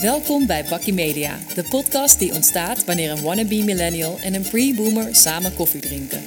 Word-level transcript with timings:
Welkom 0.00 0.46
bij 0.46 0.64
Bakkie 0.64 0.92
Media, 0.92 1.38
de 1.54 1.62
podcast 1.62 2.18
die 2.18 2.34
ontstaat 2.34 2.84
wanneer 2.84 3.10
een 3.10 3.22
wannabe 3.22 3.64
millennial 3.64 4.18
en 4.22 4.34
een 4.34 4.42
pre-boomer 4.42 5.14
samen 5.14 5.54
koffie 5.54 5.80
drinken. 5.80 6.22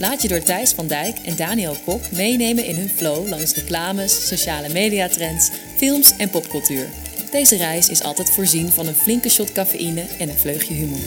Laat 0.00 0.22
je 0.22 0.28
door 0.28 0.42
Thijs 0.42 0.72
van 0.72 0.86
Dijk 0.86 1.18
en 1.18 1.36
Daniel 1.36 1.76
Kok 1.84 2.10
meenemen 2.10 2.64
in 2.64 2.76
hun 2.76 2.88
flow 2.88 3.28
langs 3.28 3.54
reclames, 3.54 4.28
sociale 4.28 4.68
mediatrends, 4.68 5.50
films 5.76 6.16
en 6.16 6.30
popcultuur. 6.30 6.86
Deze 7.30 7.56
reis 7.56 7.88
is 7.88 8.02
altijd 8.02 8.30
voorzien 8.30 8.68
van 8.68 8.86
een 8.86 8.94
flinke 8.94 9.28
shot 9.28 9.52
cafeïne 9.52 10.04
en 10.18 10.28
een 10.28 10.38
vleugje 10.38 10.74
humor. 10.74 11.00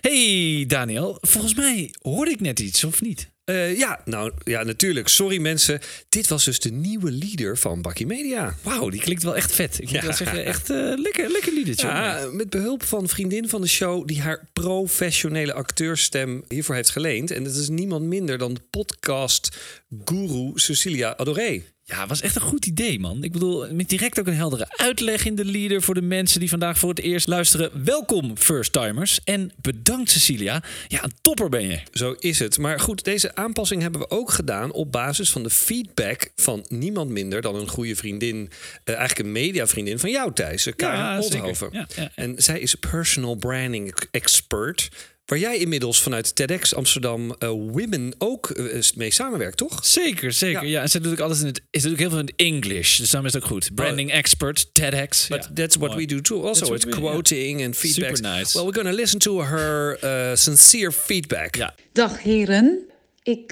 Hey 0.00 0.64
Daniel, 0.66 1.18
volgens 1.20 1.54
mij 1.54 1.94
hoorde 2.02 2.30
ik 2.30 2.40
net 2.40 2.60
iets, 2.60 2.84
of 2.84 3.00
niet? 3.00 3.28
Uh, 3.50 3.78
ja, 3.78 4.00
nou 4.04 4.32
ja, 4.44 4.62
natuurlijk. 4.62 5.08
Sorry 5.08 5.38
mensen. 5.38 5.80
Dit 6.08 6.28
was 6.28 6.44
dus 6.44 6.60
de 6.60 6.70
nieuwe 6.70 7.10
leader 7.10 7.58
van 7.58 7.82
Bakkie 7.82 8.06
Media. 8.06 8.54
Wauw, 8.62 8.90
die 8.90 9.00
klinkt 9.00 9.22
wel 9.22 9.36
echt 9.36 9.52
vet. 9.52 9.80
Ik 9.80 9.90
moet 9.90 10.02
wel 10.02 10.12
zeggen, 10.12 10.44
echt 10.44 10.70
uh, 10.70 10.92
lekker, 10.96 11.30
lekker 11.30 11.52
liedertje. 11.52 11.86
Ja, 11.86 12.28
met 12.32 12.50
behulp 12.50 12.82
van 12.82 13.08
vriendin 13.08 13.48
van 13.48 13.60
de 13.60 13.68
show 13.68 14.06
die 14.06 14.20
haar 14.20 14.48
professionele 14.52 15.52
acteurstem 15.52 16.44
hiervoor 16.48 16.74
heeft 16.74 16.90
geleend. 16.90 17.30
En 17.30 17.44
dat 17.44 17.54
is 17.54 17.68
niemand 17.68 18.04
minder 18.04 18.38
dan 18.38 18.54
de 18.54 18.60
podcast 18.70 19.56
guru 20.04 20.50
Cecilia 20.54 21.16
Adoré. 21.16 21.62
Ja, 21.88 22.06
was 22.06 22.20
echt 22.20 22.34
een 22.34 22.42
goed 22.42 22.66
idee, 22.66 22.98
man. 22.98 23.24
Ik 23.24 23.32
bedoel, 23.32 23.72
met 23.72 23.88
direct 23.88 24.20
ook 24.20 24.26
een 24.26 24.34
heldere 24.34 24.66
uitleg 24.68 25.24
in 25.24 25.34
de 25.34 25.44
leader 25.44 25.82
voor 25.82 25.94
de 25.94 26.02
mensen 26.02 26.40
die 26.40 26.48
vandaag 26.48 26.78
voor 26.78 26.88
het 26.88 27.00
eerst 27.00 27.26
luisteren. 27.26 27.84
Welkom, 27.84 28.36
first 28.36 28.72
timers. 28.72 29.20
En 29.24 29.52
bedankt, 29.60 30.10
Cecilia. 30.10 30.62
Ja, 30.88 31.04
een 31.04 31.12
topper 31.20 31.48
ben 31.48 31.68
je. 31.68 31.80
Zo 31.92 32.14
is 32.18 32.38
het. 32.38 32.58
Maar 32.58 32.80
goed, 32.80 33.04
deze 33.04 33.34
aanpassing 33.34 33.82
hebben 33.82 34.00
we 34.00 34.10
ook 34.10 34.30
gedaan 34.30 34.72
op 34.72 34.92
basis 34.92 35.30
van 35.30 35.42
de 35.42 35.50
feedback 35.50 36.30
van 36.36 36.64
niemand 36.68 37.10
minder 37.10 37.40
dan 37.40 37.54
een 37.54 37.68
goede 37.68 37.96
vriendin, 37.96 38.36
uh, 38.36 38.96
eigenlijk 38.96 39.18
een 39.18 39.32
mediavriendin 39.32 39.98
van 39.98 40.10
jou, 40.10 40.32
Thijs, 40.32 40.68
Karen 40.76 40.98
ja, 40.98 41.20
Oldhoven. 41.20 41.68
Ja, 41.72 41.86
ja, 41.96 42.10
en 42.14 42.34
zij 42.36 42.60
is 42.60 42.74
personal 42.74 43.34
branding 43.34 43.94
expert. 44.10 44.88
Waar 45.28 45.38
jij 45.38 45.58
inmiddels 45.58 46.02
vanuit 46.02 46.34
TEDx 46.34 46.74
Amsterdam 46.74 47.28
uh, 47.38 47.48
Women 47.48 48.14
ook 48.18 48.52
uh, 48.56 48.82
mee 48.94 49.10
samenwerkt, 49.10 49.56
toch? 49.56 49.84
Zeker, 49.84 50.32
zeker. 50.32 50.66
Ja, 50.66 50.82
en 50.82 50.88
ze 50.88 51.00
doet 51.00 51.12
ook 51.12 51.20
alles 51.20 51.40
in 51.40 51.46
het. 51.46 51.60
Is 51.70 51.82
doet 51.82 51.92
ook 51.92 51.98
heel 51.98 52.08
veel 52.08 52.18
in 52.18 52.26
het 52.26 52.34
English. 52.36 52.98
Dus 52.98 53.10
daarom 53.10 53.28
is 53.28 53.34
het 53.34 53.42
ook 53.42 53.48
goed. 53.48 53.74
Branding 53.74 54.10
oh. 54.10 54.16
expert, 54.16 54.68
TEDx. 54.72 55.26
But 55.26 55.48
that's 55.54 55.76
what 55.76 55.94
we 55.94 56.06
do 56.06 56.20
too. 56.20 56.46
Also, 56.46 56.74
it's 56.74 56.84
quoting 56.84 57.64
and 57.64 57.76
feedback. 57.76 58.16
Super 58.16 58.36
nice. 58.36 58.56
Well, 58.56 58.66
we're 58.66 58.80
going 58.82 58.94
to 58.94 59.00
listen 59.00 59.18
to 59.18 59.42
her 59.42 59.98
uh, 60.04 60.36
sincere 60.36 60.92
feedback. 60.92 61.56
Ja. 61.56 61.74
Dag 61.92 62.22
heren. 62.22 62.84
Ik 63.22 63.46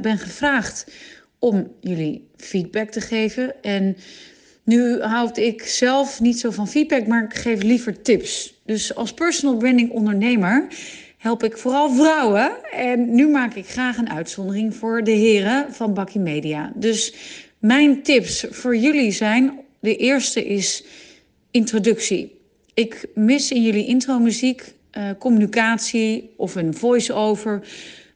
ben 0.00 0.18
gevraagd 0.18 0.86
om 1.38 1.72
jullie 1.80 2.28
feedback 2.36 2.90
te 2.90 3.00
geven. 3.00 3.62
En 3.62 3.96
nu 4.64 5.00
houd 5.00 5.36
ik 5.36 5.62
zelf 5.62 6.20
niet 6.20 6.38
zo 6.38 6.50
van 6.50 6.68
feedback, 6.68 7.06
maar 7.06 7.24
ik 7.24 7.34
geef 7.34 7.62
liever 7.62 8.02
tips. 8.02 8.54
Dus 8.64 8.94
als 8.94 9.12
personal 9.12 9.56
branding 9.56 9.90
ondernemer 9.90 10.68
help 11.26 11.44
ik 11.44 11.58
vooral 11.58 11.90
vrouwen. 11.90 12.70
En 12.72 13.14
nu 13.14 13.28
maak 13.28 13.54
ik 13.54 13.66
graag 13.66 13.96
een 13.96 14.10
uitzondering 14.10 14.74
voor 14.74 15.04
de 15.04 15.10
heren 15.10 15.74
van 15.74 15.94
Bakkie 15.94 16.20
Media. 16.20 16.72
Dus 16.74 17.14
mijn 17.58 18.02
tips 18.02 18.46
voor 18.50 18.76
jullie 18.76 19.10
zijn: 19.10 19.60
de 19.80 19.96
eerste 19.96 20.46
is 20.46 20.84
introductie. 21.50 22.40
Ik 22.74 23.06
mis 23.14 23.50
in 23.50 23.62
jullie 23.62 23.86
intro-muziek 23.86 24.62
uh, 24.98 25.10
communicatie 25.18 26.34
of 26.36 26.54
een 26.54 26.74
voice-over 26.74 27.66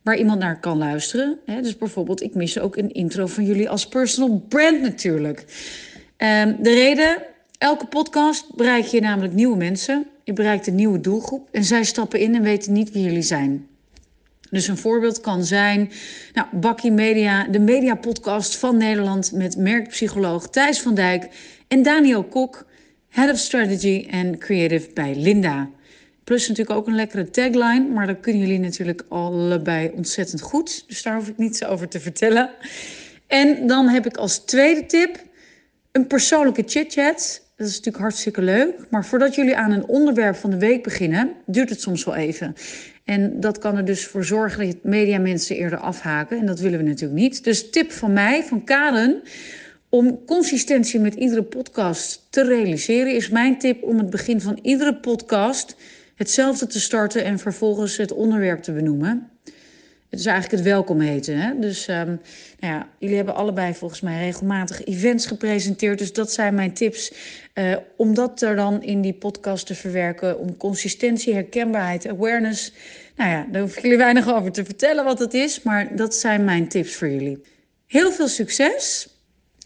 waar 0.02 0.18
iemand 0.18 0.38
naar 0.38 0.60
kan 0.60 0.78
luisteren. 0.78 1.38
Dus 1.62 1.76
bijvoorbeeld, 1.76 2.22
ik 2.22 2.34
mis 2.34 2.58
ook 2.58 2.76
een 2.76 2.92
intro 2.92 3.26
van 3.26 3.44
jullie 3.44 3.68
als 3.68 3.88
personal 3.88 4.44
brand 4.48 4.80
natuurlijk. 4.80 5.38
Um, 6.18 6.56
de 6.62 6.74
reden, 6.74 7.16
elke 7.60 7.86
podcast 7.86 8.54
bereik 8.54 8.84
je 8.84 9.00
namelijk 9.00 9.34
nieuwe 9.34 9.56
mensen. 9.56 10.06
Je 10.24 10.32
bereikt 10.32 10.66
een 10.66 10.74
nieuwe 10.74 11.00
doelgroep 11.00 11.48
en 11.50 11.64
zij 11.64 11.84
stappen 11.84 12.20
in 12.20 12.34
en 12.34 12.42
weten 12.42 12.72
niet 12.72 12.92
wie 12.92 13.02
jullie 13.02 13.22
zijn. 13.22 13.66
Dus 14.50 14.68
een 14.68 14.76
voorbeeld 14.76 15.20
kan 15.20 15.44
zijn, 15.44 15.90
nou, 16.32 16.46
Bakkie 16.52 16.90
Media, 16.90 17.44
de 17.44 17.58
mediapodcast 17.58 18.56
van 18.56 18.76
Nederland 18.76 19.32
met 19.32 19.56
merkpsycholoog 19.56 20.48
Thijs 20.48 20.80
van 20.80 20.94
Dijk 20.94 21.28
en 21.68 21.82
Daniel 21.82 22.24
Kok, 22.24 22.66
Head 23.08 23.30
of 23.32 23.38
Strategy 23.38 24.06
en 24.10 24.38
Creative 24.38 24.90
bij 24.94 25.14
Linda. 25.16 25.70
Plus 26.24 26.48
natuurlijk 26.48 26.78
ook 26.78 26.86
een 26.86 26.94
lekkere 26.94 27.30
tagline, 27.30 27.88
maar 27.88 28.06
dat 28.06 28.20
kunnen 28.20 28.40
jullie 28.40 28.58
natuurlijk 28.58 29.04
allebei 29.08 29.90
ontzettend 29.94 30.40
goed. 30.40 30.84
Dus 30.86 31.02
daar 31.02 31.14
hoef 31.14 31.28
ik 31.28 31.36
niets 31.36 31.64
over 31.64 31.88
te 31.88 32.00
vertellen. 32.00 32.50
En 33.26 33.66
dan 33.66 33.88
heb 33.88 34.06
ik 34.06 34.16
als 34.16 34.38
tweede 34.38 34.86
tip 34.86 35.28
een 35.92 36.06
persoonlijke 36.06 36.62
chit-chat. 36.66 37.48
Dat 37.60 37.68
is 37.68 37.74
natuurlijk 37.76 38.04
hartstikke 38.04 38.42
leuk. 38.42 38.74
Maar 38.90 39.04
voordat 39.04 39.34
jullie 39.34 39.56
aan 39.56 39.70
een 39.70 39.86
onderwerp 39.86 40.36
van 40.36 40.50
de 40.50 40.58
week 40.58 40.82
beginnen, 40.82 41.32
duurt 41.46 41.68
het 41.68 41.80
soms 41.80 42.04
wel 42.04 42.14
even. 42.14 42.54
En 43.04 43.40
dat 43.40 43.58
kan 43.58 43.76
er 43.76 43.84
dus 43.84 44.06
voor 44.06 44.24
zorgen 44.24 44.66
dat 44.66 44.76
mediamensen 44.82 45.56
eerder 45.56 45.78
afhaken. 45.78 46.38
En 46.38 46.46
dat 46.46 46.60
willen 46.60 46.78
we 46.78 46.84
natuurlijk 46.84 47.20
niet. 47.20 47.44
Dus 47.44 47.70
tip 47.70 47.92
van 47.92 48.12
mij, 48.12 48.42
van 48.42 48.64
Karen, 48.64 49.22
om 49.88 50.24
consistentie 50.24 51.00
met 51.00 51.14
iedere 51.14 51.42
podcast 51.42 52.26
te 52.30 52.44
realiseren, 52.44 53.14
is 53.14 53.28
mijn 53.28 53.58
tip 53.58 53.82
om 53.82 53.98
het 53.98 54.10
begin 54.10 54.40
van 54.40 54.58
iedere 54.62 54.96
podcast 54.96 55.76
hetzelfde 56.14 56.66
te 56.66 56.80
starten 56.80 57.24
en 57.24 57.38
vervolgens 57.38 57.96
het 57.96 58.12
onderwerp 58.12 58.62
te 58.62 58.72
benoemen. 58.72 59.30
Het 60.10 60.18
is 60.18 60.26
eigenlijk 60.26 60.62
het 60.62 60.72
welkom 60.72 61.00
heten. 61.00 61.36
Hè? 61.36 61.58
Dus 61.58 61.88
um, 61.88 62.20
nou 62.58 62.74
ja, 62.74 62.88
jullie 62.98 63.16
hebben 63.16 63.34
allebei 63.34 63.74
volgens 63.74 64.00
mij 64.00 64.18
regelmatig 64.18 64.84
events 64.84 65.26
gepresenteerd. 65.26 65.98
Dus 65.98 66.12
dat 66.12 66.32
zijn 66.32 66.54
mijn 66.54 66.72
tips. 66.72 67.12
Uh, 67.54 67.76
om 67.96 68.14
dat 68.14 68.42
er 68.42 68.56
dan 68.56 68.82
in 68.82 69.00
die 69.00 69.14
podcast 69.14 69.66
te 69.66 69.74
verwerken. 69.74 70.38
Om 70.38 70.56
consistentie, 70.56 71.34
herkenbaarheid, 71.34 72.08
awareness. 72.08 72.72
Nou 73.16 73.30
ja, 73.30 73.46
daar 73.52 73.62
hoef 73.62 73.76
ik 73.76 73.82
jullie 73.82 73.96
weinig 73.96 74.34
over 74.34 74.52
te 74.52 74.64
vertellen 74.64 75.04
wat 75.04 75.18
het 75.18 75.34
is. 75.34 75.62
Maar 75.62 75.96
dat 75.96 76.14
zijn 76.14 76.44
mijn 76.44 76.68
tips 76.68 76.94
voor 76.94 77.08
jullie. 77.08 77.42
Heel 77.86 78.12
veel 78.12 78.28
succes. 78.28 79.08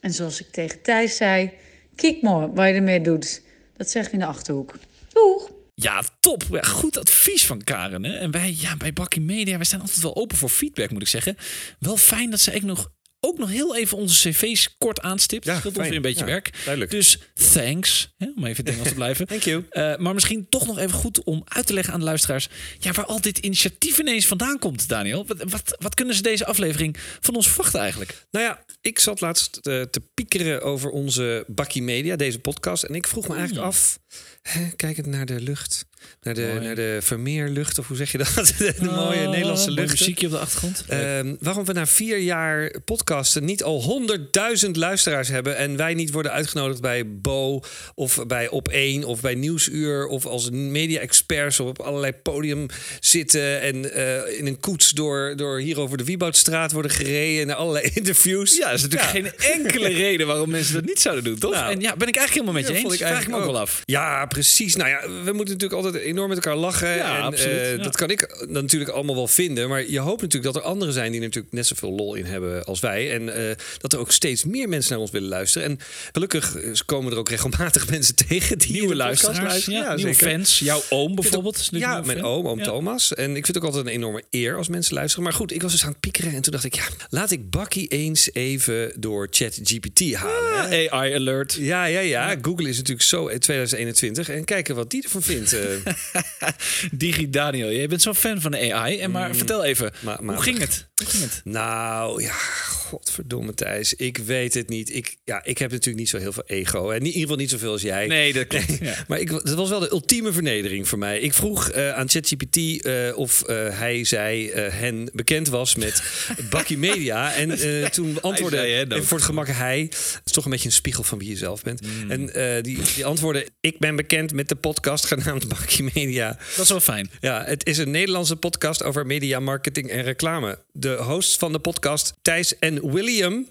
En 0.01 0.13
zoals 0.13 0.41
ik 0.41 0.47
tegen 0.51 0.83
Thijs 0.83 1.17
zei, 1.17 1.53
kijk 1.95 2.23
maar 2.23 2.55
wat 2.55 2.67
je 2.67 2.73
ermee 2.73 3.01
doet. 3.01 3.43
Dat 3.77 3.91
zeg 3.91 4.07
ik 4.07 4.13
in 4.13 4.19
de 4.19 4.27
achterhoek. 4.27 4.75
Doeg! 5.13 5.54
Ja, 5.75 6.03
top. 6.21 6.43
Goed 6.61 6.99
advies 6.99 7.47
van 7.47 7.65
Karen. 7.65 8.05
Hè? 8.05 8.13
En 8.17 8.31
wij 8.31 8.55
ja, 8.59 8.77
bij 8.77 8.93
Bakkie 8.93 9.23
Media, 9.23 9.57
wij 9.57 9.65
staan 9.65 9.81
altijd 9.81 10.01
wel 10.01 10.17
open 10.17 10.37
voor 10.37 10.49
feedback, 10.49 10.91
moet 10.91 11.03
ik 11.03 11.09
zeggen. 11.09 11.37
Wel 11.79 11.97
fijn 11.97 12.31
dat 12.31 12.41
ze 12.41 12.51
eigenlijk 12.51 12.79
nog 12.79 12.93
ook 13.25 13.39
nog 13.39 13.51
heel 13.51 13.77
even 13.77 13.97
onze 13.97 14.31
cv's 14.31 14.75
kort 14.79 15.01
aanstipt. 15.01 15.45
Ja, 15.45 15.61
dat 15.61 15.79
ons 15.79 15.89
weer 15.89 15.97
een 15.97 16.03
beetje 16.03 16.25
werk. 16.25 16.51
Duidelijk. 16.65 16.91
Dus 16.91 17.19
thanks, 17.53 18.15
hè, 18.17 18.27
om 18.37 18.45
even 18.45 18.65
in 18.65 18.73
Engels 18.73 18.89
te 18.89 18.95
blijven. 18.95 19.27
Thank 19.35 19.43
you. 19.43 19.65
Uh, 19.73 19.97
maar 19.97 20.15
misschien 20.15 20.47
toch 20.49 20.67
nog 20.67 20.79
even 20.79 20.99
goed 20.99 21.23
om 21.23 21.43
uit 21.45 21.67
te 21.67 21.73
leggen 21.73 21.93
aan 21.93 21.99
de 21.99 22.05
luisteraars... 22.05 22.49
Ja, 22.79 22.93
waar 22.93 23.05
al 23.05 23.21
dit 23.21 23.39
initiatief 23.39 23.99
ineens 23.99 24.27
vandaan 24.27 24.59
komt, 24.59 24.89
Daniel. 24.89 25.27
Wat, 25.27 25.43
wat, 25.49 25.77
wat 25.79 25.95
kunnen 25.95 26.15
ze 26.15 26.23
deze 26.23 26.47
aflevering 26.47 26.97
van 27.21 27.35
ons 27.35 27.47
verwachten 27.49 27.81
eigenlijk? 27.81 28.27
Nou 28.31 28.45
ja, 28.45 28.65
ik 28.81 28.99
zat 28.99 29.21
laatst 29.21 29.63
te, 29.63 29.89
te 29.91 30.01
piekeren 30.15 30.63
over 30.63 30.91
onze 30.91 31.45
Bakkie 31.47 31.83
Media, 31.83 32.17
deze 32.17 32.39
podcast. 32.39 32.83
En 32.83 32.95
ik 32.95 33.07
vroeg 33.07 33.29
me 33.29 33.35
eigenlijk 33.35 33.67
af, 33.67 33.99
hè, 34.43 34.71
kijkend 34.77 35.07
naar 35.07 35.27
de 35.27 35.41
lucht 35.41 35.85
naar 36.23 36.35
de, 36.35 36.59
naar 36.63 36.75
de 36.75 36.99
Vermeerlucht, 37.01 37.79
of 37.79 37.89
hoe 37.89 37.97
zeg 37.97 38.13
je 38.13 38.19
dat? 38.19 38.35
de 38.59 38.75
mooie 38.81 39.25
oh, 39.25 39.31
Nederlandse 39.31 39.71
lucht. 39.71 39.91
muziekje 39.91 40.27
op 40.27 40.33
de 40.33 40.39
achtergrond. 40.39 40.85
Um, 40.91 41.37
waarom 41.41 41.65
we 41.65 41.73
na 41.73 41.87
vier 41.87 42.19
jaar 42.19 42.73
podcasten 42.85 43.45
niet 43.45 43.63
al 43.63 43.83
honderdduizend 43.83 44.77
luisteraars 44.77 45.29
hebben 45.29 45.57
en 45.57 45.77
wij 45.77 45.95
niet 45.95 46.13
worden 46.13 46.33
uitgenodigd 46.33 46.81
bij 46.81 47.17
Bo 47.21 47.63
of 47.95 48.27
bij 48.27 48.47
Op1 48.47 49.07
of 49.07 49.21
bij 49.21 49.35
Nieuwsuur 49.35 50.07
of 50.07 50.27
als 50.27 50.51
media-experts 50.51 51.61
op 51.61 51.81
allerlei 51.81 52.13
podium 52.13 52.67
zitten 53.01 53.61
en 53.61 53.77
uh, 53.85 54.39
in 54.39 54.47
een 54.47 54.61
koets 54.61 54.91
door, 54.91 55.37
door 55.37 55.59
hier 55.59 55.81
over 55.81 55.99
de 55.99 56.05
Wieboudstraat 56.05 56.73
worden 56.73 56.91
gereden 56.91 57.47
naar 57.47 57.57
allerlei 57.57 57.91
interviews. 57.95 58.57
Ja, 58.57 58.71
dat 58.71 58.75
is 58.75 58.83
natuurlijk 58.83 59.11
geen 59.11 59.33
enkele 59.53 59.89
reden 60.05 60.27
waarom 60.27 60.51
mensen 60.51 60.75
dat 60.75 60.85
niet 60.85 61.01
zouden 61.01 61.25
doen, 61.25 61.39
toch? 61.39 61.53
Nou, 61.53 61.73
en 61.73 61.81
ja, 61.81 61.97
ben 61.97 62.09
ik 62.09 62.17
eigenlijk 62.17 62.33
helemaal 62.33 62.53
met 62.53 62.83
je 62.83 62.85
eens. 62.85 63.01
Ik 63.01 63.07
vraag 63.07 63.23
ik 63.23 63.29
me 63.29 63.37
ook 63.37 63.45
wel 63.45 63.59
af. 63.59 63.83
Ja, 63.85 64.27
precies. 64.27 64.77
Nou 64.77 64.89
ja, 64.89 65.01
we 65.01 65.33
moeten 65.33 65.55
natuurlijk 65.59 65.73
altijd 65.73 65.94
enorm 65.95 66.29
met 66.29 66.37
elkaar 66.37 66.57
lachen. 66.57 66.97
Ja, 66.97 67.33
en, 67.33 67.77
uh, 67.79 67.85
Dat 67.85 67.97
kan 67.97 68.11
ik 68.11 68.45
natuurlijk 68.49 68.91
allemaal 68.91 69.15
wel 69.15 69.29
vinden. 69.29 69.69
Maar 69.69 69.91
je 69.91 69.99
hoopt 69.99 70.23
natuurlijk 70.23 70.55
dat 70.55 70.63
er 70.63 70.69
anderen 70.69 70.95
zijn 70.95 71.13
die 71.13 71.21
natuurlijk 71.21 71.53
net 71.53 71.67
zoveel 71.67 71.93
lol 71.93 72.15
in 72.15 72.25
hebben 72.25 72.65
als 72.65 72.81
wij. 72.81 73.13
En 73.13 73.23
uh, 73.23 73.51
dat 73.79 73.93
er 73.93 73.99
ook 73.99 74.13
steeds 74.13 74.45
meer 74.45 74.69
mensen 74.69 74.93
naar 74.93 75.01
ons 75.01 75.11
willen 75.11 75.29
luisteren. 75.29 75.69
En 75.69 75.79
gelukkig 76.13 76.57
eh, 76.57 76.71
komen 76.87 77.13
er 77.13 77.19
ook 77.19 77.29
regelmatig 77.29 77.89
mensen 77.91 78.15
tegen 78.15 78.59
die 78.59 78.73
nieuwe 78.73 78.95
luisteraars, 78.95 79.65
ja, 79.65 79.73
ja, 79.73 79.95
nieuwe 79.95 80.15
fans. 80.15 80.59
Jouw 80.59 80.83
oom 80.89 81.15
bijvoorbeeld. 81.15 81.69
ja, 81.71 82.01
mijn 82.01 82.25
oom, 82.25 82.49
oom 82.49 82.63
Thomas. 82.63 83.15
En 83.15 83.29
ik 83.37 83.45
vind 83.45 83.47
het 83.47 83.57
ook 83.57 83.65
altijd 83.65 83.87
een 83.87 83.93
enorme 83.93 84.23
eer 84.31 84.57
als 84.57 84.69
mensen 84.69 84.95
luisteren. 84.95 85.25
Maar 85.25 85.33
goed, 85.33 85.53
ik 85.53 85.63
was 85.63 85.73
dus 85.73 85.85
aan 85.85 85.91
het 85.91 86.01
piekeren 86.01 86.33
en 86.33 86.43
toen 86.43 86.53
dacht 86.53 86.65
ik, 86.65 86.75
ja, 86.75 86.85
laat 87.09 87.31
ik 87.31 87.51
Bakkie 87.51 87.89
eens 87.89 88.33
even 88.33 88.93
door 88.97 89.29
ChatGPT 89.31 90.15
halen. 90.15 90.53
Ah, 90.55 90.93
AI 90.93 91.15
alert. 91.15 91.53
Ja, 91.53 91.85
ja, 91.85 92.01
ja, 92.01 92.37
Google 92.43 92.69
is 92.69 92.77
natuurlijk 92.77 93.07
zo 93.07 93.27
in 93.27 93.39
2021 93.39 94.29
en 94.29 94.45
kijken 94.45 94.75
wat 94.75 94.91
die 94.91 95.03
ervan 95.03 95.23
vindt. 95.23 95.57
Digi 96.93 97.31
Daniel, 97.31 97.69
je 97.69 97.89
bent 97.89 98.03
zo'n 98.03 98.15
fan 98.15 98.41
van 98.41 98.51
de 98.51 98.73
AI. 98.75 98.99
En 98.99 99.11
maar 99.11 99.29
mm. 99.29 99.35
vertel 99.35 99.65
even, 99.65 99.93
hoe, 100.19 100.43
ging 100.43 100.59
het? 100.59 100.89
Hoe 100.95 101.07
ging 101.07 101.23
het? 101.23 101.41
Nou 101.45 102.23
ja, 102.23 102.33
godverdomme 102.33 103.55
Thijs, 103.55 103.95
ik 103.95 104.19
weet 104.19 104.55
het 104.55 104.69
niet. 104.69 104.95
Ik, 104.95 105.17
ja, 105.25 105.45
ik 105.45 105.59
heb 105.59 105.71
natuurlijk 105.71 105.99
niet 105.99 106.09
zo 106.09 106.19
heel 106.19 106.33
veel 106.33 106.43
ego. 106.47 106.91
En 106.91 106.99
in 106.99 107.07
ieder 107.07 107.21
geval 107.21 107.37
niet 107.37 107.51
zoveel 107.51 107.73
als 107.73 107.83
jij. 107.83 108.07
Nee, 108.07 108.33
dat 108.33 108.47
klopt. 108.47 108.81
Maar 109.09 109.21
ik, 109.21 109.31
dat 109.31 109.55
was 109.55 109.69
wel 109.69 109.81
de 109.81 109.91
ultieme 109.91 110.33
vernedering 110.33 110.89
voor 110.89 110.99
mij. 110.99 111.19
Ik 111.19 111.35
vroeg 111.35 111.75
uh, 111.75 111.93
aan 111.93 112.09
ChatGPT 112.09 112.57
uh, 112.57 113.17
of 113.17 113.43
uh, 113.47 113.79
hij, 113.79 114.05
zij, 114.05 114.51
hen 114.55 115.11
bekend 115.13 115.49
was 115.49 115.75
met 115.75 116.03
Bakkie 116.51 116.79
Media. 116.79 117.35
En 117.35 117.91
toen 117.91 118.21
antwoordde, 118.21 118.57
hij 118.57 119.03
voor 119.03 119.17
het 119.17 119.27
gemak 119.27 119.49
hij, 119.49 119.81
het 119.81 120.21
is 120.25 120.33
toch 120.33 120.45
een 120.45 120.51
beetje 120.51 120.67
een 120.67 120.75
spiegel 120.75 121.03
van 121.03 121.19
wie 121.19 121.29
je 121.29 121.37
zelf 121.37 121.63
bent. 121.63 121.81
Mm. 121.81 122.11
En 122.11 122.27
die, 122.63 122.79
die 122.95 123.07
antwoordde, 123.07 123.49
ik 123.61 123.79
ben 123.79 123.97
bekend 123.97 124.33
met 124.33 124.49
de 124.49 124.57
podcast 124.57 125.07
genaamd 125.07 125.49
Bakkie 125.49 125.91
Media. 125.95 126.39
Dat 126.57 126.65
is 126.65 126.71
wel 126.71 126.81
fijn. 126.81 127.11
Ja, 127.21 127.45
het 127.45 127.67
is 127.67 127.79
een 127.79 127.91
Nederlandse 127.91 128.37
podcast 128.37 128.83
over 128.83 129.07
media, 129.07 129.41
marketing 129.41 129.91
en 129.91 130.03
reclame. 130.03 130.59
De 130.85 130.97
hosts 130.97 131.37
van 131.37 131.53
de 131.53 131.59
podcast, 131.59 132.15
Thijs 132.23 132.59
en 132.59 132.93
William, 132.93 133.47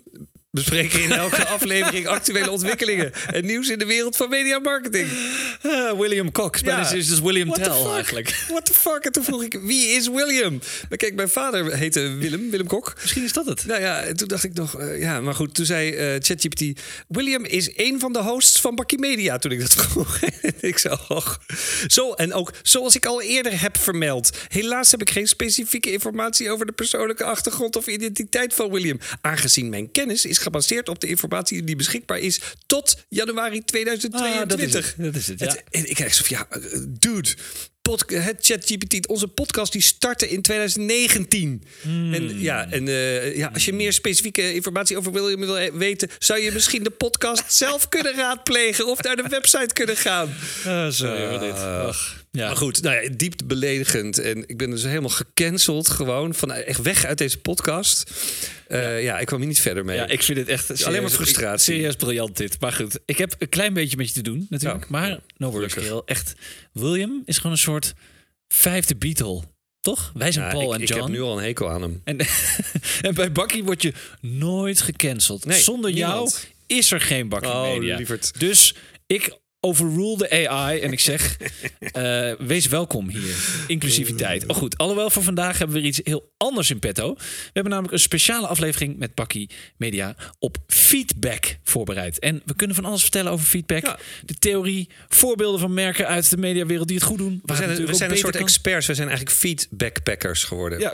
bespreken 0.53 1.03
in 1.03 1.11
elke 1.11 1.45
aflevering 1.55 2.07
actuele 2.07 2.51
ontwikkelingen 2.51 3.11
en 3.31 3.45
nieuws 3.45 3.69
in 3.69 3.79
de 3.79 3.85
wereld 3.85 4.15
van 4.15 4.29
media 4.29 4.59
marketing. 4.59 5.07
Uh, 5.65 5.91
William 5.91 6.31
Cox, 6.31 6.59
ja. 6.59 6.91
is 6.91 7.07
dus 7.07 7.19
William 7.19 7.47
What 7.47 7.63
Tell 7.63 7.93
eigenlijk. 7.93 8.45
What 8.47 8.65
the 8.65 8.73
fuck? 8.73 9.05
En 9.05 9.11
toen 9.11 9.23
vroeg 9.23 9.43
ik, 9.43 9.59
wie 9.61 9.87
is 9.87 10.07
William? 10.07 10.59
Maar 10.89 10.97
kijk, 10.97 11.15
mijn 11.15 11.29
vader 11.29 11.75
heette 11.75 11.99
Willem, 11.99 12.49
Willem 12.49 12.67
Kok. 12.67 12.93
Misschien 13.01 13.23
is 13.23 13.33
dat 13.33 13.45
het. 13.45 13.65
Nou 13.65 13.81
ja, 13.81 14.13
toen 14.13 14.27
dacht 14.27 14.43
ik 14.43 14.53
nog, 14.53 14.79
uh, 14.79 14.99
ja, 14.99 15.21
maar 15.21 15.35
goed, 15.35 15.55
toen 15.55 15.65
zei 15.65 15.91
uh, 15.91 16.19
ChatGPT, 16.19 16.81
William 17.07 17.45
is 17.45 17.69
een 17.75 17.99
van 17.99 18.13
de 18.13 18.19
hosts 18.19 18.61
van 18.61 18.75
Bakkie 18.75 18.99
Media, 18.99 19.37
toen 19.37 19.51
ik 19.51 19.59
dat 19.59 19.73
vroeg. 19.85 20.19
ik 20.59 20.77
zei, 20.77 20.97
och. 21.07 21.41
Zo, 21.87 22.11
en 22.11 22.33
ook 22.33 22.53
zoals 22.61 22.95
ik 22.95 23.05
al 23.05 23.21
eerder 23.21 23.61
heb 23.61 23.77
vermeld, 23.77 24.37
helaas 24.47 24.91
heb 24.91 25.01
ik 25.01 25.09
geen 25.09 25.27
specifieke 25.27 25.91
informatie 25.91 26.51
over 26.51 26.65
de 26.65 26.71
persoonlijke 26.71 27.23
achtergrond 27.23 27.75
of 27.75 27.87
identiteit 27.87 28.53
van 28.53 28.71
William, 28.71 28.99
aangezien 29.21 29.69
mijn 29.69 29.91
kennis 29.91 30.25
is 30.25 30.41
gebaseerd 30.43 30.89
op 30.89 30.99
de 30.99 31.07
informatie 31.07 31.63
die 31.63 31.75
beschikbaar 31.75 32.19
is 32.19 32.39
tot 32.65 33.03
januari 33.09 33.63
2022. 33.63 34.41
Ah, 34.41 34.49
dat 34.49 34.59
is 34.59 34.73
het. 34.73 34.95
Dat 34.97 35.15
is 35.15 35.27
het 35.27 35.39
ja. 35.39 35.55
en 35.69 35.89
ik 35.89 35.95
krijg 35.95 36.13
zo 36.13 36.23
van, 36.23 36.37
ja, 36.37 36.47
eh, 36.49 36.79
dude, 36.99 37.29
pod, 37.81 38.03
het 38.07 38.37
ChatGPT, 38.39 39.07
onze 39.07 39.27
podcast 39.27 39.71
die 39.71 39.81
startte 39.81 40.29
in 40.29 40.41
2019. 40.41 41.63
Hmm. 41.81 42.13
En 42.13 42.39
ja, 42.39 42.71
en 42.71 42.87
uh, 42.87 43.37
ja, 43.37 43.49
als 43.53 43.65
je 43.65 43.73
meer 43.73 43.93
specifieke 43.93 44.53
informatie 44.53 44.97
over 44.97 45.11
William 45.11 45.39
wil 45.39 45.71
weten, 45.71 46.09
zou 46.19 46.39
je 46.39 46.51
misschien 46.51 46.83
de 46.83 46.89
podcast 46.89 47.43
zelf 47.63 47.89
kunnen 47.89 48.15
raadplegen 48.15 48.87
of 48.87 49.01
naar 49.01 49.15
de 49.15 49.27
website 49.29 49.73
kunnen 49.73 49.97
gaan. 49.97 50.35
Uh, 50.65 50.89
sorry 50.89 51.33
uh, 51.33 51.39
dit. 51.39 51.57
Ach. 51.57 52.22
Ja. 52.37 52.47
Maar 52.47 52.55
goed, 52.55 52.81
nou 52.81 53.03
ja, 53.03 53.09
diep 53.15 53.33
beledigend. 53.45 54.17
En 54.17 54.49
ik 54.49 54.57
ben 54.57 54.69
dus 54.69 54.83
helemaal 54.83 55.09
gecanceld 55.09 55.89
gewoon. 55.89 56.33
Van 56.33 56.51
echt 56.51 56.81
weg 56.81 57.05
uit 57.05 57.17
deze 57.17 57.39
podcast. 57.39 58.11
Uh, 58.67 58.79
ja. 58.79 58.89
ja. 58.89 59.19
ik 59.19 59.25
kwam 59.25 59.39
hier 59.39 59.47
niet 59.47 59.59
verder 59.59 59.85
mee. 59.85 59.97
Ja, 59.97 60.07
ik 60.07 60.23
vind 60.23 60.37
het 60.37 60.47
echt 60.47 60.65
serieus, 60.65 60.85
alleen 60.85 61.01
maar 61.01 61.11
frustratie. 61.11 61.73
Serieus 61.73 61.95
briljant 61.95 62.37
dit. 62.37 62.59
Maar 62.59 62.71
goed, 62.71 62.99
ik 63.05 63.17
heb 63.17 63.35
een 63.37 63.49
klein 63.49 63.73
beetje 63.73 63.97
met 63.97 64.07
je 64.07 64.13
te 64.13 64.21
doen 64.21 64.47
natuurlijk. 64.49 64.89
maar 64.89 65.19
no 65.37 65.51
worries, 65.51 65.75
Echt, 66.05 66.33
William 66.71 67.21
is 67.25 67.37
gewoon 67.37 67.51
een 67.51 67.57
soort 67.57 67.93
vijfde 68.47 68.95
Beatle. 68.95 69.41
Toch? 69.79 70.11
Wij 70.13 70.31
zijn 70.31 70.51
Paul 70.51 70.73
en 70.73 70.79
John. 70.79 70.93
Ik 70.93 70.99
heb 71.01 71.07
nu 71.07 71.21
al 71.21 71.37
een 71.37 71.43
hekel 71.43 71.69
aan 71.69 71.81
hem. 71.81 72.01
En, 72.03 72.17
en 73.01 73.13
bij 73.13 73.31
Bakkie 73.31 73.63
word 73.63 73.81
je 73.81 73.93
nooit 74.21 74.81
gecanceld. 74.81 75.45
Nee, 75.45 75.59
Zonder 75.59 75.91
jou 75.91 76.29
is 76.67 76.91
er 76.91 77.01
geen 77.01 77.29
Bakkie 77.29 77.49
oh, 77.49 77.61
Media. 77.61 77.97
Lieverd. 77.97 78.39
Dus 78.39 78.75
ik 79.07 79.37
overrule 79.65 80.17
de 80.17 80.49
AI 80.49 80.79
en 80.79 80.91
ik 80.91 80.99
zeg: 80.99 81.37
uh, 81.97 82.31
wees 82.53 82.67
welkom 82.67 83.09
hier. 83.09 83.35
Inclusiviteit. 83.67 84.47
Oh 84.47 84.55
goed, 84.55 84.77
alhoewel 84.77 85.09
voor 85.09 85.23
vandaag 85.23 85.57
hebben 85.57 85.75
we 85.75 85.81
weer 85.81 85.89
iets 85.91 85.99
heel 86.03 86.31
anders 86.37 86.69
in 86.69 86.79
petto. 86.79 87.13
We 87.13 87.49
hebben 87.53 87.71
namelijk 87.71 87.93
een 87.93 87.99
speciale 87.99 88.47
aflevering 88.47 88.97
met 88.97 89.15
Bakkie 89.15 89.49
Media 89.77 90.15
op 90.39 90.57
feedback 90.67 91.57
voorbereid. 91.63 92.19
En 92.19 92.41
we 92.45 92.55
kunnen 92.55 92.75
van 92.75 92.85
alles 92.85 93.01
vertellen 93.01 93.31
over 93.31 93.45
feedback. 93.45 93.99
De 94.25 94.33
theorie, 94.33 94.89
voorbeelden 95.07 95.59
van 95.59 95.73
merken 95.73 96.07
uit 96.07 96.29
de 96.29 96.37
mediawereld 96.37 96.87
die 96.87 96.97
het 96.97 97.05
goed 97.05 97.17
doen. 97.17 97.41
We 97.45 97.55
zijn, 97.55 97.85
we 97.85 97.93
zijn 97.93 98.11
een 98.11 98.17
soort 98.17 98.35
experts. 98.35 98.87
We 98.87 98.93
zijn 98.93 99.07
eigenlijk 99.07 99.37
feedbackpackers 99.37 100.43
geworden. 100.43 100.79
Ja, 100.79 100.91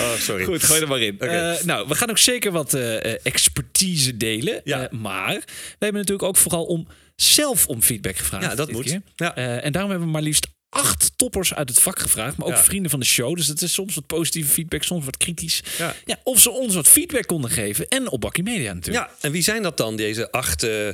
oh, 0.00 0.14
sorry. 0.18 0.44
Goed, 0.44 0.62
gooi 0.62 0.80
er 0.80 0.88
maar 0.88 1.00
in. 1.00 1.14
Okay. 1.14 1.52
Uh, 1.52 1.62
nou, 1.62 1.88
we 1.88 1.94
gaan 1.94 2.10
ook 2.10 2.18
zeker 2.18 2.52
wat 2.52 2.74
uh, 2.74 3.26
expertise 3.26 4.16
delen. 4.16 4.60
Ja. 4.64 4.88
maar 4.90 5.34
we 5.34 5.44
hebben 5.78 6.00
natuurlijk 6.00 6.28
ook 6.28 6.36
vooral 6.36 6.65
om 6.66 6.86
zelf 7.16 7.66
om 7.66 7.82
feedback 7.82 8.16
gevraagd. 8.16 8.44
Ja, 8.44 8.54
dat 8.54 8.72
moet. 8.72 8.98
Ja. 9.16 9.38
Uh, 9.38 9.64
en 9.64 9.72
daarom 9.72 9.90
hebben 9.90 10.08
we 10.08 10.14
maar 10.14 10.22
liefst 10.22 10.46
acht 10.68 11.12
toppers 11.16 11.54
uit 11.54 11.68
het 11.68 11.78
vak 11.78 11.98
gevraagd. 11.98 12.36
Maar 12.36 12.48
ook 12.48 12.56
vrienden 12.56 12.90
van 12.90 13.00
de 13.00 13.06
show. 13.06 13.36
Dus 13.36 13.46
het 13.46 13.62
is 13.62 13.72
soms 13.72 13.94
wat 13.94 14.06
positieve 14.06 14.52
feedback, 14.52 14.82
soms 14.82 15.04
wat 15.04 15.16
kritisch. 15.16 15.62
Ja. 15.78 15.94
ja 16.04 16.20
of 16.22 16.40
ze 16.40 16.50
ons 16.50 16.74
wat 16.74 16.88
feedback 16.88 17.26
konden 17.26 17.50
geven. 17.50 17.88
En 17.88 18.10
op 18.10 18.20
Bakkie 18.20 18.44
Media 18.44 18.72
natuurlijk. 18.72 19.06
Ja, 19.06 19.16
en 19.20 19.32
wie 19.32 19.42
zijn 19.42 19.62
dat 19.62 19.76
dan, 19.76 19.96
deze 19.96 20.30
acht 20.30 20.64
uh, 20.64 20.88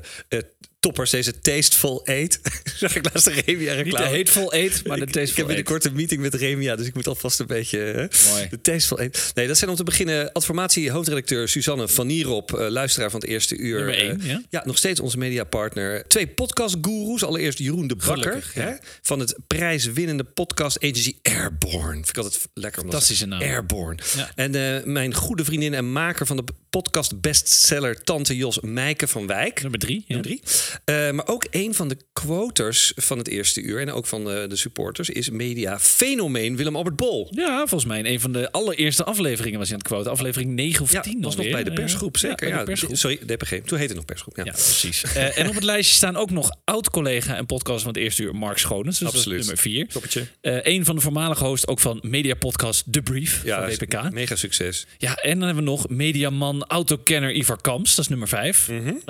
toppers, 0.83 1.11
deze 1.11 1.41
Tasteful 1.41 2.05
Eight. 2.05 2.41
Zag 2.77 2.97
ik 2.97 3.05
laatst 3.05 3.25
de 3.25 3.43
Remia 3.47 3.75
reclame. 3.75 3.85
Niet 3.85 3.97
de 4.11 4.17
Hateful 4.17 4.53
Eight, 4.53 4.87
maar 4.87 4.99
de 4.99 5.05
Tasteful 5.05 5.31
Ik 5.31 5.37
heb 5.37 5.47
binnenkort 5.47 5.85
een 5.85 5.95
meeting 5.95 6.21
met 6.21 6.35
Remia, 6.35 6.77
dus 6.77 6.87
ik 6.87 6.95
moet 6.95 7.07
alvast 7.07 7.41
een 7.41 7.47
beetje... 7.47 8.11
Mooi. 8.29 8.49
De 8.51 8.61
Tasteful 8.61 8.99
Eight. 8.99 9.31
Nee, 9.35 9.47
dat 9.47 9.59
zijn 9.59 9.71
om 9.71 9.77
te 9.77 9.85
beginnen 9.85 10.33
adformatie 10.33 10.91
hoofdredacteur 10.91 11.49
Suzanne 11.49 11.89
van 11.89 12.07
Nierop, 12.07 12.53
uh, 12.53 12.69
luisteraar 12.69 13.11
van 13.11 13.21
het 13.21 13.29
eerste 13.29 13.57
uur. 13.57 13.77
Nummer 13.77 13.99
één, 13.99 14.21
uh, 14.21 14.27
ja? 14.27 14.43
ja? 14.51 14.63
nog 14.65 14.77
steeds 14.77 15.01
onze 15.01 15.19
mediapartner. 15.19 16.09
Twee 16.09 16.27
podcastgoeroes. 16.27 17.25
Allereerst 17.25 17.59
Jeroen 17.59 17.87
de 17.87 17.97
Bakker 17.97 18.51
hè, 18.53 18.73
van 19.03 19.19
het 19.19 19.39
prijswinnende 19.47 20.25
podcast 20.25 20.77
agency 20.77 21.17
Airborne. 21.23 21.93
Vind 21.93 22.09
ik 22.09 22.17
altijd 22.17 22.49
lekker. 22.55 22.83
Fantastische 22.83 23.27
naam. 23.27 23.41
Airborne. 23.41 23.99
Ja. 24.17 24.33
En 24.35 24.55
uh, 24.55 24.85
mijn 24.85 25.15
goede 25.15 25.45
vriendin 25.45 25.75
en 25.75 25.93
maker 25.93 26.27
van 26.27 26.37
de 26.37 26.45
podcast 26.73 27.21
bestseller 27.21 28.03
Tante 28.03 28.37
Jos 28.37 28.61
Meike 28.61 29.09
van 29.09 29.27
Wijk. 29.27 29.63
Nummer 29.63 29.81
drie. 29.81 30.05
Nummer 30.09 30.27
drie. 30.27 30.43
Uh, 30.85 31.11
maar 31.11 31.29
ook 31.29 31.47
een 31.51 31.75
van 31.75 31.89
de 31.89 31.97
quoters 32.13 32.93
van 32.97 33.19
het 33.19 33.29
eerste 33.29 33.61
uur 33.61 33.81
en 33.81 33.93
ook 33.93 34.07
van 34.07 34.25
de, 34.25 34.47
de 34.49 34.57
supporters 34.57 35.11
is 35.11 35.31
media 35.31 35.79
fenomeen 35.79 36.57
Willem 36.57 36.77
Albert 36.77 36.97
Bol. 36.97 37.29
Ja, 37.31 37.57
volgens 37.57 37.85
mij 37.85 37.99
in 37.99 38.07
een 38.07 38.21
van 38.21 38.33
de 38.33 38.53
allereerste 38.53 39.05
afleveringen 39.05 39.59
was 39.59 39.69
hij 39.69 39.77
aan 39.77 39.83
het 39.83 39.93
quote. 39.93 40.11
Aflevering 40.11 40.55
9 40.55 40.83
of 40.83 40.91
10 40.91 41.01
ja, 41.03 41.21
was 41.21 41.37
nog 41.37 41.51
bij 41.51 41.65
de 41.65 41.73
persgroep, 41.73 42.17
zeker. 42.17 42.49
Ja, 42.49 42.59
de 42.59 42.65
persgroep. 42.65 42.97
Sorry, 42.97 43.17
DPG. 43.17 43.49
Toen 43.49 43.79
heette 43.79 43.79
het 43.79 43.95
nog 43.95 44.05
persgroep. 44.05 44.37
Ja, 44.37 44.43
precies. 44.43 45.05
uh, 45.05 45.39
en 45.39 45.49
op 45.49 45.55
het 45.55 45.65
lijstje 45.65 45.97
staan 45.97 46.17
ook 46.17 46.31
nog 46.31 46.51
oud-collega 46.65 47.37
en 47.37 47.47
podcast 47.47 47.83
van 47.83 47.93
het 47.93 48.03
eerste 48.03 48.23
uur, 48.23 48.37
Mark 48.37 48.59
Schonens. 48.59 48.99
Dus 48.99 49.09
Absoluut. 49.09 49.39
nummer 49.39 49.59
4. 49.59 49.89
Toppertje. 49.89 50.27
Uh, 50.43 50.59
een 50.63 50.85
van 50.85 50.95
de 50.95 51.01
voormalige 51.01 51.45
hosts 51.45 51.67
ook 51.67 51.81
van 51.81 51.99
media 52.03 52.35
podcast 52.35 52.93
The 52.93 53.03
Brief 53.03 53.45
ja, 53.45 53.61
van 53.61 53.87
WPK. 53.87 54.13
Mega 54.13 54.37
succes. 54.37 54.87
Ja, 54.99 55.17
en 55.17 55.39
dan 55.39 55.47
hebben 55.47 55.65
we 55.65 55.71
nog 55.71 55.89
mediaman, 55.89 56.62
autokenner 56.67 57.33
Ivar 57.33 57.61
Kamps. 57.61 57.95
Dat 57.95 58.05
is 58.05 58.11
nummer 58.11 58.29
5. 58.29 58.69
Mm 58.69 58.85
-hmm. 58.85 59.01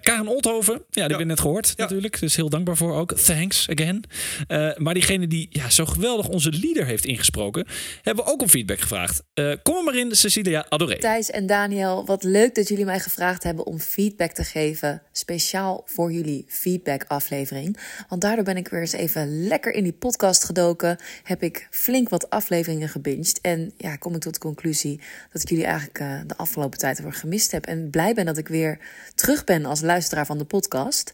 Karen 0.00 0.28
Olthoven. 0.28 0.74
Ja, 0.74 0.82
die 0.90 1.00
hebben 1.00 1.18
we 1.18 1.24
net 1.24 1.40
gehoord 1.40 1.74
natuurlijk. 1.76 2.20
Dus 2.20 2.36
heel 2.36 2.48
dankbaar 2.48 2.76
voor 2.76 2.94
ook. 2.94 3.12
Thanks 3.12 3.68
again. 3.68 4.04
Uh, 4.48 4.76
maar 4.76 4.94
diegene 4.94 5.26
die 5.26 5.46
ja, 5.50 5.70
zo 5.70 5.84
geweldig 5.84 6.28
onze 6.28 6.50
leader 6.50 6.86
heeft 6.86 7.04
ingesproken, 7.04 7.66
hebben 8.02 8.24
we 8.24 8.30
ook 8.30 8.42
om 8.42 8.48
feedback 8.48 8.80
gevraagd. 8.80 9.22
Uh, 9.34 9.54
kom 9.62 9.76
er 9.76 9.84
maar 9.84 9.96
in, 9.96 10.16
Cecilia 10.16 10.66
Adoré. 10.68 10.98
Thijs 10.98 11.30
en 11.30 11.46
Daniel, 11.46 12.06
wat 12.06 12.22
leuk 12.22 12.54
dat 12.54 12.68
jullie 12.68 12.84
mij 12.84 13.00
gevraagd 13.00 13.42
hebben 13.42 13.66
om 13.66 13.78
feedback 13.78 14.32
te 14.32 14.44
geven. 14.44 15.02
Speciaal 15.12 15.82
voor 15.86 16.12
jullie 16.12 16.44
feedback 16.48 17.04
aflevering. 17.08 17.78
Want 18.08 18.20
daardoor 18.20 18.44
ben 18.44 18.56
ik 18.56 18.68
weer 18.68 18.80
eens 18.80 18.92
even 18.92 19.46
lekker 19.46 19.72
in 19.72 19.82
die 19.82 19.92
podcast 19.92 20.44
gedoken. 20.44 20.98
Heb 21.22 21.42
ik 21.42 21.68
flink 21.70 22.08
wat 22.08 22.30
afleveringen 22.30 22.88
gebinged. 22.88 23.40
En 23.40 23.72
ja, 23.76 23.96
kom 23.96 24.14
ik 24.14 24.20
tot 24.20 24.34
de 24.34 24.40
conclusie 24.40 25.00
dat 25.32 25.42
ik 25.42 25.48
jullie 25.48 25.64
eigenlijk 25.64 25.98
uh, 25.98 26.20
de 26.26 26.36
afgelopen 26.36 26.78
tijd 26.78 26.99
ervoor 27.04 27.20
gemist 27.20 27.50
heb. 27.50 27.66
En 27.66 27.90
blij 27.90 28.14
ben 28.14 28.26
dat 28.26 28.38
ik 28.38 28.48
weer 28.48 28.78
terug 29.14 29.44
ben 29.44 29.64
als 29.64 29.80
luisteraar 29.80 30.26
van 30.26 30.38
de 30.38 30.44
podcast. 30.44 31.12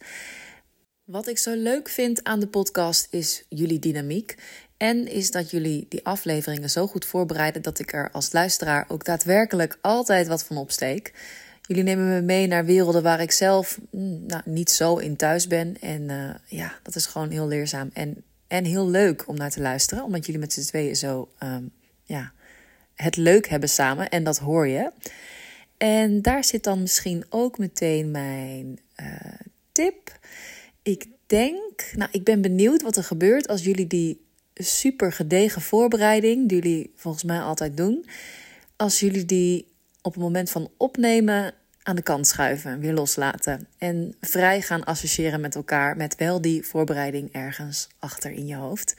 Wat 1.04 1.28
ik 1.28 1.38
zo 1.38 1.54
leuk 1.54 1.88
vind 1.88 2.24
aan 2.24 2.40
de 2.40 2.48
podcast 2.48 3.06
is 3.10 3.44
jullie 3.48 3.78
dynamiek. 3.78 4.34
En 4.76 5.08
is 5.08 5.30
dat 5.30 5.50
jullie 5.50 5.86
die 5.88 6.04
afleveringen 6.04 6.70
zo 6.70 6.86
goed 6.86 7.04
voorbereiden 7.04 7.62
dat 7.62 7.78
ik 7.78 7.92
er 7.92 8.10
als 8.12 8.32
luisteraar 8.32 8.84
ook 8.88 9.04
daadwerkelijk 9.04 9.78
altijd 9.80 10.26
wat 10.26 10.44
van 10.44 10.56
opsteek. 10.56 11.12
Jullie 11.62 11.82
nemen 11.82 12.08
me 12.08 12.20
mee 12.20 12.46
naar 12.46 12.64
werelden 12.64 13.02
waar 13.02 13.20
ik 13.20 13.30
zelf 13.32 13.78
mm, 13.90 14.26
nou, 14.26 14.42
niet 14.44 14.70
zo 14.70 14.96
in 14.96 15.16
thuis 15.16 15.46
ben. 15.46 15.76
En 15.80 16.02
uh, 16.02 16.34
ja, 16.46 16.78
dat 16.82 16.94
is 16.94 17.06
gewoon 17.06 17.30
heel 17.30 17.46
leerzaam 17.46 17.90
en, 17.92 18.24
en 18.46 18.64
heel 18.64 18.88
leuk 18.88 19.28
om 19.28 19.36
naar 19.36 19.50
te 19.50 19.60
luisteren. 19.60 20.04
Omdat 20.04 20.26
jullie 20.26 20.40
met 20.40 20.52
z'n 20.52 20.60
tweeën 20.60 20.96
zo 20.96 21.28
um, 21.42 21.70
ja, 22.02 22.32
het 22.94 23.16
leuk 23.16 23.48
hebben 23.48 23.68
samen. 23.68 24.08
En 24.08 24.24
dat 24.24 24.38
hoor 24.38 24.66
je. 24.66 24.90
En 25.78 26.22
daar 26.22 26.44
zit 26.44 26.64
dan 26.64 26.80
misschien 26.80 27.24
ook 27.28 27.58
meteen 27.58 28.10
mijn 28.10 28.78
uh, 29.00 29.06
tip. 29.72 30.18
Ik 30.82 31.06
denk, 31.26 31.92
nou, 31.96 32.10
ik 32.12 32.24
ben 32.24 32.40
benieuwd 32.40 32.82
wat 32.82 32.96
er 32.96 33.04
gebeurt 33.04 33.48
als 33.48 33.64
jullie 33.64 33.86
die 33.86 34.24
super 34.54 35.12
gedegen 35.12 35.62
voorbereiding, 35.62 36.48
die 36.48 36.62
jullie 36.62 36.92
volgens 36.94 37.24
mij 37.24 37.40
altijd 37.40 37.76
doen, 37.76 38.06
als 38.76 39.00
jullie 39.00 39.24
die 39.24 39.66
op 40.02 40.12
het 40.12 40.22
moment 40.22 40.50
van 40.50 40.70
opnemen 40.76 41.54
aan 41.82 41.96
de 41.96 42.02
kant 42.02 42.26
schuiven, 42.26 42.80
weer 42.80 42.92
loslaten 42.92 43.68
en 43.78 44.14
vrij 44.20 44.62
gaan 44.62 44.84
associëren 44.84 45.40
met 45.40 45.54
elkaar 45.54 45.96
met 45.96 46.16
wel 46.16 46.40
die 46.40 46.62
voorbereiding 46.62 47.32
ergens 47.32 47.88
achter 47.98 48.30
in 48.30 48.46
je 48.46 48.54
hoofd. 48.54 48.96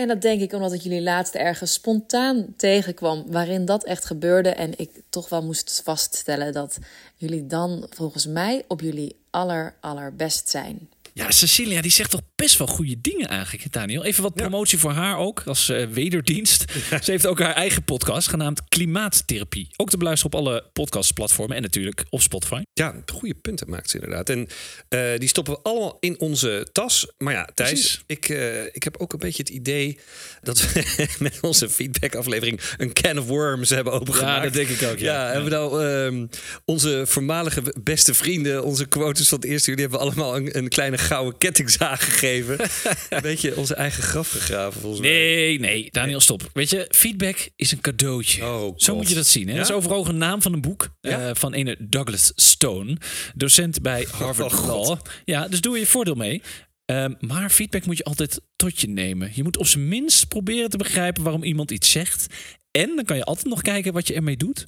En 0.00 0.08
dat 0.08 0.22
denk 0.22 0.40
ik 0.40 0.52
omdat 0.52 0.72
ik 0.72 0.80
jullie 0.80 1.02
laatst 1.02 1.34
ergens 1.34 1.72
spontaan 1.72 2.54
tegenkwam 2.56 3.24
waarin 3.26 3.64
dat 3.64 3.84
echt 3.84 4.04
gebeurde. 4.04 4.48
En 4.48 4.72
ik 4.76 4.90
toch 5.10 5.28
wel 5.28 5.42
moest 5.42 5.80
vaststellen 5.84 6.52
dat 6.52 6.78
jullie 7.16 7.46
dan 7.46 7.86
volgens 7.90 8.26
mij 8.26 8.64
op 8.68 8.80
jullie 8.80 9.16
aller 9.30 9.74
allerbest 9.80 10.48
zijn. 10.48 10.88
Ja, 11.20 11.30
Cecilia 11.30 11.80
die 11.80 11.90
zegt 11.90 12.10
toch 12.10 12.20
best 12.36 12.58
wel 12.58 12.66
goede 12.66 13.00
dingen 13.00 13.28
eigenlijk, 13.28 13.72
Daniel. 13.72 14.04
Even 14.04 14.22
wat 14.22 14.34
promotie 14.34 14.78
voor 14.78 14.90
haar 14.90 15.18
ook, 15.18 15.42
als 15.46 15.68
uh, 15.68 15.86
wederdienst. 15.86 16.64
Ze 17.02 17.10
heeft 17.10 17.26
ook 17.26 17.38
haar 17.38 17.54
eigen 17.54 17.84
podcast 17.84 18.28
genaamd 18.28 18.68
Klimaattherapie. 18.68 19.68
Ook 19.76 19.90
te 19.90 19.96
beluisteren 19.96 20.32
op 20.32 20.40
alle 20.40 20.64
podcastplatformen 20.72 21.56
en 21.56 21.62
natuurlijk 21.62 22.04
op 22.10 22.20
Spotify. 22.20 22.62
Ja, 22.72 22.94
goede 23.12 23.34
punten 23.34 23.70
maakt 23.70 23.90
ze 23.90 23.98
inderdaad. 23.98 24.28
En 24.28 24.48
uh, 24.88 25.18
die 25.18 25.28
stoppen 25.28 25.54
we 25.54 25.60
allemaal 25.62 25.96
in 26.00 26.20
onze 26.20 26.66
tas. 26.72 27.06
Maar 27.18 27.32
ja, 27.32 27.48
Thijs, 27.54 28.02
ik, 28.06 28.28
uh, 28.28 28.64
ik 28.64 28.82
heb 28.82 28.96
ook 28.96 29.12
een 29.12 29.18
beetje 29.18 29.42
het 29.42 29.52
idee 29.52 29.98
dat 30.42 30.72
we 30.72 30.84
met 31.18 31.38
onze 31.40 31.70
feedback-aflevering 31.70 32.60
een 32.76 32.92
can 32.92 33.18
of 33.18 33.26
worms 33.26 33.70
hebben 33.70 33.92
opengemaakt. 33.92 34.36
Ja, 34.36 34.42
dat 34.42 34.52
denk 34.52 34.68
ik 34.68 34.88
ook. 34.88 34.98
Ja, 34.98 35.14
ja, 35.14 35.32
hebben 35.32 35.44
we 35.44 35.50
nou 35.50 35.84
um, 35.84 36.28
onze 36.64 37.02
voormalige 37.06 37.74
beste 37.82 38.14
vrienden, 38.14 38.64
onze 38.64 38.86
quotes 38.86 39.28
van 39.28 39.38
het 39.38 39.48
eerste 39.48 39.70
uur, 39.70 39.76
die 39.76 39.86
hebben 39.86 40.04
we 40.04 40.10
allemaal 40.10 40.36
een, 40.36 40.56
een 40.56 40.68
kleine 40.68 40.98
gouden 41.10 41.38
kettingzaag 41.38 42.04
gegeven. 42.04 42.58
een 43.10 43.22
beetje 43.22 43.56
onze 43.56 43.74
eigen 43.74 44.02
graf 44.02 44.30
gegraven, 44.30 44.80
volgens 44.80 45.00
mij. 45.00 45.10
Nee, 45.10 45.60
nee, 45.60 45.88
Daniel, 45.90 46.20
stop. 46.20 46.50
Weet 46.52 46.70
je, 46.70 46.86
feedback 46.90 47.48
is 47.56 47.72
een 47.72 47.80
cadeautje. 47.80 48.44
Oh, 48.44 48.72
Zo 48.76 48.96
moet 48.96 49.08
je 49.08 49.14
dat 49.14 49.26
zien. 49.26 49.46
Hè? 49.46 49.52
Ja? 49.52 49.58
Dat 49.58 49.68
is 49.68 49.74
overal 49.74 50.06
een 50.06 50.18
naam 50.18 50.42
van 50.42 50.52
een 50.52 50.60
boek 50.60 50.94
ja? 51.00 51.28
uh, 51.28 51.34
van 51.34 51.52
ene 51.52 51.76
Douglas 51.78 52.32
Stone, 52.34 52.96
docent 53.34 53.82
bij 53.82 54.06
Harvard 54.10 54.52
oh, 54.52 54.66
Law. 54.66 54.98
Ja, 55.24 55.48
dus 55.48 55.60
doe 55.60 55.78
je 55.78 55.86
voordeel 55.86 56.14
mee. 56.14 56.42
Um, 56.86 57.16
maar 57.20 57.50
feedback 57.50 57.86
moet 57.86 57.96
je 57.96 58.04
altijd 58.04 58.40
tot 58.56 58.80
je 58.80 58.88
nemen. 58.88 59.30
Je 59.34 59.42
moet 59.42 59.56
op 59.56 59.66
zijn 59.66 59.88
minst 59.88 60.28
proberen 60.28 60.70
te 60.70 60.76
begrijpen 60.76 61.22
waarom 61.22 61.42
iemand 61.42 61.70
iets 61.70 61.90
zegt. 61.90 62.26
En 62.70 62.96
dan 62.96 63.04
kan 63.04 63.16
je 63.16 63.24
altijd 63.24 63.46
nog 63.46 63.62
kijken 63.62 63.92
wat 63.92 64.06
je 64.06 64.14
ermee 64.14 64.36
doet 64.36 64.66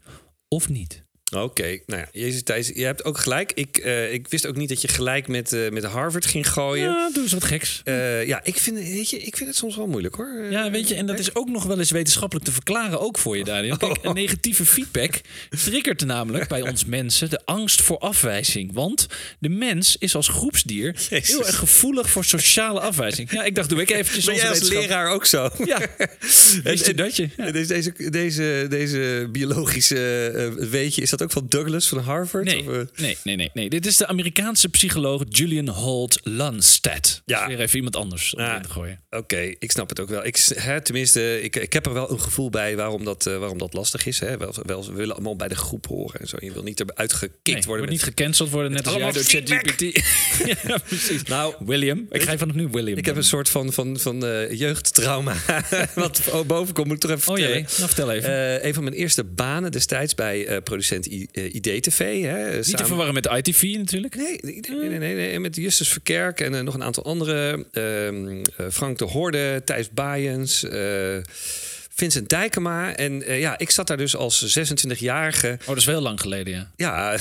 of 0.49 0.69
niet. 0.69 1.05
Oké, 1.37 1.79
nou 1.87 2.01
ja, 2.01 2.09
Jezus 2.12 2.43
Thijs, 2.43 2.69
je 2.75 2.85
hebt 2.85 3.05
ook 3.05 3.19
gelijk. 3.19 3.53
Ik, 3.55 3.85
uh, 3.85 4.12
ik 4.12 4.29
wist 4.29 4.47
ook 4.47 4.57
niet 4.57 4.69
dat 4.69 4.81
je 4.81 4.89
gelijk 4.89 5.29
met, 5.29 5.53
uh, 5.53 5.71
met 5.71 5.85
Harvard 5.85 6.27
ging 6.27 6.49
gooien. 6.49 6.85
Ja, 6.85 7.11
doe 7.12 7.23
eens 7.23 7.33
wat 7.33 7.45
geks. 7.45 7.83
Uh, 7.85 8.27
ja, 8.27 8.41
ik 8.45 8.59
vind, 8.59 8.79
weet 8.79 9.11
je, 9.11 9.19
ik 9.19 9.37
vind 9.37 9.49
het 9.49 9.59
soms 9.59 9.77
wel 9.77 9.87
moeilijk 9.87 10.15
hoor. 10.15 10.47
Ja, 10.51 10.71
weet 10.71 10.89
je, 10.89 10.95
en 10.95 11.07
dat 11.07 11.19
is 11.19 11.35
ook 11.35 11.49
nog 11.49 11.65
wel 11.65 11.79
eens 11.79 11.91
wetenschappelijk 11.91 12.47
te 12.47 12.53
verklaren, 12.53 13.01
ook 13.01 13.19
voor 13.19 13.37
je, 13.37 13.45
Daniel. 13.45 13.77
Kijk, 13.77 13.99
een 14.03 14.15
negatieve 14.15 14.65
feedback 14.67 15.21
triggert 15.65 16.05
namelijk 16.05 16.49
bij 16.49 16.62
ons 16.62 16.85
mensen 16.85 17.31
de 17.31 17.41
angst 17.45 17.83
voor 17.83 17.99
afwijzing. 17.99 18.73
Want 18.73 19.07
de 19.39 19.49
mens 19.49 19.97
is 19.99 20.15
als 20.15 20.29
groepsdier 20.29 20.95
Jezus. 21.11 21.29
heel 21.29 21.47
erg 21.47 21.57
gevoelig 21.57 22.11
voor 22.11 22.25
sociale 22.25 22.81
afwijzing. 22.81 23.31
Ja, 23.31 23.45
ik 23.45 23.55
dacht, 23.55 23.69
doe 23.69 23.81
ik 23.81 23.91
eventjes 23.91 24.25
Ben 24.25 24.35
jij 24.35 24.49
als 24.49 24.69
leraar 24.69 25.11
ook 25.11 25.27
zo? 25.27 25.51
Ja, 25.65 25.81
wist 26.65 26.87
je 26.87 26.95
dat 26.95 27.17
je? 27.17 27.29
Ja. 27.37 27.51
Deze, 27.51 28.11
deze, 28.11 28.67
deze 28.69 29.29
biologische 29.31 30.55
weetje, 30.59 31.03
is 31.03 31.11
dat 31.11 31.22
ook 31.23 31.33
van 31.33 31.47
Douglas 31.49 31.88
van 31.88 31.99
Harvard? 31.99 32.45
Nee, 32.45 32.59
of, 32.59 32.67
uh... 32.67 32.81
nee, 32.97 33.17
nee, 33.25 33.37
nee, 33.37 33.50
nee. 33.55 33.71
Dit 33.71 33.87
is 33.87 33.97
de 33.97 34.07
Amerikaanse 34.07 34.69
psycholoog 34.69 35.23
Julian 35.29 35.69
Holt 35.69 36.21
Lunstead. 36.23 37.23
Ja. 37.25 37.47
weer 37.47 37.61
even 37.61 37.76
iemand 37.76 37.97
anders 37.97 38.35
om 38.35 38.62
te 38.62 38.69
gooien. 38.69 39.00
Oké, 39.11 39.55
ik 39.59 39.71
snap 39.71 39.88
het 39.88 40.00
ook 40.00 40.09
wel. 40.09 40.25
Ik, 40.25 40.37
hè, 40.55 40.81
tenminste, 40.81 41.43
ik, 41.43 41.57
ik 41.57 41.73
heb 41.73 41.87
er 41.87 41.93
wel 41.93 42.11
een 42.11 42.21
gevoel 42.21 42.50
bij 42.50 42.76
waarom 42.76 43.05
dat, 43.05 43.26
uh, 43.26 43.38
waarom 43.38 43.59
dat 43.59 43.73
lastig 43.73 44.07
is. 44.07 44.21
Hè. 44.21 44.37
Wel, 44.37 44.55
wel, 44.62 44.87
we 44.87 44.93
willen 44.93 45.14
allemaal 45.14 45.37
bij 45.37 45.49
de 45.49 45.55
groep 45.55 45.87
horen 45.87 46.21
en 46.21 46.29
zo. 46.29 46.37
Je 46.41 46.52
wil 46.52 46.62
niet 46.62 46.81
eruit 46.81 47.12
gekikt 47.12 47.45
nee, 47.45 47.62
worden. 47.62 47.85
Met, 47.85 47.95
niet 47.95 48.02
gecanceld 48.02 48.50
worden, 48.50 48.73
net 48.73 48.87
als 48.87 48.97
jij 48.97 49.12
door 49.12 49.23
ChatGPT. 49.23 49.81
ja, 50.69 50.79
precies. 50.79 51.23
Nou, 51.23 51.55
William. 51.59 52.07
Ik 52.11 52.23
ga 52.23 52.38
vanaf 52.38 52.55
nu 52.55 52.69
William. 52.69 52.99
Ik 52.99 53.07
heb 53.07 53.17
een 53.17 53.25
soort 53.25 53.49
van, 53.49 53.73
van, 53.73 53.99
van 53.99 54.25
uh, 54.25 54.52
jeugdtrauma. 54.52 55.37
wat 55.95 56.45
boven 56.47 56.75
komt, 56.75 56.87
moet 56.87 56.97
ik 56.97 57.02
toch 57.02 57.11
even 57.11 57.29
oh, 57.29 57.37
vertellen. 57.37 57.59
Jee. 57.59 57.76
Nou, 57.79 57.88
vertel 57.88 58.11
even. 58.11 58.67
Een 58.67 58.75
van 58.75 58.85
mijn 58.85 58.97
eerste 58.97 59.25
banen 59.25 59.73
destijds 59.73 60.14
bij 60.14 60.61
producent 60.62 61.07
IDTV. 61.33 62.23
Hè, 62.23 62.57
Niet 62.57 62.64
samen... 62.64 62.81
te 62.81 62.87
verwarren 62.87 63.14
met 63.14 63.26
ITV 63.26 63.62
natuurlijk. 63.76 64.14
Nee, 64.14 64.38
nee, 64.42 64.61
nee, 64.69 64.99
nee, 64.99 65.14
nee 65.14 65.40
met 65.40 65.57
Justus 65.57 65.88
Verkerk 65.88 66.40
en 66.40 66.52
uh, 66.52 66.61
nog 66.61 66.75
een 66.75 66.83
aantal 66.83 67.04
andere. 67.04 67.66
Uh, 67.73 68.71
Frank 68.71 68.99
de 68.99 69.04
Horde, 69.04 69.62
Thijs 69.64 69.90
Baaiens. 69.90 70.66
Vincent 71.95 72.29
Dijkema. 72.29 72.97
En 72.97 73.31
uh, 73.31 73.41
ja, 73.41 73.59
ik 73.59 73.71
zat 73.71 73.87
daar 73.87 73.97
dus 73.97 74.17
als 74.17 74.59
26-jarige. 74.59 75.57
Oh, 75.61 75.67
dat 75.67 75.77
is 75.77 75.85
wel 75.85 76.01
lang 76.01 76.21
geleden, 76.21 76.53
ja. 76.55 76.71
Ja. 76.77 77.11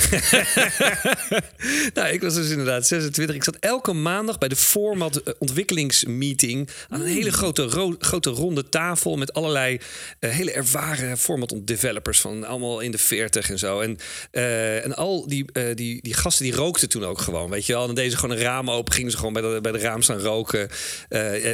nou, 1.93 2.07
ik 2.07 2.21
was 2.21 2.33
dus 2.33 2.49
inderdaad 2.49 2.87
26. 2.87 3.35
Ik 3.35 3.43
zat 3.43 3.57
elke 3.59 3.93
maandag 3.93 4.37
bij 4.37 4.47
de 4.47 4.55
format 4.55 5.37
ontwikkelingsmeeting 5.39 6.69
aan 6.89 7.01
een 7.01 7.07
hele 7.07 7.31
grote, 7.31 7.63
ro 7.63 7.95
grote 7.99 8.29
ronde 8.29 8.69
tafel 8.69 9.17
met 9.17 9.33
allerlei 9.33 9.79
uh, 10.19 10.31
hele 10.31 10.51
ervaren 10.51 11.17
format 11.17 11.53
developers 11.61 12.21
van 12.21 12.43
allemaal 12.43 12.79
in 12.79 12.91
de 12.91 12.97
40 12.97 13.49
en 13.49 13.59
zo. 13.59 13.79
En, 13.79 13.97
uh, 14.31 14.85
en 14.85 14.95
al 14.95 15.27
die, 15.27 15.45
die, 15.75 16.01
die 16.01 16.13
gasten 16.13 16.45
die 16.45 16.55
rookten 16.55 16.89
toen 16.89 17.05
ook 17.05 17.19
gewoon, 17.19 17.49
weet 17.49 17.65
je 17.65 17.73
wel. 17.73 17.89
En 17.89 17.95
deze 17.95 18.17
gewoon 18.17 18.35
een 18.35 18.43
raam 18.43 18.69
open, 18.69 18.93
gingen 18.93 19.11
ze 19.11 19.17
gewoon 19.17 19.33
bij 19.33 19.41
de, 19.41 19.59
bij 19.61 19.71
de 19.71 19.79
raam 19.79 20.01
staan 20.01 20.19
roken. 20.19 20.69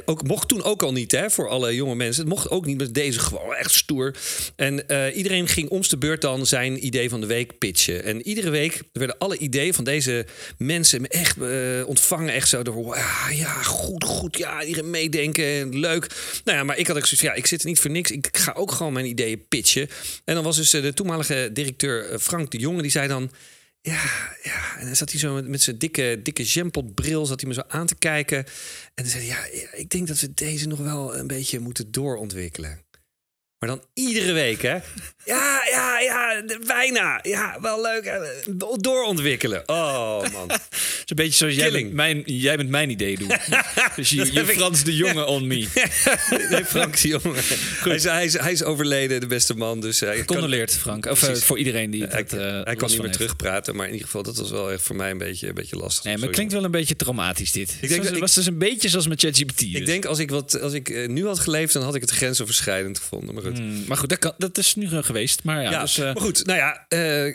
ook, 0.06 0.24
mocht 0.24 0.48
toen 0.48 0.64
ook 0.64 0.84
al 0.84 0.92
niet, 0.92 1.12
hè, 1.12 1.30
voor 1.30 1.50
alle 1.50 1.76
jonge 1.76 1.96
mensen. 1.96 2.24
Het 2.24 2.34
mocht 2.34 2.50
ook 2.50 2.66
niet 2.66 2.78
met 2.78 2.94
deze 2.94 3.07
gewoon 3.16 3.56
echt 3.56 3.72
stoer. 3.72 4.16
En 4.56 4.84
uh, 4.88 5.16
iedereen 5.16 5.48
ging 5.48 5.70
om 5.70 5.82
de 5.88 5.98
beurt 5.98 6.22
dan 6.22 6.46
zijn 6.46 6.86
idee 6.86 7.10
van 7.10 7.22
de 7.22 7.28
week 7.28 7.58
pitchen. 7.58 8.04
En 8.04 8.28
iedere 8.28 8.50
week 8.50 8.82
werden 8.94 9.18
alle 9.18 9.38
ideeën 9.38 9.74
van 9.74 9.84
deze 9.84 10.26
mensen 10.58 11.08
echt 11.08 11.38
uh, 11.38 11.88
ontvangen. 11.88 12.34
Echt 12.34 12.50
zo 12.50 12.64
door, 12.64 12.98
ja, 13.32 13.62
goed, 13.64 14.04
goed, 14.04 14.38
ja, 14.38 14.64
iedereen 14.64 14.90
meedenken, 14.90 15.80
leuk. 15.80 16.08
Nou 16.44 16.58
ja, 16.58 16.64
maar 16.64 16.78
ik 16.78 16.88
had 16.88 16.98
ook 16.98 17.06
zoiets 17.06 17.28
ja, 17.28 17.34
ik 17.34 17.46
zit 17.46 17.62
er 17.62 17.68
niet 17.68 17.80
voor 17.80 17.92
niks. 17.92 18.12
Ik 18.12 18.38
ga 18.38 18.52
ook 18.52 18.72
gewoon 18.72 18.94
mijn 18.94 19.06
ideeën 19.06 19.48
pitchen. 19.48 19.90
En 20.26 20.36
dan 20.36 20.44
was 20.44 20.56
dus 20.56 20.70
de 20.70 20.94
toenmalige 20.94 21.50
directeur 21.54 22.20
Frank 22.20 22.52
de 22.52 22.58
Jonge, 22.58 22.82
die 22.82 22.92
zei 22.92 23.08
dan... 23.08 23.32
Ja, 23.82 24.04
ja. 24.44 24.78
En 24.80 24.86
dan 24.86 24.96
zat 24.96 25.12
hij 25.12 25.20
zo 25.20 25.42
met, 25.44 25.62
zijn 25.62 25.78
dikke, 25.78 26.20
dikke 26.24 26.44
jampotbril, 26.44 27.26
zat 27.26 27.40
hij 27.40 27.50
me 27.50 27.56
zo 27.56 27.64
aan 27.68 27.88
te 27.88 27.96
kijken. 27.96 28.38
En 28.38 29.04
dan 29.04 29.06
zei 29.06 29.26
ja, 29.26 29.46
ik 29.72 29.90
denk 29.90 30.08
dat 30.08 30.20
we 30.20 30.34
deze 30.34 30.68
nog 30.68 30.80
wel 30.80 31.18
een 31.18 31.28
beetje 31.28 31.60
moeten 31.60 31.92
doorontwikkelen. 31.92 32.86
Maar 33.60 33.70
dan 33.70 33.84
iedere 33.94 34.34
week, 34.34 34.62
hè? 34.62 34.78
Ja, 35.26 35.62
ja, 35.78 36.00
ja, 36.00 36.44
bijna. 36.66 37.20
Ja, 37.22 37.58
wel 37.62 37.82
leuk. 37.82 38.12
Doorontwikkelen. 38.82 39.64
Oh, 39.66 40.22
man. 40.32 40.52
Het 41.08 41.16
is 41.18 41.26
een 41.26 41.26
beetje 41.26 41.38
zoals 41.38 41.56
jij 41.56 41.72
met, 41.72 41.94
mijn, 41.94 42.24
jij 42.26 42.58
met 42.58 42.70
mijn 42.70 42.90
idee 42.90 43.18
doet. 43.18 43.38
dus 43.96 44.10
je, 44.10 44.34
je 44.34 44.46
Frans 44.46 44.84
de 44.84 44.96
Jonge 44.96 45.26
on 45.26 45.48
me. 45.48 45.56
nee, 46.50 46.66
Frank 46.66 47.02
de 47.02 47.08
Jonge. 47.08 47.40
Hij 47.80 47.96
is, 47.96 48.04
hij, 48.04 48.26
is, 48.26 48.34
hij 48.34 48.52
is 48.52 48.64
overleden, 48.64 49.20
de 49.20 49.28
beste 49.28 49.54
man. 49.54 49.80
Dus 49.80 50.00
hij 50.00 50.26
Condoleerd, 50.26 50.78
Frank. 50.78 51.06
Of 51.06 51.30
uh, 51.30 51.36
voor 51.36 51.58
iedereen 51.58 51.92
die 51.92 52.04
hij, 52.04 52.20
het 52.20 52.34
uh, 52.34 52.40
Hij 52.64 52.76
kan 52.76 52.90
niet 52.90 53.02
meer 53.02 53.12
terugpraten, 53.12 53.76
maar 53.76 53.86
in 53.86 53.92
ieder 53.92 54.06
geval, 54.06 54.24
dat 54.24 54.38
was 54.38 54.52
wel 54.52 54.72
echt 54.72 54.82
voor 54.82 54.96
mij 54.96 55.12
een 55.12 55.18
beetje, 55.18 55.48
een 55.48 55.54
beetje 55.54 55.76
lastig. 55.76 56.04
Nee, 56.04 56.14
maar 56.14 56.24
het 56.24 56.36
klinkt 56.36 56.54
wel 56.54 56.64
een 56.64 56.72
beetje 56.72 56.96
traumatisch, 56.96 57.52
dit. 57.52 57.78
Ik 57.82 57.90
denk 57.90 58.18
was 58.18 58.34
dus 58.34 58.46
een 58.46 58.58
beetje 58.58 58.90
zoals 58.90 59.08
met 59.08 59.20
ChatGPT. 59.20 59.60
Dus. 59.60 59.74
Ik 59.74 59.86
denk, 59.86 60.06
als 60.06 60.20
ik, 60.20 60.30
wat, 60.30 60.62
als 60.62 60.74
ik 60.74 60.90
uh, 60.90 61.08
nu 61.08 61.26
had 61.26 61.40
geleefd, 61.40 61.74
dan 61.74 61.84
had 61.84 61.96
ik 61.96 62.02
het 62.02 62.12
grensoverschrijdend 62.12 63.00
gevonden. 63.00 63.34
Maar 63.34 63.44
goed, 63.44 63.60
mm, 63.60 63.84
maar 63.88 63.98
goed 63.98 64.10
dat, 64.10 64.20
kan, 64.20 64.34
dat 64.38 64.58
is 64.58 64.76
nu 64.76 64.88
geweest. 64.90 65.44
Maar 65.44 65.67
ja, 65.72 65.78
ja 65.78 65.82
dus, 65.82 65.98
maar 65.98 66.18
goed, 66.18 66.46
nou 66.46 66.60
ja, 66.60 66.86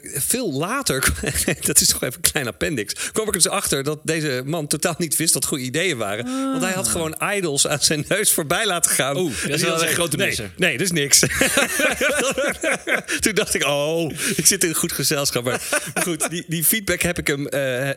veel 0.03 0.53
later, 0.53 1.12
dat 1.67 1.81
is 1.81 1.89
toch 1.89 2.03
even 2.03 2.15
een 2.15 2.31
klein 2.31 2.47
appendix, 2.47 2.95
kwam 3.12 3.29
ik 3.29 3.35
er 3.35 3.43
dus 3.43 3.49
achter 3.49 3.83
dat 3.83 4.01
deze 4.03 4.43
man 4.45 4.67
totaal 4.67 4.95
niet 4.99 5.17
wist 5.17 5.33
dat 5.33 5.45
goede 5.45 5.65
ideeën 5.65 5.97
waren. 5.97 6.27
Ah. 6.27 6.51
Want 6.51 6.62
hij 6.62 6.73
had 6.73 6.89
gewoon 6.89 7.17
idols 7.35 7.67
aan 7.67 7.81
zijn 7.81 8.05
neus 8.09 8.33
voorbij 8.33 8.67
laten 8.67 8.91
gaan. 8.91 9.17
Oh, 9.17 9.33
dat 9.43 9.51
is 9.51 9.62
wel 9.62 9.83
een 9.83 9.89
grote 9.89 10.17
nee, 10.17 10.39
nee, 10.57 10.79
dat 10.79 10.87
is 10.87 10.93
niks. 10.93 11.19
Toen 13.21 13.35
dacht 13.35 13.55
ik, 13.55 13.65
oh, 13.65 14.11
ik 14.37 14.47
zit 14.47 14.62
in 14.62 14.69
een 14.69 14.75
goed 14.75 14.93
gezelschap. 14.93 15.45
Maar, 15.45 15.61
goed, 16.05 16.31
die, 16.31 16.45
die 16.49 16.65
feedback 16.65 17.01
heb 17.01 17.19
ik, 17.19 17.27
hem, 17.27 17.41
uh, 17.41 17.49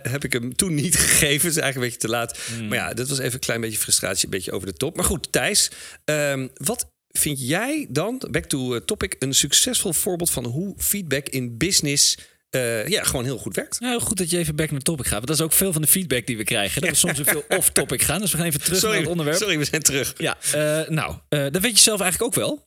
heb 0.01 0.23
ik 0.23 0.33
hem 0.33 0.55
toen 0.55 0.73
niet 0.73 0.95
gegeven. 0.95 1.49
is 1.49 1.57
eigenlijk 1.57 1.75
een 1.75 1.81
beetje 1.81 1.97
te 1.97 2.07
laat. 2.07 2.37
Hmm. 2.55 2.67
Maar 2.67 2.77
ja, 2.77 2.93
dat 2.93 3.09
was 3.09 3.19
even 3.19 3.33
een 3.33 3.39
klein 3.39 3.61
beetje 3.61 3.77
frustratie, 3.77 4.25
een 4.25 4.31
beetje 4.31 4.51
over 4.51 4.67
de 4.67 4.73
top. 4.73 4.95
Maar 4.95 5.05
goed, 5.05 5.31
Thijs, 5.31 5.71
um, 6.05 6.49
wat 6.53 6.93
vind 7.17 7.47
jij 7.47 7.87
dan, 7.89 8.21
back 8.31 8.45
to 8.45 8.79
topic, 8.79 9.15
een 9.19 9.33
succesvol 9.33 9.93
voorbeeld 9.93 10.29
van 10.29 10.45
hoe 10.45 10.73
feedback 10.77 11.29
in 11.29 11.57
business 11.57 12.17
uh, 12.55 12.87
ja, 12.87 13.03
gewoon 13.03 13.25
heel 13.25 13.37
goed 13.37 13.55
werkt. 13.55 13.79
Nou, 13.79 14.01
goed 14.01 14.17
dat 14.17 14.29
je 14.29 14.37
even 14.37 14.55
back 14.55 14.71
naar 14.71 14.79
topic 14.79 15.05
gaat. 15.05 15.13
Want 15.13 15.27
dat 15.27 15.35
is 15.35 15.43
ook 15.43 15.53
veel 15.53 15.73
van 15.73 15.81
de 15.81 15.87
feedback 15.87 16.25
die 16.25 16.37
we 16.37 16.43
krijgen. 16.43 16.81
Dat 16.81 16.89
we 16.89 16.95
soms 16.95 17.19
veel 17.23 17.43
off-topic 17.57 18.01
gaan. 18.01 18.21
Dus 18.21 18.31
we 18.31 18.37
gaan 18.37 18.45
even 18.45 18.61
terug 18.61 18.79
sorry, 18.79 18.93
naar 18.93 19.01
het 19.01 19.11
onderwerp. 19.11 19.37
Sorry, 19.37 19.57
we 19.57 19.65
zijn 19.65 19.81
terug. 19.81 20.13
Ja, 20.17 20.37
uh, 20.55 20.89
nou, 20.89 21.15
uh, 21.29 21.45
dat 21.51 21.61
weet 21.61 21.75
je 21.75 21.79
zelf 21.79 22.01
eigenlijk 22.01 22.37
ook 22.37 22.43
wel. 22.43 22.63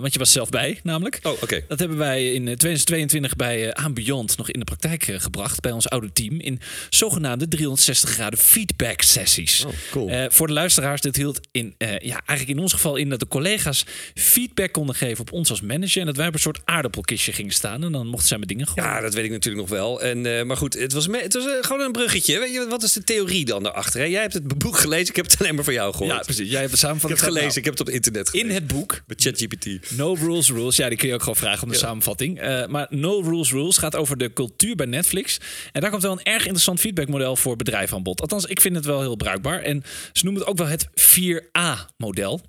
want 0.00 0.12
je 0.12 0.18
was 0.18 0.32
zelf 0.32 0.48
bij, 0.48 0.80
namelijk. 0.82 1.18
Oh, 1.22 1.32
oké. 1.32 1.44
Okay. 1.44 1.64
Dat 1.68 1.78
hebben 1.78 1.98
wij 1.98 2.32
in 2.32 2.42
2022 2.44 3.36
bij 3.36 3.74
Beyond 3.94 4.36
nog 4.36 4.50
in 4.50 4.58
de 4.58 4.64
praktijk 4.64 5.04
gebracht. 5.16 5.60
Bij 5.60 5.72
ons 5.72 5.88
oude 5.88 6.12
team. 6.12 6.40
In 6.40 6.60
zogenaamde 6.90 7.48
360 7.48 8.10
graden 8.10 8.38
feedback 8.38 9.02
sessies. 9.02 9.64
Oh, 9.64 9.72
cool. 9.90 10.30
voor 10.30 10.46
de 10.46 10.52
luisteraars, 10.52 11.00
dit 11.00 11.16
hield 11.16 11.40
in, 11.50 11.74
ja, 11.78 12.22
eigenlijk 12.26 12.48
in 12.48 12.58
ons 12.58 12.72
geval 12.72 12.96
in 12.96 13.08
dat 13.08 13.20
de 13.20 13.28
collega's 13.28 13.84
feedback 14.14 14.72
konden 14.72 14.94
geven 14.94 15.20
op 15.20 15.32
ons 15.32 15.50
als 15.50 15.60
manager. 15.60 16.00
En 16.00 16.06
dat 16.06 16.16
wij 16.16 16.26
op 16.26 16.34
een 16.34 16.40
soort 16.40 16.60
aardappelkistje 16.64 17.32
gingen 17.32 17.52
staan. 17.52 17.84
En 17.84 17.92
dan 17.92 18.06
mochten 18.06 18.28
zij 18.28 18.38
met 18.38 18.48
dingen 18.48 18.66
gooien. 18.66 18.90
Ja, 18.90 19.00
dat 19.00 19.14
weet 19.14 19.24
ik 19.24 19.31
natuurlijk 19.32 19.68
nog 19.68 19.78
wel. 19.78 20.02
En, 20.02 20.24
uh, 20.24 20.42
maar 20.42 20.56
goed, 20.56 20.74
het 20.74 20.92
was, 20.92 21.06
het 21.10 21.34
was 21.34 21.46
uh, 21.46 21.52
gewoon 21.60 21.80
een 21.80 21.92
bruggetje. 21.92 22.38
Weet 22.38 22.52
je, 22.52 22.66
wat 22.68 22.82
is 22.82 22.92
de 22.92 23.04
theorie 23.04 23.44
dan 23.44 23.62
daarachter? 23.62 24.00
Hè? 24.00 24.06
Jij 24.06 24.20
hebt 24.20 24.32
het 24.32 24.58
boek 24.58 24.76
gelezen, 24.76 25.08
ik 25.08 25.16
heb 25.16 25.30
het 25.30 25.40
alleen 25.40 25.54
maar 25.54 25.64
van 25.64 25.72
jou 25.72 25.92
gehoord. 25.92 26.12
Ja, 26.12 26.18
precies. 26.18 26.50
Jij 26.50 26.58
hebt 26.58 26.70
het 26.70 26.80
samenvatting 26.80 27.20
ik 27.20 27.24
heb 27.24 27.34
het 27.34 27.38
gelezen, 27.38 27.58
ik 27.58 27.64
heb 27.64 27.78
het 27.78 27.88
op 27.88 27.94
internet 27.94 28.28
gelezen. 28.28 28.48
In 28.48 28.54
het 28.54 28.66
boek. 28.66 29.02
Met 29.06 29.22
ChatGPT. 29.22 29.90
No 29.90 30.14
Rules 30.14 30.50
Rules. 30.50 30.76
Ja, 30.76 30.88
die 30.88 30.98
kun 30.98 31.08
je 31.08 31.14
ook 31.14 31.20
gewoon 31.20 31.36
vragen 31.36 31.62
om 31.62 31.68
de 31.68 31.78
samenvatting. 31.78 32.42
Uh, 32.42 32.66
maar 32.66 32.86
No 32.90 33.20
Rules 33.20 33.50
Rules 33.52 33.76
gaat 33.76 33.96
over 33.96 34.18
de 34.18 34.32
cultuur 34.32 34.76
bij 34.76 34.86
Netflix. 34.86 35.38
En 35.72 35.80
daar 35.80 35.90
komt 35.90 36.02
wel 36.02 36.12
een 36.12 36.22
erg 36.22 36.42
interessant 36.42 36.80
feedbackmodel 36.80 37.36
voor 37.36 37.56
bedrijven 37.56 37.96
aan 37.96 38.02
bod. 38.02 38.20
Althans, 38.20 38.44
ik 38.44 38.60
vind 38.60 38.76
het 38.76 38.84
wel 38.84 39.00
heel 39.00 39.16
bruikbaar. 39.16 39.60
En 39.62 39.82
ze 40.12 40.24
noemen 40.24 40.42
het 40.42 40.50
ook 40.50 40.58
wel 40.58 40.66
het 40.66 40.88
4A-model. 41.00 42.40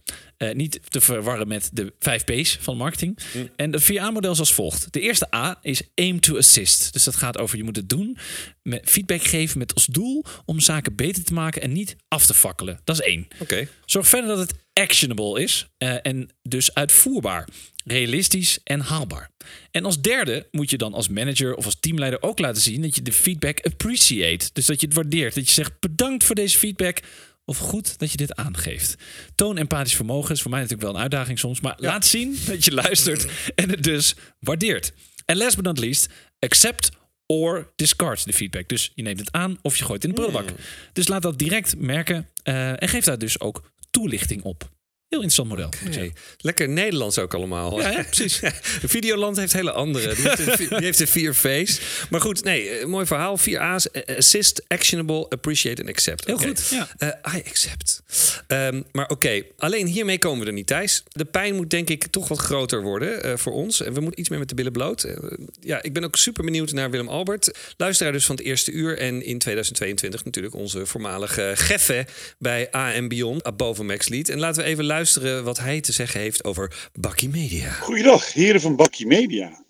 Uh, 0.43 0.53
niet 0.53 0.79
te 0.89 1.01
verwarren 1.01 1.47
met 1.47 1.69
de 1.73 1.93
5 1.99 2.23
P's 2.23 2.57
van 2.61 2.77
marketing. 2.77 3.19
Mm. 3.33 3.49
En 3.55 3.71
de 3.71 3.81
4A-model 3.81 4.31
is 4.31 4.39
als 4.39 4.53
volgt. 4.53 4.93
De 4.93 4.99
eerste 4.99 5.35
A 5.35 5.59
is 5.61 5.81
aim 5.95 6.19
to 6.19 6.37
assist. 6.37 6.93
Dus 6.93 7.03
dat 7.03 7.15
gaat 7.15 7.37
over 7.37 7.57
je 7.57 7.63
moet 7.63 7.75
het 7.75 7.89
doen. 7.89 8.17
Met 8.61 8.89
feedback 8.89 9.23
geven 9.23 9.57
met 9.57 9.73
als 9.73 9.85
doel 9.85 10.25
om 10.45 10.59
zaken 10.59 10.95
beter 10.95 11.23
te 11.23 11.33
maken 11.33 11.61
en 11.61 11.71
niet 11.71 11.95
af 12.07 12.25
te 12.25 12.33
fakkelen. 12.33 12.79
Dat 12.83 12.99
is 12.99 13.05
één. 13.05 13.27
Oké. 13.39 13.67
Zorg 13.85 14.07
verder 14.07 14.29
dat 14.29 14.49
het 14.49 14.53
actionable 14.73 15.41
is 15.41 15.67
uh, 15.77 15.95
en 16.01 16.29
dus 16.41 16.73
uitvoerbaar, 16.73 17.47
realistisch 17.83 18.59
en 18.63 18.79
haalbaar. 18.79 19.29
En 19.71 19.85
als 19.85 20.01
derde 20.01 20.47
moet 20.51 20.69
je 20.69 20.77
dan 20.77 20.93
als 20.93 21.07
manager 21.07 21.55
of 21.55 21.65
als 21.65 21.79
teamleider 21.79 22.21
ook 22.21 22.39
laten 22.39 22.61
zien 22.61 22.81
dat 22.81 22.95
je 22.95 23.01
de 23.01 23.13
feedback 23.13 23.59
appreciate. 23.59 24.49
Dus 24.53 24.65
dat 24.65 24.79
je 24.79 24.85
het 24.85 24.95
waardeert. 24.95 25.35
Dat 25.35 25.45
je 25.45 25.53
zegt 25.53 25.79
bedankt 25.79 26.23
voor 26.23 26.35
deze 26.35 26.57
feedback 26.57 26.99
of 27.45 27.57
goed 27.57 27.97
dat 27.97 28.11
je 28.11 28.17
dit 28.17 28.35
aangeeft. 28.35 28.95
Toon 29.35 29.57
empathisch 29.57 29.95
vermogen 29.95 30.31
is 30.31 30.41
voor 30.41 30.51
mij 30.51 30.59
natuurlijk 30.59 30.87
wel 30.87 30.95
een 30.95 31.01
uitdaging 31.01 31.39
soms, 31.39 31.61
maar 31.61 31.75
laat 31.77 32.05
zien 32.05 32.37
dat 32.45 32.65
je 32.65 32.73
luistert 32.73 33.25
en 33.55 33.69
het 33.69 33.83
dus 33.83 34.15
waardeert. 34.39 34.93
En 35.25 35.37
last 35.37 35.55
but 35.55 35.65
not 35.65 35.79
least, 35.79 36.09
accept 36.39 36.89
or 37.25 37.71
discard 37.75 38.25
de 38.25 38.33
feedback. 38.33 38.67
Dus 38.67 38.91
je 38.95 39.01
neemt 39.01 39.19
het 39.19 39.31
aan 39.31 39.57
of 39.61 39.77
je 39.77 39.83
gooit 39.83 40.03
in 40.03 40.09
de 40.09 40.15
prullenbak. 40.15 40.47
Hmm. 40.47 40.57
Dus 40.93 41.07
laat 41.07 41.21
dat 41.21 41.39
direct 41.39 41.77
merken 41.77 42.29
uh, 42.43 42.81
en 42.81 42.89
geef 42.89 43.03
daar 43.03 43.17
dus 43.17 43.39
ook 43.39 43.71
toelichting 43.91 44.43
op. 44.43 44.69
Heel 45.13 45.21
interessant 45.21 45.49
model. 45.49 45.69
Okay. 45.87 46.13
Lekker 46.37 46.69
Nederlands 46.69 47.19
ook 47.19 47.33
allemaal. 47.33 47.81
Ja, 47.81 47.89
ja 47.89 48.03
precies. 48.03 48.39
Videoland 48.95 49.37
heeft 49.37 49.53
hele 49.53 49.71
andere. 49.71 50.15
Die 50.15 50.29
heeft, 50.29 50.59
een, 50.59 50.67
die 50.67 50.83
heeft 50.83 50.99
een 50.99 51.07
vier 51.07 51.35
V's. 51.35 51.79
Maar 52.09 52.21
goed, 52.21 52.43
nee, 52.43 52.69
eh, 52.69 52.85
mooi 52.85 53.05
verhaal. 53.05 53.37
Vier 53.37 53.59
A's. 53.59 53.91
Eh, 53.91 54.17
assist, 54.17 54.63
actionable, 54.67 55.29
appreciate 55.29 55.81
en 55.81 55.87
accept. 55.87 56.25
Heel 56.25 56.37
goed. 56.37 56.67
Ja. 56.69 56.89
Uh, 56.99 57.35
I 57.35 57.43
accept. 57.47 58.01
Um, 58.47 58.83
maar 58.91 59.09
oké, 59.09 59.43
alleen 59.57 59.87
hiermee 59.87 60.17
komen 60.17 60.39
we 60.39 60.45
er 60.45 60.53
niet, 60.53 60.67
Thijs. 60.67 61.03
De 61.11 61.25
pijn 61.25 61.55
moet 61.55 61.69
denk 61.69 61.89
ik 61.89 62.05
toch 62.05 62.27
wat 62.27 62.39
groter 62.39 62.81
worden 62.81 63.25
uh, 63.25 63.37
voor 63.37 63.53
ons. 63.53 63.81
En 63.81 63.93
we 63.93 63.99
moeten 63.99 64.19
iets 64.19 64.29
meer 64.29 64.39
met 64.39 64.49
de 64.49 64.55
billen 64.55 64.71
bloot. 64.71 65.05
Uh, 65.05 65.17
ja, 65.61 65.83
ik 65.83 65.93
ben 65.93 66.03
ook 66.03 66.15
super 66.15 66.43
benieuwd 66.43 66.71
naar 66.71 66.89
Willem 66.89 67.07
Albert. 67.07 67.57
Luisteraar 67.77 68.11
dus 68.11 68.25
van 68.25 68.35
het 68.35 68.45
eerste 68.45 68.71
uur. 68.71 68.97
En 68.97 69.25
in 69.25 69.37
2022 69.37 70.25
natuurlijk 70.25 70.55
onze 70.55 70.85
voormalige 70.85 71.51
geffe 71.55 72.05
bij 72.37 72.71
AM 72.71 73.07
Beyond. 73.07 73.43
Above 73.43 73.83
Max 73.83 74.09
Lead. 74.09 74.29
En 74.29 74.39
laten 74.39 74.63
we 74.63 74.69
even 74.69 74.83
luisteren 74.83 75.01
luisteren 75.03 75.43
wat 75.43 75.59
hij 75.59 75.81
te 75.81 75.91
zeggen 75.91 76.19
heeft 76.19 76.43
over 76.43 76.89
Bakkie 76.93 77.29
Media. 77.29 77.71
Goeiedag, 77.71 78.33
heren 78.33 78.61
van 78.61 78.75
Bakkie 78.75 79.07
Media. 79.07 79.63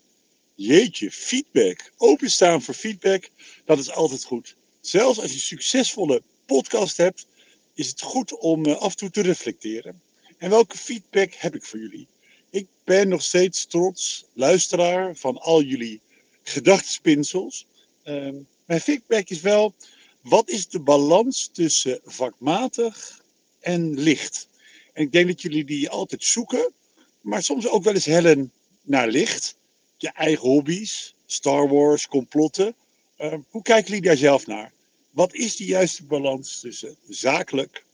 Jeetje, 0.54 1.10
feedback. 1.10 1.92
Openstaan 1.96 2.62
voor 2.62 2.74
feedback, 2.74 3.28
dat 3.64 3.78
is 3.78 3.90
altijd 3.90 4.24
goed. 4.24 4.56
Zelfs 4.80 5.20
als 5.20 5.28
je 5.28 5.34
een 5.34 5.40
succesvolle 5.40 6.22
podcast 6.46 6.96
hebt, 6.96 7.26
is 7.74 7.88
het 7.88 8.00
goed 8.00 8.38
om 8.38 8.64
eh, 8.64 8.76
af 8.76 8.90
en 8.90 8.96
toe 8.96 9.10
te 9.10 9.20
reflecteren. 9.20 10.00
En 10.38 10.50
welke 10.50 10.76
feedback 10.76 11.32
heb 11.32 11.54
ik 11.54 11.64
voor 11.64 11.78
jullie? 11.78 12.06
Ik 12.50 12.66
ben 12.84 13.08
nog 13.08 13.22
steeds 13.22 13.66
trots 13.66 14.24
luisteraar 14.32 15.16
van 15.16 15.38
al 15.40 15.62
jullie 15.62 16.00
gedachtespinsels. 16.42 17.66
Uh, 18.04 18.28
mijn 18.64 18.80
feedback 18.80 19.28
is 19.28 19.40
wel, 19.40 19.74
wat 20.20 20.48
is 20.48 20.68
de 20.68 20.80
balans 20.80 21.50
tussen 21.52 22.00
vakmatig 22.04 23.22
en 23.60 23.98
licht? 23.98 24.48
Ik 24.94 25.12
denk 25.12 25.26
dat 25.26 25.42
jullie 25.42 25.64
die 25.64 25.90
altijd 25.90 26.24
zoeken, 26.24 26.72
maar 27.20 27.42
soms 27.42 27.68
ook 27.68 27.84
wel 27.84 27.94
eens 27.94 28.04
hellen 28.04 28.52
naar 28.82 29.08
licht. 29.08 29.56
Je 29.96 30.12
eigen 30.12 30.48
hobby's, 30.48 31.14
Star 31.26 31.68
Wars, 31.68 32.06
complotten. 32.06 32.74
Uh, 33.18 33.34
hoe 33.48 33.62
kijken 33.62 33.86
jullie 33.86 34.08
daar 34.08 34.16
zelf 34.16 34.46
naar? 34.46 34.72
Wat 35.10 35.34
is 35.34 35.56
de 35.56 35.64
juiste 35.64 36.04
balans 36.04 36.60
tussen 36.60 36.96
zakelijk 37.08 37.84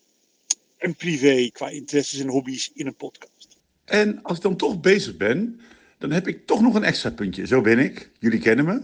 en 0.77 0.95
privé 0.95 1.51
qua 1.53 1.69
interesses 1.69 2.21
en 2.21 2.29
hobby's 2.29 2.71
in 2.75 2.87
een 2.87 2.97
podcast? 2.97 3.57
En 3.85 4.23
als 4.23 4.37
ik 4.37 4.43
dan 4.43 4.57
toch 4.57 4.81
bezig 4.81 5.17
ben, 5.17 5.61
dan 5.99 6.11
heb 6.11 6.29
ik 6.29 6.47
toch 6.47 6.61
nog 6.61 6.75
een 6.75 6.85
extra 6.85 7.11
puntje. 7.11 7.47
Zo 7.47 7.61
ben 7.61 7.79
ik. 7.79 8.11
Jullie 8.19 8.41
kennen 8.41 8.65
me. 8.65 8.83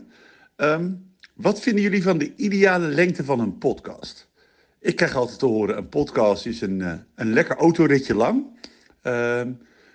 Um, 0.64 1.14
wat 1.35 1.61
vinden 1.61 1.83
jullie 1.83 2.03
van 2.03 2.19
de 2.19 2.33
ideale 2.37 2.87
lengte 2.87 3.25
van 3.25 3.40
een 3.40 3.59
podcast? 3.59 4.26
Ik 4.81 4.97
krijg 4.97 5.15
altijd 5.15 5.39
te 5.39 5.47
horen, 5.47 5.77
een 5.77 5.89
podcast 5.89 6.47
is 6.47 6.61
een, 6.61 6.79
uh, 6.79 6.95
een 7.15 7.33
lekker 7.33 7.57
autoritje 7.57 8.15
lang. 8.15 8.45
Uh, 9.03 9.43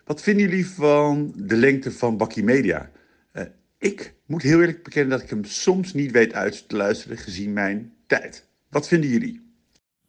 wat 0.05 0.21
vinden 0.21 0.49
jullie 0.49 0.67
van 0.67 1.33
de 1.35 1.55
lengte 1.55 1.91
van 1.91 2.17
Bakkie 2.17 2.43
Media? 2.43 2.91
Uh, 3.33 3.43
ik 3.77 4.13
moet 4.25 4.41
heel 4.41 4.59
eerlijk 4.59 4.83
bekennen 4.83 5.11
dat 5.11 5.21
ik 5.21 5.29
hem 5.29 5.43
soms 5.43 5.93
niet 5.93 6.11
weet 6.11 6.33
uit 6.33 6.69
te 6.69 6.75
luisteren 6.75 7.17
gezien 7.17 7.53
mijn 7.53 7.93
tijd. 8.07 8.47
Wat 8.69 8.87
vinden 8.87 9.09
jullie? 9.09 9.49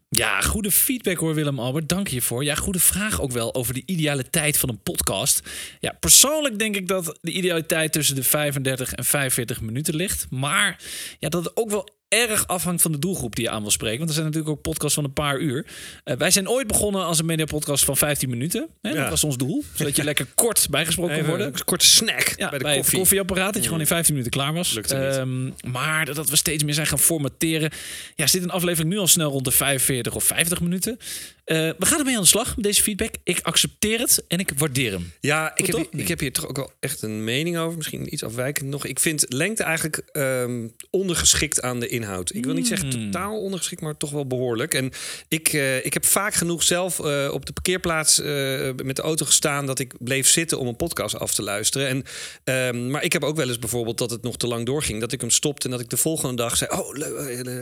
Ja, 0.08 0.40
goede 0.40 0.70
feedback 0.70 1.16
hoor 1.16 1.34
Willem 1.34 1.58
Albert, 1.58 1.88
dank 1.88 2.08
je 2.08 2.22
voor. 2.22 2.44
Ja, 2.44 2.54
goede 2.54 2.78
vraag 2.78 3.20
ook 3.20 3.32
wel 3.32 3.54
over 3.54 3.74
de 3.74 3.82
ideale 3.86 4.30
tijd 4.30 4.56
van 4.56 4.68
een 4.68 4.82
podcast. 4.82 5.48
Ja, 5.80 5.96
persoonlijk 6.00 6.58
denk 6.58 6.76
ik 6.76 6.88
dat 6.88 7.18
de 7.20 7.30
ideale 7.30 7.66
tijd 7.66 7.92
tussen 7.92 8.14
de 8.14 8.22
35 8.22 8.92
en 8.92 9.04
45 9.04 9.60
minuten 9.60 9.94
ligt. 9.94 10.26
Maar 10.30 10.82
ja, 11.18 11.28
dat 11.28 11.44
het 11.44 11.56
ook 11.56 11.70
wel 11.70 11.88
erg 12.12 12.46
afhangt 12.46 12.82
van 12.82 12.92
de 12.92 12.98
doelgroep 12.98 13.34
die 13.36 13.44
je 13.44 13.50
aan 13.50 13.62
wil 13.62 13.70
spreken. 13.70 13.98
Want 13.98 14.08
er 14.08 14.14
zijn 14.14 14.26
natuurlijk 14.26 14.54
ook 14.56 14.62
podcasts 14.62 14.94
van 14.94 15.04
een 15.04 15.12
paar 15.12 15.38
uur. 15.38 15.66
Uh, 16.04 16.16
wij 16.16 16.30
zijn 16.30 16.48
ooit 16.48 16.66
begonnen 16.66 17.04
als 17.04 17.18
een 17.18 17.26
mediapodcast 17.26 17.84
van 17.84 17.96
15 17.96 18.30
minuten. 18.30 18.68
Hè? 18.80 18.94
Dat 18.94 19.08
was 19.08 19.24
ons 19.24 19.36
doel. 19.36 19.64
Zodat 19.74 19.96
je 19.96 20.04
lekker 20.12 20.26
kort 20.34 20.66
bijgesproken 20.70 21.16
kon 21.16 21.26
worden. 21.26 21.46
Een 21.46 21.64
korte 21.64 21.86
snack 21.86 22.34
ja, 22.36 22.48
bij 22.48 22.58
de 22.58 22.64
bij 22.64 22.76
koffie. 22.76 22.98
koffieapparaat. 22.98 23.52
Dat 23.52 23.62
je 23.62 23.68
gewoon 23.68 23.80
in 23.80 23.86
15 23.86 24.14
minuten 24.14 24.40
klaar 24.40 24.52
was. 24.52 24.78
Um, 24.92 25.54
maar 25.66 26.14
dat 26.14 26.30
we 26.30 26.36
steeds 26.36 26.64
meer 26.64 26.74
zijn 26.74 26.86
gaan 26.86 26.98
formateren. 26.98 27.70
Ja, 28.14 28.26
zit 28.26 28.42
een 28.42 28.50
aflevering 28.50 28.92
nu 28.92 28.98
al 28.98 29.06
snel 29.06 29.30
rond 29.30 29.44
de 29.44 29.50
45 29.50 30.14
of 30.14 30.24
50 30.24 30.60
minuten. 30.60 30.98
Uh, 31.46 31.56
we 31.78 31.86
gaan 31.86 31.98
ermee 31.98 32.16
aan 32.16 32.22
de 32.22 32.28
slag 32.28 32.56
met 32.56 32.64
deze 32.64 32.82
feedback. 32.82 33.14
Ik 33.24 33.40
accepteer 33.42 33.98
het 33.98 34.24
en 34.28 34.38
ik 34.38 34.52
waardeer 34.56 34.92
hem. 34.92 35.12
Ja, 35.20 35.52
ik 35.56 35.66
heb, 35.66 35.76
hier, 35.76 36.00
ik 36.00 36.08
heb 36.08 36.20
hier 36.20 36.32
toch 36.32 36.48
ook 36.48 36.56
wel 36.56 36.72
echt 36.80 37.02
een 37.02 37.24
mening 37.24 37.58
over. 37.58 37.76
Misschien 37.76 38.12
iets 38.12 38.24
afwijkend 38.24 38.68
nog. 38.68 38.84
Ik 38.84 38.98
vind 38.98 39.24
lengte 39.28 39.62
eigenlijk 39.62 40.02
um, 40.12 40.72
ondergeschikt 40.90 41.62
aan 41.62 41.80
de 41.80 41.88
inhoud. 41.88 42.34
Ik 42.34 42.44
wil 42.44 42.54
niet 42.54 42.66
zeggen 42.66 42.90
hmm. 42.90 43.10
totaal 43.10 43.40
ondergeschikt, 43.40 43.80
maar 43.80 43.96
toch 43.96 44.10
wel 44.10 44.26
behoorlijk. 44.26 44.74
En 44.74 44.90
ik, 45.28 45.52
uh, 45.52 45.84
ik 45.84 45.92
heb 45.92 46.04
vaak 46.04 46.34
genoeg 46.34 46.62
zelf 46.62 46.98
uh, 46.98 47.30
op 47.32 47.46
de 47.46 47.52
parkeerplaats 47.52 48.18
met 48.82 48.96
de 48.96 49.02
auto 49.02 49.26
gestaan 49.26 49.66
dat 49.66 49.78
ik 49.78 49.94
bleef 49.98 50.28
zitten 50.28 50.58
om 50.58 50.66
een 50.66 50.76
podcast 50.76 51.18
af 51.18 51.34
te 51.34 51.42
luisteren. 51.42 52.04
En, 52.44 52.74
um, 52.74 52.90
maar 52.90 53.04
ik 53.04 53.12
heb 53.12 53.24
ook 53.24 53.36
wel 53.36 53.48
eens 53.48 53.58
bijvoorbeeld 53.58 53.98
dat 53.98 54.10
het 54.10 54.22
nog 54.22 54.36
te 54.36 54.46
lang 54.46 54.66
doorging. 54.66 55.00
Dat 55.00 55.12
ik 55.12 55.20
hem 55.20 55.30
stopte 55.30 55.64
en 55.64 55.70
dat 55.70 55.80
ik 55.80 55.90
de 55.90 55.96
volgende 55.96 56.36
dag 56.36 56.56
zei: 56.56 56.70
Oh, 56.70 56.94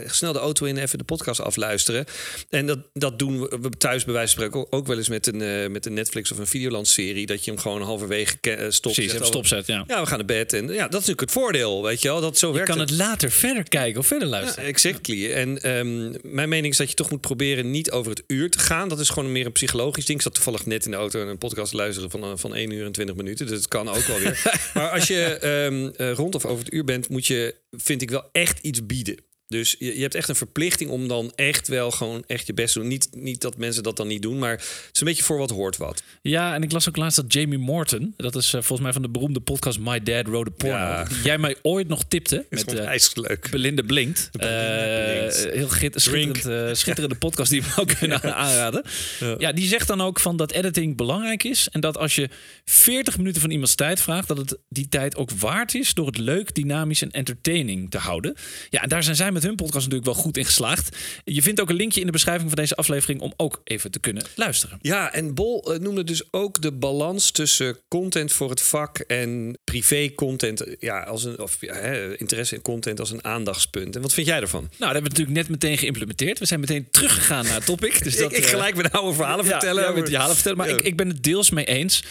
snel 0.06 0.32
de 0.32 0.38
auto 0.38 0.66
in, 0.66 0.76
even 0.76 0.98
de 0.98 1.04
podcast 1.04 1.40
afluisteren. 1.40 2.04
En 2.48 2.66
dat, 2.66 2.78
dat 2.92 3.18
doen 3.18 3.40
we 3.40 3.69
thuis 3.78 4.04
bij 4.04 4.14
wijze 4.14 4.34
van 4.34 4.44
spreken 4.44 4.72
ook 4.72 4.86
wel 4.86 4.96
eens 4.96 5.08
met 5.08 5.26
een, 5.26 5.40
uh, 5.40 5.68
met 5.68 5.86
een 5.86 5.94
Netflix 5.94 6.32
of 6.32 6.38
een 6.38 6.46
Videoland-serie. 6.46 7.26
Dat 7.26 7.44
je 7.44 7.50
hem 7.50 7.60
gewoon 7.60 7.82
halverwege 7.82 8.36
uh, 8.42 8.52
stopt. 8.68 8.94
Precies, 8.94 9.12
zegt, 9.12 9.26
stopzet, 9.26 9.66
ja. 9.66 9.84
Ja, 9.86 10.00
we 10.00 10.06
gaan 10.06 10.18
naar 10.18 10.26
bed. 10.26 10.52
En 10.52 10.62
ja, 10.62 10.68
dat 10.68 11.00
is 11.00 11.06
natuurlijk 11.06 11.20
het 11.20 11.30
voordeel, 11.30 11.82
weet 11.82 12.02
je 12.02 12.08
wel. 12.08 12.20
Dat 12.20 12.38
zo 12.38 12.46
je 12.48 12.54
werkt 12.54 12.68
kan 12.68 12.78
het. 12.78 12.90
het 12.90 12.98
later 12.98 13.30
verder 13.30 13.68
kijken 13.68 14.00
of 14.00 14.06
verder 14.06 14.28
luisteren. 14.28 14.62
Ja, 14.64 14.70
exactly. 14.70 15.32
En 15.32 15.76
um, 15.76 16.14
mijn 16.22 16.48
mening 16.48 16.72
is 16.72 16.78
dat 16.78 16.88
je 16.88 16.94
toch 16.94 17.10
moet 17.10 17.20
proberen 17.20 17.70
niet 17.70 17.90
over 17.90 18.10
het 18.10 18.22
uur 18.26 18.50
te 18.50 18.58
gaan. 18.58 18.88
Dat 18.88 19.00
is 19.00 19.08
gewoon 19.08 19.32
meer 19.32 19.46
een 19.46 19.52
psychologisch 19.52 20.06
ding. 20.06 20.18
Ik 20.18 20.24
zat 20.24 20.34
toevallig 20.34 20.66
net 20.66 20.84
in 20.84 20.90
de 20.90 20.96
auto 20.96 21.20
en 21.20 21.28
een 21.28 21.38
podcast 21.38 21.72
luisteren 21.72 22.10
van, 22.10 22.24
uh, 22.24 22.30
van 22.34 22.54
1 22.54 22.70
uur 22.70 22.84
en 22.84 22.92
20 22.92 23.16
minuten. 23.16 23.46
Dus 23.46 23.56
het 23.56 23.68
kan 23.68 23.88
ook 23.88 24.06
wel 24.06 24.18
weer. 24.18 24.42
maar 24.74 24.90
als 24.90 25.06
je 25.06 25.46
um, 25.66 25.92
uh, 25.96 26.12
rond 26.12 26.34
of 26.34 26.44
over 26.44 26.64
het 26.64 26.74
uur 26.74 26.84
bent, 26.84 27.08
moet 27.08 27.26
je, 27.26 27.54
vind 27.70 28.02
ik 28.02 28.10
wel 28.10 28.28
echt 28.32 28.58
iets 28.58 28.86
bieden. 28.86 29.16
Dus 29.50 29.76
je, 29.78 29.94
je, 29.94 30.02
hebt 30.02 30.14
echt 30.14 30.28
een 30.28 30.36
verplichting 30.36 30.90
om 30.90 31.08
dan 31.08 31.32
echt 31.34 31.68
wel 31.68 31.90
gewoon 31.90 32.24
echt 32.26 32.46
je 32.46 32.54
best 32.54 32.72
te 32.72 32.78
doen. 32.78 32.88
Niet, 32.88 33.08
niet 33.12 33.40
dat 33.40 33.56
mensen 33.56 33.82
dat 33.82 33.96
dan 33.96 34.06
niet 34.06 34.22
doen, 34.22 34.38
maar 34.38 34.50
het 34.50 34.90
is 34.92 35.00
een 35.00 35.06
beetje 35.06 35.22
voor 35.22 35.38
wat 35.38 35.50
hoort 35.50 35.76
wat. 35.76 36.02
Ja, 36.22 36.54
en 36.54 36.62
ik 36.62 36.72
las 36.72 36.88
ook 36.88 36.96
laatst 36.96 37.16
dat 37.16 37.32
Jamie 37.32 37.58
Morton, 37.58 38.14
dat 38.16 38.36
is 38.36 38.46
uh, 38.46 38.52
volgens 38.52 38.80
mij 38.80 38.92
van 38.92 39.02
de 39.02 39.08
beroemde 39.08 39.40
podcast 39.40 39.78
My 39.78 40.02
Dad 40.02 40.26
Wrote 40.26 40.50
a 40.50 40.54
Porno, 40.56 40.76
ja. 40.76 41.04
die 41.04 41.22
jij 41.22 41.38
mij 41.38 41.56
ooit 41.62 41.88
nog 41.88 42.04
tipte 42.08 42.46
met 42.50 42.72
uh, 42.72 42.94
leuk. 43.14 43.50
Belinda 43.50 43.82
Blinkt. 43.82 44.30
Uh, 44.40 44.46
heel 44.46 45.68
schitterend, 45.68 46.46
uh, 46.46 46.68
schitterende 46.72 47.16
podcast 47.16 47.50
die 47.50 47.62
we 47.62 47.68
ook 47.76 47.94
kunnen 47.98 48.22
aanraden. 48.22 48.82
Ja. 49.20 49.34
ja, 49.38 49.52
die 49.52 49.66
zegt 49.66 49.86
dan 49.86 50.00
ook 50.00 50.20
van 50.20 50.36
dat 50.36 50.52
editing 50.52 50.96
belangrijk 50.96 51.44
is 51.44 51.68
en 51.68 51.80
dat 51.80 51.96
als 51.96 52.14
je 52.14 52.28
40 52.64 53.16
minuten 53.16 53.40
van 53.40 53.50
iemands 53.50 53.74
tijd 53.74 54.00
vraagt, 54.00 54.28
dat 54.28 54.38
het 54.38 54.58
die 54.68 54.88
tijd 54.88 55.16
ook 55.16 55.30
waard 55.30 55.74
is 55.74 55.94
door 55.94 56.06
het 56.06 56.18
leuk, 56.18 56.54
dynamisch 56.54 57.02
en 57.02 57.10
entertaining 57.10 57.90
te 57.90 57.98
houden. 57.98 58.34
Ja, 58.68 58.82
en 58.82 58.88
daar 58.88 59.02
zijn 59.02 59.16
zij 59.16 59.32
met 59.32 59.39
met 59.40 59.48
hun 59.48 59.58
podcast 59.58 59.84
natuurlijk 59.88 60.14
wel 60.14 60.24
goed 60.24 60.36
in 60.36 60.44
geslaagd. 60.44 60.96
Je 61.24 61.42
vindt 61.42 61.60
ook 61.60 61.70
een 61.70 61.76
linkje 61.76 62.00
in 62.00 62.06
de 62.06 62.12
beschrijving 62.12 62.48
van 62.48 62.58
deze 62.58 62.74
aflevering 62.74 63.20
om 63.20 63.32
ook 63.36 63.60
even 63.64 63.90
te 63.90 63.98
kunnen 63.98 64.24
luisteren. 64.34 64.78
Ja, 64.82 65.12
en 65.12 65.34
Bol 65.34 65.72
uh, 65.74 65.78
noemde 65.78 66.04
dus 66.04 66.22
ook 66.30 66.62
de 66.62 66.72
balans 66.72 67.30
tussen 67.30 67.78
content 67.88 68.32
voor 68.32 68.50
het 68.50 68.62
vak 68.62 68.98
en 68.98 69.58
privé 69.64 70.12
content. 70.14 70.64
Ja, 70.78 71.02
als 71.02 71.24
een 71.24 71.38
of 71.38 71.56
ja, 71.60 71.74
interesse 72.16 72.54
in 72.54 72.62
content 72.62 73.00
als 73.00 73.10
een 73.10 73.24
aandachtspunt. 73.24 73.96
En 73.96 74.02
wat 74.02 74.12
vind 74.12 74.26
jij 74.26 74.40
ervan? 74.40 74.60
Nou, 74.60 74.72
dat 74.78 74.92
hebben 74.92 75.02
we 75.02 75.08
natuurlijk 75.18 75.36
net 75.36 75.48
meteen 75.48 75.78
geïmplementeerd. 75.78 76.38
We 76.38 76.46
zijn 76.46 76.60
meteen 76.60 76.90
teruggegaan 76.90 77.44
naar 77.44 77.54
het 77.54 77.66
topic. 77.66 78.04
Dus 78.04 78.16
dat, 78.18 78.32
ik, 78.32 78.38
ik 78.38 78.46
gelijk 78.46 78.76
met 78.76 78.92
oude 78.92 79.14
verhalen 79.14 79.44
vertellen. 79.44 79.82
Ja, 79.82 79.90
met 79.90 79.96
die 79.96 80.10
verhalen 80.10 80.34
vertellen. 80.34 80.58
Maar 80.58 80.68
ik, 80.68 80.80
ik 80.80 80.96
ben 80.96 81.08
het 81.08 81.22
deels 81.22 81.50
mee 81.50 81.64
eens. 81.64 82.02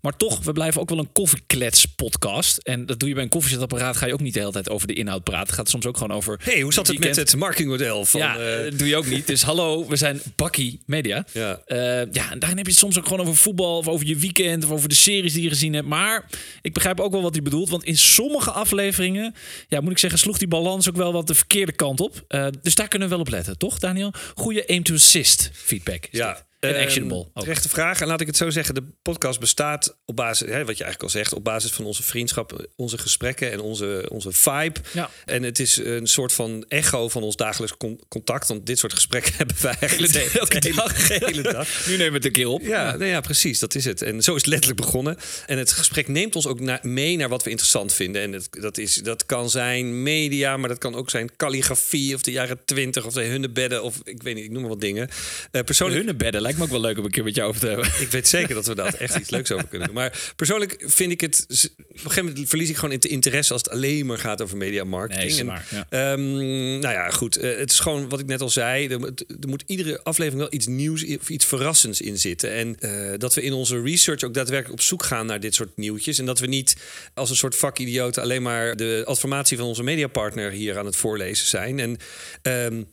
Maar 0.00 0.16
toch, 0.16 0.44
we 0.44 0.52
blijven 0.52 0.80
ook 0.80 0.88
wel 0.88 0.98
een 0.98 1.12
koffieklets 1.12 1.84
podcast. 1.84 2.56
En 2.56 2.86
dat 2.86 2.98
doe 2.98 3.08
je 3.08 3.14
bij 3.14 3.24
een 3.24 3.30
koffiezetapparaat. 3.30 3.96
Ga 3.96 4.06
je 4.06 4.12
ook 4.12 4.20
niet 4.20 4.34
de 4.34 4.40
hele 4.40 4.52
tijd 4.52 4.70
over 4.70 4.86
de 4.86 4.92
inhoud 4.94 5.24
praten. 5.24 5.46
Het 5.46 5.56
gaat 5.56 5.68
soms 5.68 5.86
ook 5.86 5.96
gewoon 5.96 6.16
over. 6.16 6.40
hey, 6.42 6.60
hoe 6.60 6.72
zat 6.86 6.96
het 6.96 7.04
met 7.04 7.16
het 7.16 7.36
marketingmodel? 7.36 8.04
Van, 8.04 8.20
ja, 8.20 8.64
uh... 8.64 8.72
doe 8.78 8.88
je 8.88 8.96
ook 8.96 9.06
niet. 9.06 9.26
Dus 9.26 9.42
hallo, 9.42 9.86
we 9.86 9.96
zijn 9.96 10.20
Bakkie 10.36 10.80
Media. 10.86 11.24
Ja. 11.32 11.62
Uh, 11.66 11.78
ja, 12.12 12.30
en 12.30 12.38
daarin 12.38 12.56
heb 12.56 12.66
je 12.66 12.72
het 12.72 12.80
soms 12.80 12.98
ook 12.98 13.06
gewoon 13.06 13.20
over 13.20 13.36
voetbal. 13.36 13.76
Of 13.78 13.88
over 13.88 14.06
je 14.06 14.16
weekend. 14.16 14.64
Of 14.64 14.70
over 14.70 14.88
de 14.88 14.94
series 14.94 15.32
die 15.32 15.42
je 15.42 15.48
gezien 15.48 15.72
hebt. 15.72 15.86
Maar 15.86 16.28
ik 16.62 16.72
begrijp 16.72 17.00
ook 17.00 17.12
wel 17.12 17.22
wat 17.22 17.34
hij 17.34 17.42
bedoelt. 17.42 17.68
Want 17.68 17.84
in 17.84 17.96
sommige 17.96 18.50
afleveringen, 18.50 19.34
ja, 19.68 19.80
moet 19.80 19.92
ik 19.92 19.98
zeggen, 19.98 20.18
sloeg 20.18 20.38
die 20.38 20.48
balans 20.48 20.88
ook 20.88 20.96
wel 20.96 21.12
wat 21.12 21.26
de 21.26 21.34
verkeerde 21.34 21.72
kant 21.72 22.00
op. 22.00 22.24
Uh, 22.28 22.46
dus 22.62 22.74
daar 22.74 22.88
kunnen 22.88 23.08
we 23.08 23.14
wel 23.14 23.24
op 23.24 23.30
letten, 23.30 23.58
toch, 23.58 23.78
Daniel? 23.78 24.12
Goede 24.34 24.68
aim 24.68 24.82
to 24.82 24.94
assist 24.94 25.50
feedback. 25.52 26.08
Ja, 26.10 26.46
en 26.60 26.74
ehm, 26.74 26.82
actionable. 26.82 27.18
Um, 27.18 27.42
terechte 27.42 27.68
vraag. 27.68 28.00
En 28.00 28.06
laat 28.06 28.20
ik 28.20 28.26
het 28.26 28.36
zo 28.36 28.50
zeggen: 28.50 28.74
de 28.74 28.84
podcast 29.02 29.40
bestaat 29.40 29.96
op 30.04 30.16
basis, 30.16 30.48
hè, 30.48 30.64
wat 30.64 30.78
je 30.78 30.84
eigenlijk 30.84 31.02
al 31.02 31.08
zegt, 31.08 31.32
op 31.32 31.44
basis 31.44 31.70
van 31.70 31.84
onze 31.84 32.02
vriendschap, 32.02 32.68
onze 32.76 32.98
gesprekken 32.98 33.52
en 33.52 33.60
onze, 33.60 34.06
onze 34.10 34.32
vibe. 34.32 34.80
Ja. 34.92 35.10
En 35.24 35.42
het 35.42 35.58
is 35.58 35.76
een 35.76 36.06
soort 36.06 36.32
van 36.32 36.64
echo 36.68 37.08
van 37.08 37.22
ons 37.22 37.36
dagelijks 37.36 37.76
contact. 38.08 38.48
Want 38.48 38.66
dit 38.66 38.78
soort 38.78 38.92
gesprekken 38.92 39.32
hebben 39.38 39.56
wij 39.62 39.76
eigenlijk 39.80 40.12
de, 40.12 40.30
elke 40.38 40.72
dag. 40.74 41.08
hele 41.08 41.42
dag. 41.42 41.86
nu 41.86 41.92
nemen 41.92 42.10
we 42.10 42.16
het 42.16 42.24
een 42.24 42.32
keer 42.32 42.48
op. 42.48 42.62
Ja, 42.62 42.96
nee, 42.96 43.08
ja, 43.08 43.20
precies. 43.20 43.58
Dat 43.58 43.74
is 43.74 43.84
het. 43.84 44.02
En 44.02 44.22
zo 44.22 44.30
is 44.34 44.40
het 44.40 44.50
letterlijk 44.50 44.80
begonnen. 44.80 45.16
En 45.46 45.58
het 45.58 45.72
gesprek 45.72 46.08
neemt 46.08 46.36
ons 46.36 46.46
ook 46.46 46.82
mee 46.82 47.16
naar 47.16 47.28
wat 47.28 47.44
we 47.44 47.50
interessant 47.50 47.92
vinden. 47.92 48.22
En 48.22 48.32
het, 48.32 48.48
dat, 48.50 48.78
is, 48.78 48.94
dat 48.94 49.26
kan 49.26 49.50
zijn 49.50 50.02
media, 50.02 50.56
maar 50.56 50.68
dat 50.68 50.78
kan 50.78 50.94
ook 50.94 51.10
zijn 51.10 51.36
calligrafie 51.36 52.14
of 52.14 52.22
de 52.22 52.30
jaren 52.30 52.58
twintig 52.64 53.06
of 53.06 53.12
de 53.12 53.22
hunnebedden 53.22 53.82
of 53.82 54.00
ik 54.04 54.22
weet 54.22 54.34
niet, 54.34 54.44
ik 54.44 54.50
noem 54.50 54.60
maar 54.60 54.70
wat 54.70 54.80
dingen. 54.80 55.08
Uh, 55.52 55.62
persoonlijk 55.62 55.98
hunnebedden 55.98 56.40
lijkt 56.48 56.58
me 56.58 56.64
ook 56.64 56.80
wel 56.82 56.90
leuk 56.90 56.98
om 56.98 57.04
een 57.04 57.10
keer 57.10 57.24
met 57.24 57.34
jou 57.34 57.48
over 57.48 57.60
te 57.60 57.66
hebben. 57.66 57.86
Ik 58.00 58.10
weet 58.10 58.28
zeker 58.28 58.54
dat 58.54 58.66
we 58.66 58.74
dat 58.74 58.94
echt 58.94 59.16
iets 59.16 59.30
leuks 59.30 59.52
over 59.52 59.68
kunnen 59.68 59.86
doen. 59.86 59.96
Maar 59.96 60.32
persoonlijk 60.36 60.84
vind 60.86 61.12
ik 61.12 61.20
het... 61.20 61.46
Op 61.48 62.04
een 62.04 62.10
gegeven 62.10 62.24
moment 62.24 62.48
verlies 62.48 62.68
ik 62.68 62.76
gewoon 62.76 63.00
interesse 63.00 63.52
als 63.52 63.62
het 63.62 63.70
alleen 63.70 64.06
maar 64.06 64.18
gaat 64.18 64.42
over 64.42 64.56
media 64.56 64.84
marketing. 64.84 65.32
Nee, 65.32 65.44
maar, 65.44 65.66
ja. 65.70 65.86
Ehm, 65.88 66.32
nou 66.78 66.94
ja, 66.94 67.10
goed. 67.10 67.36
Eh, 67.36 67.56
het 67.56 67.70
is 67.70 67.78
gewoon 67.80 68.08
wat 68.08 68.20
ik 68.20 68.26
net 68.26 68.40
al 68.40 68.50
zei. 68.50 68.88
Er, 68.88 69.04
er, 69.40 69.48
moet 69.48 69.64
iedere 69.66 70.02
aflevering 70.02 70.42
wel 70.42 70.52
iets 70.52 70.66
nieuws 70.66 71.16
of 71.16 71.28
iets 71.28 71.44
verrassends 71.44 72.00
in 72.00 72.18
zitten. 72.18 72.52
En 72.52 72.76
uh, 72.80 73.12
dat 73.18 73.34
we 73.34 73.42
in 73.42 73.52
onze 73.52 73.82
research 73.82 74.22
ook 74.22 74.34
daadwerkelijk 74.34 74.80
op 74.80 74.86
zoek 74.86 75.02
gaan 75.02 75.26
naar 75.26 75.40
dit 75.40 75.54
soort 75.54 75.76
nieuwtjes. 75.76 76.18
En 76.18 76.26
dat 76.26 76.38
we 76.38 76.46
niet 76.46 76.76
als 77.14 77.30
een 77.30 77.36
soort 77.36 77.56
vakidioten 77.56 78.22
alleen 78.22 78.42
maar 78.42 78.76
de 78.76 79.04
informatie 79.06 79.56
van 79.56 79.66
onze 79.66 79.82
mediapartner 79.82 80.50
hier 80.50 80.78
aan 80.78 80.86
het 80.86 80.96
voorlezen 80.96 81.46
zijn. 81.46 81.78
En 81.78 81.96
um, 82.42 82.86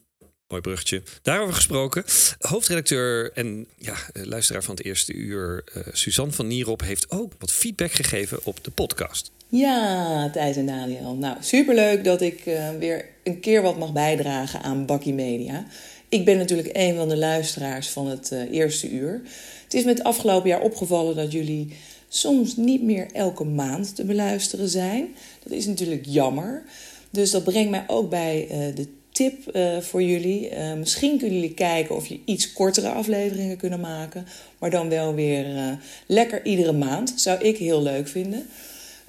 Mooi 0.48 0.62
bruggetje. 0.62 1.02
Daarover 1.22 1.54
gesproken. 1.54 2.04
Hoofdredacteur 2.40 3.32
en 3.34 3.68
ja, 3.78 3.96
luisteraar 4.14 4.64
van 4.64 4.76
het 4.76 4.86
eerste 4.86 5.14
uur, 5.14 5.64
uh, 5.78 5.84
Suzanne 5.92 6.32
van 6.32 6.48
Nierop, 6.48 6.82
heeft 6.82 7.12
ook 7.12 7.32
wat 7.40 7.52
feedback 7.52 7.92
gegeven 7.92 8.40
op 8.44 8.64
de 8.64 8.72
podcast. 8.72 9.32
Ja, 9.48 10.30
Thijs 10.30 10.56
en 10.56 10.66
Daniel. 10.66 11.16
Nou, 11.16 11.38
superleuk 11.40 12.04
dat 12.04 12.22
ik 12.22 12.46
uh, 12.46 12.70
weer 12.80 13.06
een 13.24 13.40
keer 13.40 13.62
wat 13.62 13.78
mag 13.78 13.94
bijdragen 13.94 14.62
aan 14.62 14.86
Bakkie 14.86 15.14
Media. 15.14 15.66
Ik 16.10 16.26
ben 16.26 16.38
natuurlijk 16.38 16.70
een 16.72 16.96
van 16.96 17.10
de 17.10 17.18
luisteraars 17.18 17.90
van 17.90 18.08
het 18.08 18.32
eerste 18.52 18.90
uur. 18.90 19.22
Het 19.64 19.74
is 19.74 19.84
me 19.84 19.90
het 19.90 20.04
afgelopen 20.04 20.50
jaar 20.50 20.62
opgevallen 20.62 21.16
dat 21.16 21.32
jullie 21.32 21.74
soms 22.08 22.56
niet 22.56 22.84
meer 22.84 23.12
elke 23.12 23.44
maand 23.44 23.96
te 23.96 24.06
beluisteren 24.06 24.70
zijn. 24.70 25.16
Dat 25.44 25.52
is 25.52 25.66
natuurlijk 25.66 26.06
jammer. 26.06 26.64
Dus 27.10 27.32
dat 27.32 27.44
brengt 27.44 27.70
mij 27.70 27.84
ook 27.88 28.10
bij 28.10 28.48
de 28.76 28.88
tip 29.16 29.56
uh, 29.56 29.78
voor 29.80 30.04
jullie. 30.04 30.52
Uh, 30.52 30.74
misschien 30.74 31.18
kunnen 31.18 31.36
jullie 31.36 31.54
kijken 31.54 31.96
of 31.96 32.08
je 32.08 32.20
iets 32.26 32.54
kortere 32.54 32.90
afleveringen 32.90 33.58
kunnen 33.58 33.80
maken. 33.80 34.28
Maar 34.60 34.70
dan 34.70 34.90
wel 34.90 35.16
weer 35.16 35.50
uh, 35.56 35.72
lekker 36.06 36.46
iedere 36.46 36.72
maand. 36.72 37.14
Zou 37.16 37.40
ik 37.40 37.58
heel 37.58 37.82
leuk 37.82 38.08
vinden. 38.08 38.48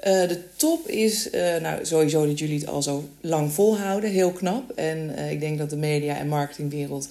de 0.02 0.40
top 0.56 0.88
is 0.88 1.30
nou, 1.62 1.84
sowieso 1.84 2.26
dat 2.26 2.38
jullie 2.38 2.58
het 2.58 2.68
al 2.68 2.82
zo 2.82 3.08
lang 3.20 3.52
volhouden. 3.52 4.10
Heel 4.10 4.32
knap. 4.32 4.70
En 4.70 5.18
ik 5.30 5.40
denk 5.40 5.58
dat 5.58 5.70
de 5.70 5.76
media- 5.76 6.18
en 6.18 6.28
marketingwereld 6.28 7.08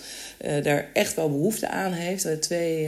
daar 0.64 0.90
echt 0.94 1.16
wel 1.16 1.30
behoefte 1.30 1.68
aan 1.68 1.92
heeft. 1.92 2.42
twee 2.42 2.88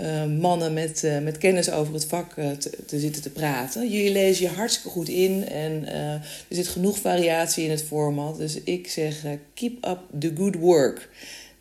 uh, 0.00 0.24
mannen 0.24 0.72
met, 0.72 1.02
uh, 1.04 1.18
met 1.18 1.38
kennis 1.38 1.70
over 1.70 1.94
het 1.94 2.04
vak 2.04 2.32
te, 2.32 2.70
te, 2.86 3.00
zitten 3.00 3.22
te 3.22 3.30
praten. 3.30 3.90
Jullie 3.90 4.12
lezen 4.12 4.44
je 4.44 4.56
hartstikke 4.56 4.88
goed 4.88 5.08
in 5.08 5.48
en 5.48 5.88
er 5.88 6.22
zit 6.48 6.68
genoeg 6.68 6.98
variatie 6.98 7.64
in 7.64 7.70
het 7.70 7.82
format. 7.82 8.38
Dus 8.38 8.62
ik 8.62 8.88
zeg, 8.88 9.22
keep 9.54 9.86
up 9.86 9.98
the 10.20 10.32
good 10.36 10.54
work. 10.54 11.08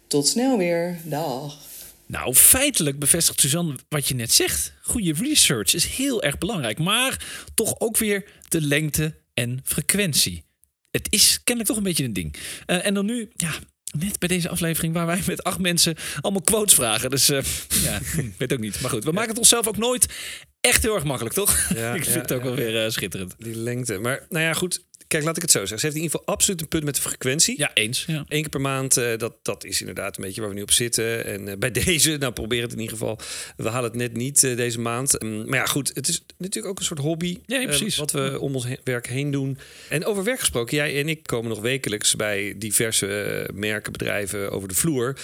Tot 0.08 0.28
snel 0.28 0.58
weer. 0.58 0.98
Dag. 1.04 1.58
Nou, 2.06 2.34
feitelijk 2.34 3.00
bevestigt 3.00 3.40
Suzanne 3.40 3.76
wat 3.90 4.08
je 4.08 4.16
net 4.16 4.32
zegt. 4.32 4.74
Goede 4.82 5.14
research 5.14 5.74
is 5.74 5.86
heel 5.86 6.24
erg 6.24 6.38
belangrijk, 6.38 6.80
maar 6.80 7.26
toch 7.54 7.80
ook 7.80 7.98
weer 7.98 8.26
de 8.50 8.62
lengte 8.62 9.16
en 9.34 9.60
frequentie. 9.64 10.44
Het 10.92 11.08
is 11.10 11.40
kennelijk 11.44 11.68
toch 11.68 11.78
een 11.78 11.90
beetje 11.90 12.04
een 12.04 12.14
ding. 12.14 12.36
en 12.66 12.94
dan 12.94 13.06
nu, 13.06 13.30
ja, 13.36 13.54
net 14.00 14.20
bij 14.20 14.28
deze 14.28 14.50
aflevering 14.50 14.94
waar 14.94 15.06
wij 15.06 15.22
met 15.28 15.44
acht 15.44 15.60
mensen 15.60 15.96
allemaal 16.22 16.42
quotes 16.42 16.74
vragen. 16.74 17.10
Dus 17.10 17.30
uh, 17.30 17.40
ja, 17.84 18.00
weet 18.38 18.54
ook 18.54 18.60
niet. 18.60 18.82
Maar 18.82 18.90
goed, 18.90 19.04
we 19.04 19.12
maken 19.12 19.30
het 19.30 19.38
onszelf 19.38 19.68
ook 19.68 19.78
nooit 19.78 20.14
echt 20.62 20.84
heel 20.84 20.96
erg 20.96 21.04
makkelijk, 21.04 21.36
toch? 21.36 21.70
Ja, 21.76 21.94
ik 22.00 22.04
vind 22.04 22.22
het 22.22 22.32
ook 22.32 22.44
wel 22.44 22.56
weer 22.56 22.84
uh, 22.84 22.90
schitterend. 22.90 23.36
Die 23.38 23.56
lengte. 23.56 23.98
Maar 24.00 24.26
nou 24.30 24.44
ja, 24.44 24.54
goed. 24.54 24.86
Kijk, 25.08 25.24
laat 25.24 25.36
ik 25.36 25.42
het 25.42 25.52
zo 25.52 25.60
zeggen. 25.60 25.80
Ze 25.80 25.86
heeft 25.86 25.98
in 25.98 26.04
ieder 26.04 26.20
geval 26.20 26.34
absoluut 26.34 26.62
een 26.62 26.68
punt 26.68 26.84
met 26.84 26.96
de 26.96 27.02
frequentie. 27.02 27.58
Ja, 27.58 27.72
eens. 27.74 28.06
Ja. 28.06 28.26
Eén 28.28 28.42
keer 28.42 28.50
per 28.50 28.62
maand, 28.62 28.98
uh, 28.98 29.18
dat, 29.18 29.34
dat 29.42 29.64
is 29.64 29.80
inderdaad 29.80 30.18
een 30.18 30.24
beetje 30.24 30.42
waar 30.42 30.50
we 30.50 30.56
nu 30.56 30.62
op 30.62 30.72
zitten. 30.72 31.26
En 31.26 31.48
uh, 31.48 31.54
bij 31.58 31.72
deze, 31.84 32.18
nou 32.18 32.34
probeer 32.34 32.62
het 32.62 32.72
in 32.72 32.80
ieder 32.80 32.98
geval. 32.98 33.20
We 33.58 33.70
halen 33.70 33.90
het 33.90 34.00
net 34.00 34.14
niet 34.14 34.44
uh, 34.44 34.56
deze 34.56 34.80
maand. 34.80 35.24
Um, 35.24 35.50
maar 35.50 35.60
ja, 35.60 35.66
goed, 35.66 35.92
het 35.94 36.08
is 36.08 36.26
natuurlijk 36.38 36.74
ook 36.74 36.80
een 36.80 36.86
soort 36.86 37.00
hobby. 37.00 37.38
Ja, 37.46 37.66
precies. 37.66 37.98
wat 37.98 38.12
we 38.12 38.38
om 38.40 38.56
ons 38.56 38.66
he 38.66 38.76
werk 38.84 39.08
heen 39.08 39.32
doen. 39.32 39.58
En 39.90 40.06
over 40.06 40.24
werk 40.24 40.40
gesproken, 40.40 40.78
jij 40.78 41.00
en 41.00 41.10
ik 41.10 41.24
komen 41.24 41.50
nog 41.50 41.60
wekelijks 41.60 42.16
bij 42.16 42.56
diverse 42.58 43.50
merken, 43.54 43.92
bedrijven 43.92 44.52
over 44.52 44.68
de 44.68 44.76
vloer. 44.76 45.16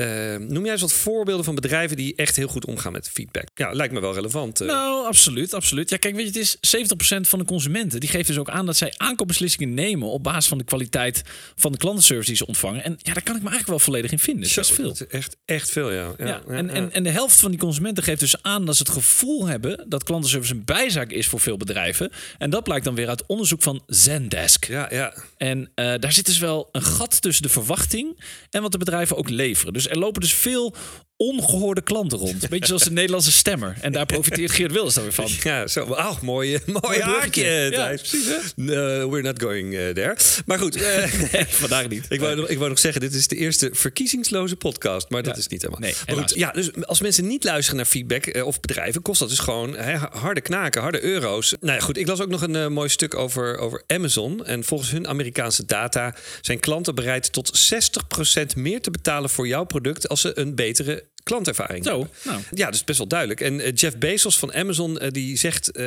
Uh, 0.00 0.36
noem 0.36 0.62
jij 0.62 0.72
eens 0.72 0.80
wat 0.80 0.92
voorbeelden 0.92 1.44
van 1.44 1.54
bedrijven 1.54 1.96
die 1.96 2.14
echt 2.14 2.36
heel 2.36 2.48
goed 2.48 2.64
omgaan 2.64 2.92
met 2.92 3.10
feedback? 3.10 3.48
Ja, 3.54 3.72
lijkt 3.72 3.92
me 3.92 4.00
wel 4.00 4.14
relevant. 4.14 4.60
Uh. 4.60 4.68
Nou, 4.68 5.06
absoluut, 5.06 5.54
absoluut. 5.54 5.90
Ja, 5.90 5.96
kijk, 5.96 6.14
weet 6.14 6.34
je, 6.34 6.40
het 6.40 6.60
is 6.60 6.86
70% 7.16 7.20
van 7.20 7.38
de 7.38 7.44
consumenten 7.44 8.00
die 8.00 8.08
geeft 8.08 8.26
dus 8.26 8.38
ook 8.38 8.50
aan 8.50 8.66
dat 8.66 8.76
zij 8.76 8.92
aankoopbeslissingen 9.20 9.74
nemen 9.74 10.08
op 10.08 10.22
basis 10.22 10.48
van 10.48 10.58
de 10.58 10.64
kwaliteit 10.64 11.22
van 11.56 11.72
de 11.72 11.78
klantenservice 11.78 12.28
die 12.28 12.36
ze 12.36 12.46
ontvangen. 12.46 12.84
En 12.84 12.96
ja, 12.98 13.12
daar 13.12 13.22
kan 13.22 13.36
ik 13.36 13.42
me 13.42 13.48
eigenlijk 13.48 13.66
wel 13.66 13.78
volledig 13.78 14.12
in 14.12 14.18
vinden. 14.18 14.48
Zo, 14.48 14.54
dat 14.54 14.70
is 14.70 14.76
veel. 14.76 14.88
Dat 14.88 15.00
is 15.00 15.06
echt, 15.06 15.36
echt 15.44 15.70
veel, 15.70 15.92
ja. 15.92 16.14
ja, 16.18 16.26
ja, 16.26 16.42
en, 16.46 16.70
En, 16.70 16.92
en 16.92 17.02
de 17.02 17.10
helft 17.10 17.40
van 17.40 17.50
die 17.50 17.60
consumenten 17.60 18.02
geeft 18.02 18.20
dus 18.20 18.42
aan 18.42 18.64
dat 18.64 18.76
ze 18.76 18.82
het 18.82 18.92
gevoel 18.92 19.46
hebben 19.46 19.84
dat 19.88 20.04
klantenservice 20.04 20.52
een 20.52 20.64
bijzaak 20.64 21.10
is 21.10 21.26
voor 21.26 21.40
veel 21.40 21.56
bedrijven. 21.56 22.10
En 22.38 22.50
dat 22.50 22.64
blijkt 22.64 22.84
dan 22.84 22.94
weer 22.94 23.08
uit 23.08 23.26
onderzoek 23.26 23.62
van 23.62 23.82
Zendesk. 23.86 24.64
Ja, 24.64 24.88
ja. 24.90 25.14
En 25.36 25.58
uh, 25.58 25.94
daar 25.98 26.12
zit 26.12 26.26
dus 26.26 26.38
wel 26.38 26.68
een 26.72 26.82
gat 26.82 27.22
tussen 27.22 27.42
de 27.42 27.48
verwachting 27.48 28.24
en 28.50 28.62
wat 28.62 28.72
de 28.72 28.78
bedrijven 28.78 29.16
ook 29.16 29.28
leveren. 29.28 29.72
Dus 29.72 29.88
er 29.88 29.98
lopen 29.98 30.20
dus 30.20 30.34
veel 30.34 30.74
ongehoorde 31.20 31.82
klanten 31.82 32.18
rond. 32.18 32.48
Beetje 32.48 32.66
zoals 32.66 32.84
de 32.84 32.90
Nederlandse 32.90 33.32
stemmer. 33.32 33.76
En 33.80 33.92
daar 33.92 34.06
profiteert 34.06 34.50
Geert 34.50 34.72
Wilders 34.72 34.94
dan 34.94 35.04
weer 35.04 35.12
van. 35.12 35.28
Ja, 35.42 35.66
zo. 35.66 35.84
Ach, 35.84 36.22
mooie, 36.22 36.60
mooie 36.82 37.02
haakje. 37.02 37.68
Ja, 37.70 37.86
precies. 37.86 38.52
No, 38.56 39.10
we're 39.10 39.22
not 39.22 39.42
going 39.42 39.74
uh, 39.74 39.88
there. 39.88 40.16
Maar 40.46 40.58
goed. 40.58 40.78
Uh, 40.90 41.42
vandaag 41.48 41.88
niet. 41.88 42.06
Ik 42.08 42.20
wou, 42.20 42.36
nog, 42.36 42.48
ik 42.48 42.56
wou 42.56 42.68
nog 42.68 42.78
zeggen, 42.78 43.00
dit 43.00 43.14
is 43.14 43.28
de 43.28 43.36
eerste 43.36 43.70
verkiezingsloze 43.72 44.56
podcast. 44.56 45.10
Maar 45.10 45.22
dat 45.22 45.36
is 45.36 45.46
niet 45.46 45.62
helemaal. 45.62 45.80
Nee, 45.80 45.94
maar 46.06 46.16
goed, 46.16 46.34
ja, 46.36 46.50
dus 46.50 46.70
als 46.84 47.00
mensen 47.00 47.26
niet 47.26 47.44
luisteren 47.44 47.76
naar 47.76 47.86
feedback 47.86 48.26
uh, 48.26 48.46
of 48.46 48.60
bedrijven... 48.60 49.02
kost 49.02 49.20
dat 49.20 49.28
dus 49.28 49.38
gewoon 49.38 49.76
he, 49.76 49.96
harde 49.96 50.40
knaken, 50.40 50.82
harde 50.82 51.04
euro's. 51.04 51.54
Nou 51.60 51.74
ja, 51.78 51.84
goed. 51.84 51.96
Ik 51.96 52.06
las 52.06 52.20
ook 52.20 52.28
nog 52.28 52.42
een 52.42 52.54
uh, 52.54 52.66
mooi 52.66 52.88
stuk 52.88 53.14
over, 53.14 53.58
over 53.58 53.82
Amazon. 53.86 54.44
En 54.44 54.64
volgens 54.64 54.90
hun 54.90 55.08
Amerikaanse 55.08 55.64
data... 55.64 56.14
zijn 56.40 56.60
klanten 56.60 56.94
bereid 56.94 57.32
tot 57.32 57.72
60% 58.54 58.56
meer 58.56 58.80
te 58.80 58.90
betalen 58.90 59.30
voor 59.30 59.46
jouw 59.46 59.64
product... 59.64 60.08
als 60.08 60.20
ze 60.20 60.38
een 60.38 60.54
betere 60.54 61.09
klantervaring 61.22 61.84
Zo, 61.84 62.08
nou. 62.24 62.40
Ja, 62.50 62.70
dus 62.70 62.84
best 62.84 62.98
wel 62.98 63.06
duidelijk. 63.06 63.40
En 63.40 63.54
uh, 63.54 63.66
Jeff 63.74 63.98
Bezos 63.98 64.38
van 64.38 64.54
Amazon, 64.54 64.98
uh, 65.02 65.10
die 65.10 65.36
zegt 65.36 65.78
uh, 65.78 65.86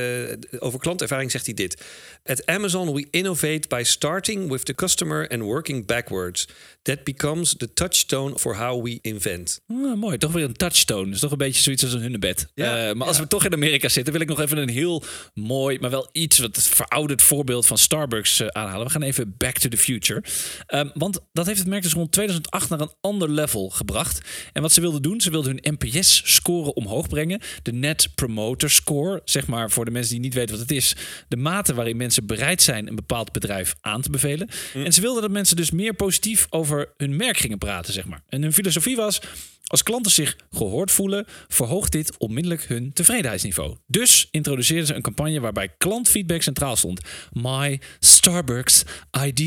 over 0.60 0.80
klantervaring 0.80 1.32
zegt 1.32 1.46
hij 1.46 1.54
dit. 1.54 1.82
At 2.24 2.46
Amazon 2.46 2.94
we 2.94 3.08
innovate 3.12 3.68
by 3.68 3.82
starting 3.84 4.50
with 4.50 4.66
the 4.66 4.76
customer 4.76 5.30
and 5.30 5.42
working 5.42 5.86
backwards. 5.86 6.48
That 6.82 7.04
becomes 7.04 7.56
the 7.58 7.74
touchstone 7.74 8.40
for 8.40 8.56
how 8.56 8.84
we 8.84 9.00
invent. 9.02 9.62
Ah, 9.68 9.94
mooi, 9.94 10.18
toch 10.18 10.32
weer 10.32 10.44
een 10.44 10.54
touchstone. 10.54 11.06
Dat 11.06 11.14
is 11.14 11.20
toch 11.20 11.32
een 11.32 11.38
beetje 11.38 11.62
zoiets 11.62 11.84
als 11.84 11.94
een 11.94 12.02
hunebed. 12.02 12.48
Ja, 12.54 12.94
maar 12.94 13.08
als 13.08 13.20
we 13.20 13.28
toch 13.28 13.46
in 13.46 13.54
Amerika 13.54 13.90
zitten, 13.90 14.14
wil 14.14 14.22
ik 14.22 14.28
nog 14.28 14.40
even 14.40 14.58
een 14.58 14.70
heel 14.70 15.04
mooi, 15.34 15.80
maar 15.80 15.90
wel 15.90 16.10
iets 16.12 16.38
wat 16.38 16.64
verouderd 16.64 17.22
voorbeeld 17.22 17.66
van 17.66 17.78
Starbucks 17.78 18.44
aanhalen. 18.52 18.86
We 18.86 18.92
gaan 18.92 19.02
even 19.02 19.36
back 19.38 19.58
to 19.58 19.70
the 19.70 19.78
future. 19.78 20.24
Um, 20.68 20.92
want 20.94 21.20
dat 21.34 21.46
heeft 21.46 21.60
het 21.60 21.68
merk 21.68 21.84
dus 21.84 21.94
rond 21.94 22.12
2008 22.12 22.70
naar 22.70 22.80
een 22.80 22.94
ander 23.02 23.30
level 23.30 23.70
gebracht. 23.70 24.22
En 24.54 24.62
wat 24.62 24.72
ze 24.72 24.82
wilden 24.82 25.02
doen, 25.02 25.22
ze 25.24 25.32
wilden 25.32 25.60
hun 25.62 25.78
NPS-score 25.80 26.74
omhoog 26.74 27.08
brengen. 27.08 27.42
De 27.62 27.74
Net 27.74 28.10
Promoter 28.16 28.70
Score, 28.70 29.22
zeg 29.26 29.48
maar 29.48 29.72
voor 29.72 29.86
de 29.86 29.92
mensen 29.92 30.12
die 30.12 30.22
niet 30.22 30.34
weten 30.34 30.52
wat 30.52 30.68
het 30.68 30.78
is. 30.78 30.96
De 31.28 31.38
mate 31.38 31.74
waarin 31.74 31.98
mensen 31.98 32.26
bereid 32.26 32.62
zijn 32.62 32.88
een 32.88 32.96
bepaald 32.96 33.32
bedrijf 33.32 33.76
aan 33.82 34.02
te 34.02 34.10
bevelen. 34.10 34.50
Hm. 34.72 34.86
En 34.86 34.94
ze 34.94 35.02
wilden 35.02 35.22
dat 35.22 35.32
mensen 35.32 35.56
dus 35.56 35.72
meer 35.72 35.94
positief 35.94 36.48
over 36.50 36.94
hun 36.98 37.16
merk 37.16 37.38
gingen 37.38 37.58
praten, 37.58 37.94
zeg 37.94 38.06
maar. 38.06 38.24
En 38.30 38.42
hun 38.42 38.54
filosofie 38.54 38.96
was 38.96 39.22
als 39.64 39.84
klanten 39.84 40.12
zich 40.12 40.38
gehoord 40.52 40.92
voelen, 40.92 41.26
verhoogt 41.48 41.92
dit 41.92 42.18
onmiddellijk 42.18 42.64
hun 42.64 42.94
tevredenheidsniveau. 42.94 43.76
Dus 43.88 44.28
introduceerden 44.32 44.88
ze 44.88 44.94
een 44.94 45.02
campagne 45.02 45.40
waarbij 45.40 45.70
klantfeedback 45.78 46.42
centraal 46.42 46.76
stond. 46.76 47.02
My 47.32 47.82
Starbucks 48.00 48.84
ID. 49.26 49.40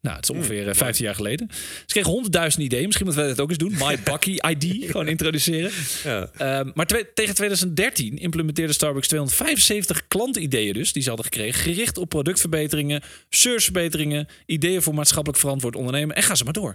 Nou, 0.00 0.16
het 0.16 0.24
is 0.24 0.30
ongeveer 0.30 0.64
15 0.64 0.86
hmm, 0.86 1.04
jaar 1.04 1.14
geleden. 1.14 1.48
Ze 1.50 1.84
kregen 1.86 2.10
honderdduizend 2.10 2.64
ideeën. 2.64 2.84
Misschien 2.84 3.06
moeten 3.06 3.24
wij 3.24 3.34
dat 3.34 3.42
ook 3.42 3.48
eens 3.48 3.58
doen. 3.58 3.74
My 3.78 3.98
Bucky 4.10 4.36
ID. 4.48 4.90
gewoon 4.90 5.08
introduceren. 5.08 5.70
Ja. 6.04 6.30
Uh, 6.32 6.72
maar 6.74 6.86
tegen 7.14 7.34
2013 7.34 8.18
implementeerde 8.18 8.72
Starbucks 8.72 9.08
275 9.08 10.08
klantideeën 10.08 10.72
dus. 10.72 10.92
Die 10.92 11.02
ze 11.02 11.08
hadden 11.08 11.26
gekregen. 11.26 11.60
Gericht 11.60 11.98
op 11.98 12.08
productverbeteringen, 12.08 13.02
serviceverbeteringen, 13.28 14.28
ideeën 14.46 14.82
voor 14.82 14.94
maatschappelijk 14.94 15.40
verantwoord 15.40 15.76
ondernemen. 15.76 16.16
En 16.16 16.22
ga 16.22 16.34
ze 16.34 16.44
maar 16.44 16.52
door. 16.52 16.74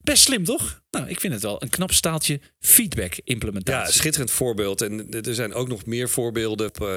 Best 0.00 0.22
slim, 0.22 0.44
toch? 0.44 0.82
Nou, 0.90 1.08
ik 1.08 1.20
vind 1.20 1.32
het 1.32 1.42
wel 1.42 1.62
een 1.62 1.68
knap 1.68 1.92
staaltje 1.92 2.35
feedback-implementatie. 2.60 3.92
Ja, 3.92 3.98
schitterend 3.98 4.30
voorbeeld. 4.30 4.82
En 4.82 5.10
er 5.10 5.34
zijn 5.34 5.54
ook 5.54 5.68
nog 5.68 5.86
meer 5.86 6.08
voorbeelden 6.08 6.66
op 6.66 6.80
uh, 6.80 6.88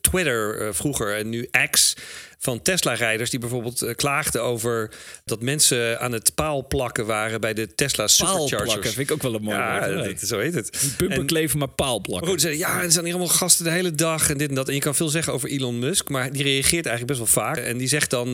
Twitter 0.00 0.62
uh, 0.62 0.68
vroeger 0.72 1.16
en 1.16 1.28
nu 1.28 1.48
X 1.70 1.96
van 2.38 2.62
Tesla-rijders 2.62 3.30
die 3.30 3.38
bijvoorbeeld 3.38 3.82
uh, 3.82 3.94
klaagden 3.94 4.42
over 4.42 4.90
dat 5.24 5.42
mensen 5.42 6.00
aan 6.00 6.12
het 6.12 6.34
paal 6.34 6.66
plakken 6.66 7.06
waren 7.06 7.40
bij 7.40 7.54
de 7.54 7.74
Tesla 7.74 8.06
Superchargers. 8.06 8.94
vind 8.94 9.10
ik 9.10 9.10
ook 9.10 9.22
wel 9.22 9.34
een 9.34 9.42
mooi 9.42 9.56
ja, 9.56 9.94
woord. 9.94 10.20
Dat, 10.20 10.28
zo 10.28 10.38
heet 10.38 10.54
het. 10.54 10.94
Bumper 10.96 11.24
kleven, 11.24 11.58
maar 11.58 11.68
paal 11.68 12.00
plakken. 12.00 12.28
Goed, 12.28 12.42
ja, 12.42 12.82
er 12.82 12.92
zijn 12.92 13.04
hier 13.04 13.14
allemaal 13.14 13.34
gasten 13.34 13.64
de 13.64 13.70
hele 13.70 13.94
dag 13.94 14.30
en 14.30 14.38
dit 14.38 14.48
en 14.48 14.54
dat. 14.54 14.68
En 14.68 14.74
je 14.74 14.80
kan 14.80 14.94
veel 14.94 15.08
zeggen 15.08 15.32
over 15.32 15.48
Elon 15.48 15.78
Musk, 15.78 16.08
maar 16.08 16.32
die 16.32 16.42
reageert 16.42 16.86
eigenlijk 16.86 17.06
best 17.06 17.34
wel 17.34 17.44
vaak. 17.44 17.56
En 17.56 17.78
die 17.78 17.88
zegt 17.88 18.10
dan, 18.10 18.30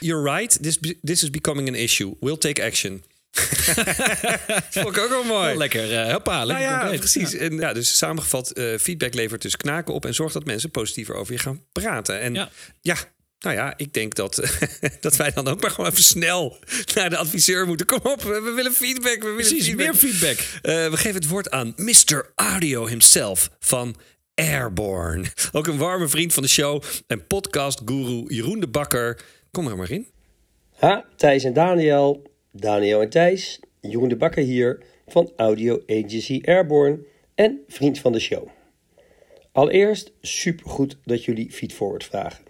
you're 0.00 0.36
right, 0.36 0.62
this, 0.62 0.78
this 1.02 1.22
is 1.22 1.30
becoming 1.30 1.68
an 1.68 1.74
issue. 1.74 2.14
We'll 2.20 2.38
take 2.38 2.64
action. 2.64 3.02
vond 4.70 4.96
ik 4.96 5.02
ook 5.02 5.08
wel 5.08 5.24
mooi. 5.24 5.56
lekker, 5.56 5.92
uh, 5.92 6.12
hoppa, 6.12 6.44
lekker 6.44 6.70
nou 6.70 6.92
ja, 6.92 6.98
precies. 6.98 7.34
En, 7.34 7.56
ja, 7.56 7.72
dus 7.72 7.96
samengevat, 7.96 8.58
uh, 8.58 8.78
feedback 8.78 9.14
levert 9.14 9.42
dus 9.42 9.56
knaken 9.56 9.94
op... 9.94 10.04
en 10.04 10.14
zorgt 10.14 10.34
dat 10.34 10.44
mensen 10.44 10.70
positiever 10.70 11.14
over 11.14 11.32
je 11.32 11.38
gaan 11.38 11.62
praten. 11.72 12.20
En 12.20 12.34
ja, 12.34 12.48
ja 12.80 12.96
nou 13.38 13.56
ja, 13.56 13.74
ik 13.76 13.92
denk 13.92 14.14
dat, 14.14 14.58
dat 15.00 15.16
wij 15.16 15.30
dan 15.30 15.48
ook 15.48 15.60
maar 15.60 15.70
gewoon 15.70 15.90
even 15.90 16.02
snel 16.02 16.58
naar 16.94 17.10
de 17.10 17.16
adviseur 17.16 17.66
moeten. 17.66 17.86
Kom 17.86 18.00
op, 18.02 18.22
we 18.22 18.52
willen 18.54 18.72
feedback. 18.72 19.14
We 19.14 19.20
willen 19.20 19.34
Precies, 19.34 19.64
feedback. 19.64 19.86
meer 19.86 19.94
feedback. 19.94 20.38
Uh, 20.38 20.90
we 20.90 20.96
geven 20.96 21.14
het 21.14 21.28
woord 21.28 21.50
aan 21.50 21.72
Mr. 21.76 22.32
Audio 22.34 22.86
himself 22.86 23.50
van 23.58 23.96
Airborne. 24.34 25.24
Ook 25.52 25.66
een 25.66 25.78
warme 25.78 26.08
vriend 26.08 26.34
van 26.34 26.42
de 26.42 26.48
show 26.48 26.82
en 27.06 27.26
podcast-guru 27.26 28.24
Jeroen 28.26 28.60
de 28.60 28.68
Bakker. 28.68 29.20
Kom 29.50 29.66
er 29.66 29.76
maar 29.76 29.90
in. 29.90 30.06
Ha, 30.76 31.04
Thijs 31.16 31.44
en 31.44 31.52
Daniel. 31.52 32.35
Daniel 32.60 33.00
en 33.00 33.08
Thijs, 33.08 33.60
Jeroen 33.80 34.08
de 34.08 34.16
Bakker 34.16 34.42
hier 34.42 34.82
van 35.06 35.32
Audio 35.36 35.82
Agency 35.86 36.40
Airborne 36.44 36.98
en 37.34 37.60
vriend 37.66 37.98
van 37.98 38.12
de 38.12 38.18
show. 38.18 38.48
Allereerst 39.52 40.12
supergoed 40.20 40.96
dat 41.04 41.24
jullie 41.24 41.50
feedforward 41.50 42.04
vragen. 42.04 42.44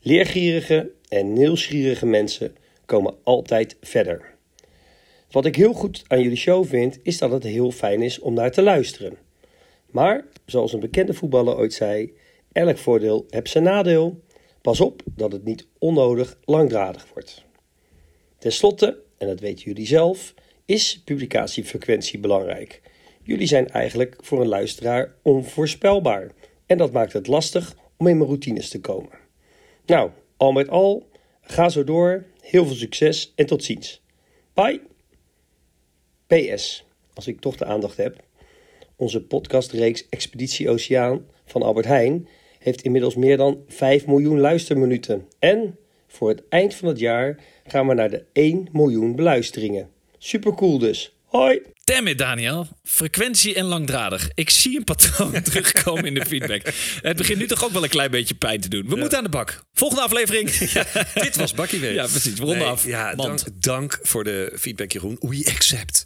Leergierige 0.00 0.90
en 1.08 1.32
nieuwsgierige 1.32 2.06
mensen 2.06 2.56
komen 2.84 3.14
altijd 3.22 3.76
verder. 3.80 4.34
Wat 5.30 5.44
ik 5.44 5.56
heel 5.56 5.72
goed 5.72 6.04
aan 6.06 6.22
jullie 6.22 6.36
show 6.36 6.66
vind, 6.66 6.98
is 7.02 7.18
dat 7.18 7.30
het 7.30 7.42
heel 7.42 7.70
fijn 7.70 8.02
is 8.02 8.18
om 8.18 8.34
naar 8.34 8.50
te 8.50 8.62
luisteren. 8.62 9.16
Maar, 9.90 10.24
zoals 10.46 10.72
een 10.72 10.80
bekende 10.80 11.14
voetballer 11.14 11.56
ooit 11.56 11.72
zei, 11.72 12.16
elk 12.52 12.78
voordeel 12.78 13.26
heeft 13.28 13.50
zijn 13.50 13.64
nadeel. 13.64 14.20
Pas 14.60 14.80
op 14.80 15.02
dat 15.14 15.32
het 15.32 15.44
niet 15.44 15.66
onnodig 15.78 16.38
langdradig 16.44 17.06
wordt. 17.12 17.44
Ten 18.38 18.52
slotte 18.52 19.04
en 19.18 19.26
dat 19.26 19.40
weten 19.40 19.64
jullie 19.64 19.86
zelf, 19.86 20.34
is 20.64 21.02
publicatiefrequentie 21.04 22.18
belangrijk. 22.18 22.80
Jullie 23.22 23.46
zijn 23.46 23.68
eigenlijk 23.68 24.16
voor 24.20 24.40
een 24.40 24.48
luisteraar 24.48 25.14
onvoorspelbaar. 25.22 26.30
En 26.66 26.78
dat 26.78 26.92
maakt 26.92 27.12
het 27.12 27.26
lastig 27.26 27.76
om 27.96 28.06
in 28.06 28.16
mijn 28.16 28.28
routines 28.28 28.68
te 28.68 28.80
komen. 28.80 29.10
Nou, 29.86 30.10
al 30.36 30.52
met 30.52 30.68
al, 30.68 31.08
ga 31.40 31.68
zo 31.68 31.84
door. 31.84 32.24
Heel 32.40 32.66
veel 32.66 32.74
succes 32.74 33.32
en 33.34 33.46
tot 33.46 33.64
ziens. 33.64 34.02
Bye. 34.54 34.80
PS, 36.26 36.84
als 37.14 37.26
ik 37.26 37.40
toch 37.40 37.56
de 37.56 37.64
aandacht 37.64 37.96
heb. 37.96 38.24
Onze 38.96 39.22
podcastreeks 39.22 40.08
Expeditie 40.08 40.70
Oceaan 40.70 41.26
van 41.44 41.62
Albert 41.62 41.86
Heijn 41.86 42.28
heeft 42.58 42.82
inmiddels 42.82 43.14
meer 43.14 43.36
dan 43.36 43.64
5 43.66 44.06
miljoen 44.06 44.40
luisterminuten. 44.40 45.28
En 45.38 45.78
voor 46.16 46.28
het 46.28 46.42
eind 46.48 46.74
van 46.74 46.88
het 46.88 46.98
jaar 46.98 47.36
gaan 47.66 47.86
we 47.86 47.94
naar 47.94 48.10
de 48.10 48.24
1 48.32 48.68
miljoen 48.72 49.16
beluisteringen. 49.16 49.88
Super 50.18 50.54
cool 50.54 50.78
dus. 50.78 51.12
Hoi! 51.24 51.60
Damn 51.84 52.06
it, 52.06 52.18
Daniel. 52.18 52.68
Frequentie 52.82 53.54
en 53.54 53.64
langdradig. 53.64 54.30
Ik 54.34 54.50
zie 54.50 54.76
een 54.76 54.84
patroon 54.84 55.42
terugkomen 55.42 56.04
in 56.04 56.14
de 56.14 56.26
feedback. 56.26 56.62
Het 57.02 57.16
begint 57.16 57.38
nu 57.38 57.46
toch 57.46 57.64
ook 57.64 57.70
wel 57.70 57.82
een 57.82 57.88
klein 57.88 58.10
beetje 58.10 58.34
pijn 58.34 58.60
te 58.60 58.68
doen. 58.68 58.88
We 58.88 58.96
moeten 58.96 59.18
aan 59.18 59.24
de 59.24 59.30
bak. 59.30 59.64
Volgende 59.72 60.02
aflevering. 60.02 60.50
dit 61.24 61.36
was 61.36 61.54
Bakkie 61.54 61.80
weer. 61.80 61.92
Ja, 61.92 62.06
precies. 62.06 62.38
We 62.38 62.64
af. 62.64 62.84
Ja, 62.84 63.14
dank, 63.14 63.40
dank, 63.54 63.98
voor 64.02 64.24
de 64.24 64.52
feedback, 64.58 64.92
Jeroen. 64.92 65.16
We 65.20 65.52
accept. 65.54 66.04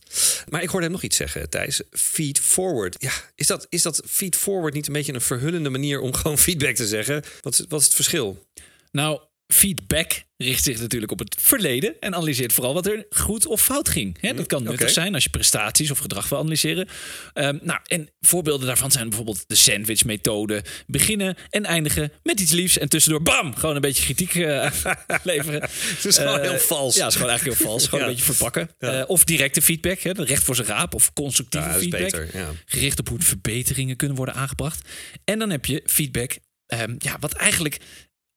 Maar 0.49 0.63
ik 0.63 0.69
hoorde 0.69 0.85
hem 0.85 0.95
nog 0.95 1.03
iets 1.03 1.17
zeggen, 1.17 1.51
Thijs. 1.51 1.83
Feed 1.91 2.41
forward. 2.41 2.97
Ja, 2.99 3.13
is 3.35 3.47
dat, 3.47 3.67
is 3.69 3.83
dat 3.83 4.03
feed 4.07 4.37
forward 4.37 4.75
niet 4.75 4.87
een 4.87 4.93
beetje 4.93 5.13
een 5.15 5.21
verhullende 5.21 5.71
manier 5.71 6.01
om 6.01 6.15
gewoon 6.15 6.39
feedback 6.39 6.75
te 6.75 6.87
zeggen? 6.87 7.23
Wat, 7.41 7.65
wat 7.69 7.81
is 7.81 7.87
het 7.87 7.95
verschil? 7.95 8.45
Nou, 8.93 9.21
feedback 9.53 10.25
richt 10.37 10.65
zich 10.65 10.81
natuurlijk 10.81 11.13
op 11.13 11.19
het 11.19 11.37
verleden 11.39 11.95
en 12.01 12.15
analyseert 12.15 12.53
vooral 12.53 12.75
wat 12.75 12.87
er 12.87 13.07
goed 13.11 13.47
of 13.47 13.63
fout 13.63 13.89
ging. 13.89 14.17
He, 14.21 14.35
dat 14.35 14.47
kan 14.47 14.63
nuttig 14.63 14.91
zijn 14.91 15.15
als 15.15 15.25
je 15.25 15.31
prestaties 15.31 15.91
of 15.91 15.99
gedrag 15.99 16.29
wil 16.29 16.39
analyseren. 16.39 16.89
Um, 17.35 17.59
nou, 17.63 17.81
en 17.87 18.09
voorbeelden 18.21 18.67
daarvan 18.67 18.91
zijn 18.91 19.09
bijvoorbeeld 19.09 19.45
de 19.47 19.55
sandwich-methode. 19.55 20.65
Beginnen 20.87 21.37
en 21.51 21.65
eindigen 21.65 22.13
met 22.23 22.41
iets 22.41 22.53
liefs 22.53 22.79
en 22.79 22.89
tussendoor 22.89 23.23
bam, 23.23 23.55
gewoon 23.57 23.75
een 23.75 23.81
beetje 23.81 24.05
kritiek 24.05 24.35
uh, 24.35 24.71
leveren. 25.23 25.61
Het 25.63 26.05
is 26.05 26.19
gewoon 26.19 26.41
heel 26.41 26.59
vals. 26.59 26.95
Ja, 26.95 27.01
het 27.01 27.11
is 27.11 27.17
gewoon 27.17 27.31
eigenlijk 27.31 27.59
heel 27.59 27.69
vals. 27.69 27.87
Gewoon 27.87 28.05
een 28.05 28.11
beetje 28.11 28.33
verpakken. 28.33 28.71
Uh, 28.79 29.03
of 29.07 29.25
directe 29.25 29.63
feedback, 29.63 30.01
hè, 30.01 30.13
recht 30.13 30.45
voor 30.45 30.55
zijn 30.55 30.67
raap. 30.67 30.95
Of 30.95 31.13
constructieve 31.13 31.69
ja, 31.69 31.79
feedback. 31.79 32.01
Beter, 32.01 32.29
gericht 32.65 32.99
op 32.99 33.09
hoe 33.09 33.21
verbeteringen 33.21 33.97
kunnen 33.97 34.17
worden 34.17 34.35
aangebracht. 34.35 34.89
En 35.25 35.39
dan 35.39 35.51
heb 35.51 35.65
je 35.65 35.83
feedback 35.87 36.39
um, 36.67 36.97
ja, 36.99 37.17
wat 37.21 37.33
eigenlijk 37.33 37.79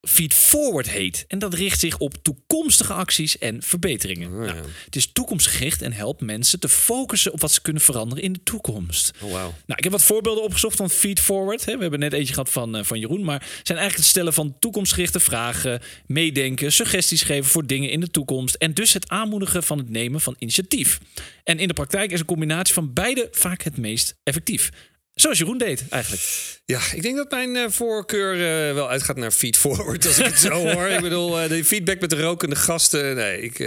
Feed 0.08 0.34
Forward 0.34 0.90
heet. 0.90 1.26
En 1.28 1.40
dat 1.40 1.54
richt 1.54 1.80
zich 1.80 1.98
op 1.98 2.14
toekomstige 2.22 2.94
acties 2.94 3.38
en 3.38 3.62
verbeteringen. 3.62 4.32
Oh, 4.32 4.40
nou, 4.40 4.58
het 4.86 4.96
is 4.96 5.12
toekomstgericht 5.14 5.82
en 5.82 5.94
helpt 5.94 6.22
mensen 6.22 6.60
te 6.60 6.70
focussen 6.70 7.34
op 7.34 7.42
wat 7.42 7.52
ze 7.52 7.62
kunnen 7.62 7.82
veranderen 7.82 8.24
in 8.24 8.34
de 8.34 8.44
toekomst. 8.44 9.12
Oh, 9.16 9.22
wow. 9.22 9.34
Nou, 9.40 9.52
ik 9.76 9.84
heb 9.84 9.92
wat 9.92 10.04
voorbeelden 10.04 10.44
opgezocht 10.44 10.76
van 10.76 10.90
Feed 10.90 11.20
Forward. 11.20 11.66
We 11.66 11.78
hebben 11.80 12.00
net 12.00 12.14
eentje 12.14 12.34
gehad 12.34 12.50
van, 12.50 12.78
uh, 12.78 12.84
van 12.84 13.00
Jeroen. 13.00 13.24
Maar 13.24 13.40
zijn 13.40 13.78
eigenlijk 13.78 13.96
het 13.96 14.06
stellen 14.06 14.34
van 14.34 14.56
toekomstgerichte 14.60 15.20
vragen, 15.20 15.82
meedenken, 16.06 16.72
suggesties 16.72 17.22
geven 17.22 17.52
voor 17.52 17.66
dingen 17.66 17.90
in 17.90 18.00
de 18.00 18.12
toekomst. 18.12 18.56
En 18.56 18.74
dus 18.74 18.94
het 18.94 19.10
aanmoedigen 19.10 19.64
van 19.64 19.78
het 19.78 19.90
nemen 19.90 20.22
van 20.22 20.36
initiatief. 20.40 21.00
En 21.44 21.60
in 21.60 21.68
de 21.68 21.74
praktijk 21.74 22.12
is 22.12 22.20
een 22.20 22.26
combinatie 22.26 22.74
van 22.74 22.94
beide 22.94 23.28
vaak 23.32 23.62
het 23.62 23.78
meest 23.78 24.16
effectief. 24.24 24.72
Zoals 25.16 25.38
Jeroen 25.38 25.58
deed, 25.58 25.84
eigenlijk. 25.90 26.22
Ja, 26.66 26.80
ik 26.94 27.02
denk 27.02 27.16
dat 27.16 27.32
mijn 27.32 27.56
uh, 27.56 27.66
voorkeur 27.70 28.34
uh, 28.34 28.74
wel 28.74 28.90
uitgaat 28.90 29.16
naar 29.16 29.32
feed 29.32 29.58
forward, 29.58 30.06
als 30.06 30.20
ik 30.20 30.26
het 30.26 30.40
zo 30.40 30.50
hoor. 30.50 30.88
Ik 30.88 31.02
bedoel, 31.02 31.44
uh, 31.44 31.50
de 31.50 31.66
feedback 31.66 32.00
met 32.00 32.10
de 32.10 32.22
rokende 32.22 32.56
gasten. 32.56 33.16
Nee, 33.16 33.42
ik, 33.42 33.60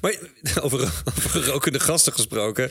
maar 0.00 0.14
over, 0.64 0.80
over, 1.04 1.44
rokende 1.44 1.80
gasten 1.80 2.12
gesproken. 2.12 2.70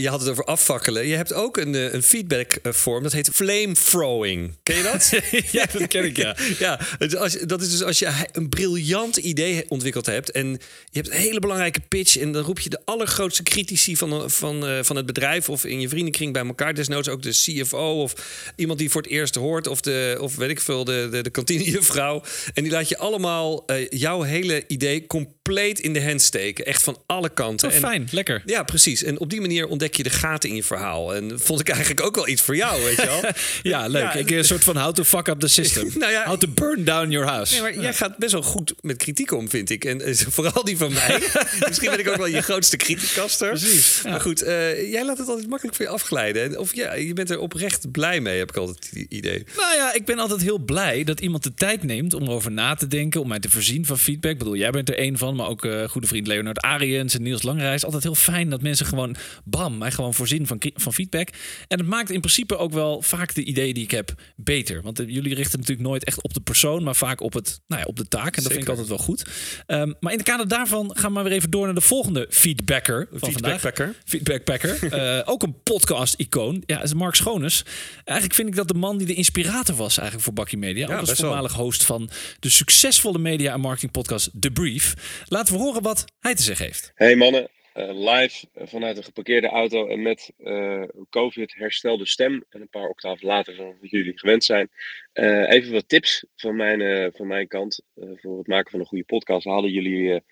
je 0.00 0.06
had 0.08 0.20
het 0.20 0.28
over 0.28 0.44
afvakkelen. 0.44 1.06
Je 1.06 1.16
hebt 1.16 1.32
ook 1.32 1.56
een, 1.56 1.94
een 1.94 2.02
feedback 2.02 2.58
vorm, 2.62 3.02
dat 3.02 3.12
heet 3.12 3.28
flame 3.28 3.72
throwing. 3.72 4.56
Ken 4.62 4.76
je 4.76 4.82
dat? 4.82 5.12
ja, 5.58 5.66
dat 5.72 5.88
ken 5.88 6.04
ik, 6.04 6.16
ja. 6.16 6.36
ja 6.58 6.80
als, 7.18 7.32
dat 7.32 7.60
is 7.62 7.70
dus 7.70 7.82
als 7.82 7.98
je 7.98 8.12
een 8.32 8.48
briljant 8.48 9.16
idee 9.16 9.64
ontwikkeld 9.68 10.06
hebt... 10.06 10.30
en 10.30 10.48
je 10.90 11.00
hebt 11.00 11.10
een 11.10 11.20
hele 11.20 11.40
belangrijke 11.40 11.80
pitch... 11.80 12.16
en 12.16 12.32
dan 12.32 12.42
roep 12.42 12.60
je 12.60 12.68
de 12.68 12.80
allergrootste 12.84 13.42
critici 13.42 13.96
van, 13.96 14.30
van, 14.30 14.84
van 14.84 14.96
het 14.96 15.06
bedrijf... 15.06 15.48
of 15.48 15.64
in 15.64 15.80
je 15.80 15.88
vriendenkring 15.88 16.32
bij 16.32 16.46
elkaar, 16.46 16.74
desnoods 16.74 17.08
ook 17.08 17.22
de 17.22 17.34
CFO 17.44 18.02
of 18.02 18.14
iemand 18.56 18.78
die 18.78 18.90
voor 18.90 19.02
het 19.02 19.10
eerst 19.10 19.34
hoort, 19.34 19.66
of, 19.66 19.80
de, 19.80 20.18
of 20.20 20.36
weet 20.36 20.50
ik 20.50 20.60
veel, 20.60 20.84
de, 20.84 21.08
de, 21.10 21.22
de 21.22 21.30
kantinejuffrouw. 21.30 22.22
En 22.54 22.62
die 22.62 22.72
laat 22.72 22.88
je 22.88 22.98
allemaal 22.98 23.64
uh, 23.66 23.88
jouw 23.90 24.22
hele 24.22 24.64
idee 24.66 25.06
compleet 25.06 25.80
in 25.80 25.92
de 25.92 26.04
hand 26.04 26.22
steken. 26.22 26.66
Echt 26.66 26.82
van 26.82 27.02
alle 27.06 27.28
kanten. 27.28 27.68
Oh, 27.68 27.74
en, 27.74 27.80
fijn, 27.80 28.08
lekker. 28.10 28.42
Ja, 28.46 28.62
precies. 28.62 29.02
En 29.02 29.20
op 29.20 29.30
die 29.30 29.40
manier 29.40 29.66
ontdek 29.66 29.96
je 29.96 30.02
de 30.02 30.10
gaten 30.10 30.48
in 30.48 30.56
je 30.56 30.62
verhaal. 30.62 31.14
En 31.14 31.40
vond 31.40 31.60
ik 31.60 31.68
eigenlijk 31.68 32.06
ook 32.06 32.14
wel 32.14 32.28
iets 32.28 32.42
voor 32.42 32.56
jou, 32.56 32.82
weet 32.82 32.96
je 32.96 33.06
wel. 33.06 33.22
ja, 33.72 33.86
leuk. 33.86 34.12
ik, 34.12 34.30
een 34.30 34.44
soort 34.44 34.64
van 34.64 34.76
how 34.76 34.92
to 34.92 35.04
fuck 35.04 35.26
up 35.26 35.40
the 35.40 35.48
system. 35.48 35.90
nou 35.98 36.12
ja, 36.12 36.24
how 36.24 36.38
to 36.38 36.48
burn 36.48 36.84
down 36.84 37.10
your 37.10 37.26
house. 37.26 37.52
Nee, 37.52 37.62
maar 37.62 37.82
jij 37.82 37.94
gaat 37.94 38.16
best 38.16 38.32
wel 38.32 38.42
goed 38.42 38.74
met 38.80 38.96
kritiek 38.96 39.32
om, 39.32 39.48
vind 39.48 39.70
ik. 39.70 39.84
En 39.84 40.08
uh, 40.08 40.14
vooral 40.36 40.64
die 40.64 40.76
van 40.76 40.92
mij. 40.92 41.22
Misschien 41.66 41.90
ben 41.90 41.98
ik 41.98 42.08
ook 42.08 42.16
wel 42.16 42.26
je 42.26 42.42
grootste 42.42 42.76
kritiekaster. 42.76 43.48
Precies. 43.48 44.02
Maar 44.02 44.20
goed, 44.20 44.42
uh, 44.42 44.90
jij 44.90 45.04
laat 45.04 45.18
het 45.18 45.28
altijd 45.28 45.48
makkelijk 45.48 45.76
voor 45.76 45.84
je 45.84 45.90
afglijden. 45.90 46.58
Of 46.58 46.74
ja, 46.74 46.94
je 46.94 47.12
bent 47.12 47.25
er 47.30 47.38
oprecht 47.38 47.90
blij 47.90 48.20
mee, 48.20 48.38
heb 48.38 48.48
ik 48.48 48.56
altijd 48.56 48.90
het 48.90 49.06
idee. 49.08 49.44
Nou 49.56 49.76
ja, 49.76 49.94
ik 49.94 50.04
ben 50.04 50.18
altijd 50.18 50.42
heel 50.42 50.58
blij 50.58 51.04
dat 51.04 51.20
iemand 51.20 51.42
de 51.42 51.54
tijd 51.54 51.82
neemt 51.82 52.14
om 52.14 52.22
erover 52.22 52.52
na 52.52 52.74
te 52.74 52.86
denken, 52.86 53.20
om 53.20 53.28
mij 53.28 53.38
te 53.38 53.50
voorzien 53.50 53.86
van 53.86 53.98
feedback. 53.98 54.32
Ik 54.32 54.38
bedoel, 54.38 54.56
jij 54.56 54.70
bent 54.70 54.88
er 54.88 54.98
één 54.98 55.18
van, 55.18 55.36
maar 55.36 55.48
ook 55.48 55.64
uh, 55.64 55.88
goede 55.88 56.06
vriend 56.06 56.26
Leonard 56.26 56.60
Ariens 56.60 57.14
en 57.14 57.22
Niels 57.22 57.42
Langreis. 57.42 57.84
Altijd 57.84 58.02
heel 58.02 58.14
fijn 58.14 58.50
dat 58.50 58.62
mensen 58.62 58.86
gewoon, 58.86 59.16
bam, 59.44 59.78
mij 59.78 59.90
gewoon 59.90 60.14
voorzien 60.14 60.46
van, 60.46 60.62
van 60.74 60.92
feedback. 60.92 61.28
En 61.68 61.78
het 61.78 61.86
maakt 61.88 62.10
in 62.10 62.20
principe 62.20 62.56
ook 62.56 62.72
wel 62.72 63.02
vaak 63.02 63.34
de 63.34 63.44
ideeën 63.44 63.74
die 63.74 63.84
ik 63.84 63.90
heb 63.90 64.14
beter. 64.36 64.82
Want 64.82 65.00
uh, 65.00 65.08
jullie 65.08 65.34
richten 65.34 65.58
natuurlijk 65.58 65.88
nooit 65.88 66.04
echt 66.04 66.22
op 66.22 66.34
de 66.34 66.40
persoon, 66.40 66.82
maar 66.82 66.96
vaak 66.96 67.20
op, 67.20 67.32
het, 67.32 67.60
nou 67.66 67.80
ja, 67.80 67.86
op 67.86 67.96
de 67.96 68.08
taak. 68.08 68.36
En 68.36 68.42
dat 68.42 68.52
vind 68.52 68.64
ik 68.64 68.68
altijd 68.68 68.88
wel 68.88 68.98
goed. 68.98 69.24
Um, 69.66 69.94
maar 70.00 70.12
in 70.12 70.18
de 70.18 70.24
kader 70.24 70.48
daarvan 70.48 70.90
gaan 70.94 71.08
we 71.08 71.14
maar 71.14 71.24
weer 71.24 71.32
even 71.32 71.50
door 71.50 71.64
naar 71.64 71.74
de 71.74 71.80
volgende 71.80 72.26
feedbacker 72.30 73.08
van 73.12 73.32
Feedbackpacker. 73.32 73.84
vandaag. 73.84 74.02
Feedbackpacker. 74.04 74.78
uh, 75.16 75.22
ook 75.24 75.42
een 75.42 75.62
podcast-icoon. 75.62 76.62
Ja, 76.66 76.82
is 76.82 76.94
Mark 76.94 77.15
Schoones. 77.16 77.64
Eigenlijk 78.04 78.34
vind 78.34 78.48
ik 78.48 78.54
dat 78.56 78.68
de 78.68 78.74
man 78.74 78.98
die 78.98 79.06
de 79.06 79.14
inspirator 79.14 79.76
was 79.76 79.96
eigenlijk 79.96 80.26
voor 80.26 80.32
Bakkie 80.32 80.58
Media. 80.58 80.88
Ja, 80.88 80.98
als 80.98 81.12
voormalig 81.12 81.52
host 81.52 81.84
van 81.84 82.10
de 82.40 82.50
succesvolle 82.50 83.18
media- 83.18 83.52
en 83.52 83.60
marketingpodcast 83.60 84.30
The 84.40 84.50
Brief. 84.50 84.94
Laten 85.28 85.54
we 85.54 85.60
horen 85.60 85.82
wat 85.82 86.04
hij 86.18 86.34
te 86.34 86.42
zeggen 86.42 86.66
heeft. 86.66 86.92
Hey 86.94 87.16
mannen, 87.16 87.48
uh, 87.74 88.14
live 88.14 88.46
vanuit 88.54 88.96
een 88.96 89.04
geparkeerde 89.04 89.48
auto 89.48 89.86
en 89.88 90.02
met 90.02 90.32
uh, 90.38 90.82
COVID 91.10 91.54
herstelde 91.54 92.06
stem. 92.06 92.44
En 92.50 92.60
een 92.60 92.68
paar 92.68 92.88
octaven 92.88 93.26
later 93.26 93.56
dan 93.56 93.74
jullie 93.80 94.18
gewend 94.18 94.44
zijn. 94.44 94.70
Uh, 95.14 95.50
even 95.50 95.72
wat 95.72 95.88
tips 95.88 96.24
van 96.36 96.56
mijn, 96.56 97.12
van 97.12 97.26
mijn 97.26 97.48
kant 97.48 97.80
voor 97.94 98.38
het 98.38 98.46
maken 98.46 98.70
van 98.70 98.80
een 98.80 98.86
goede 98.86 99.04
podcast. 99.04 99.44
Hadden 99.44 99.70
jullie 99.70 100.22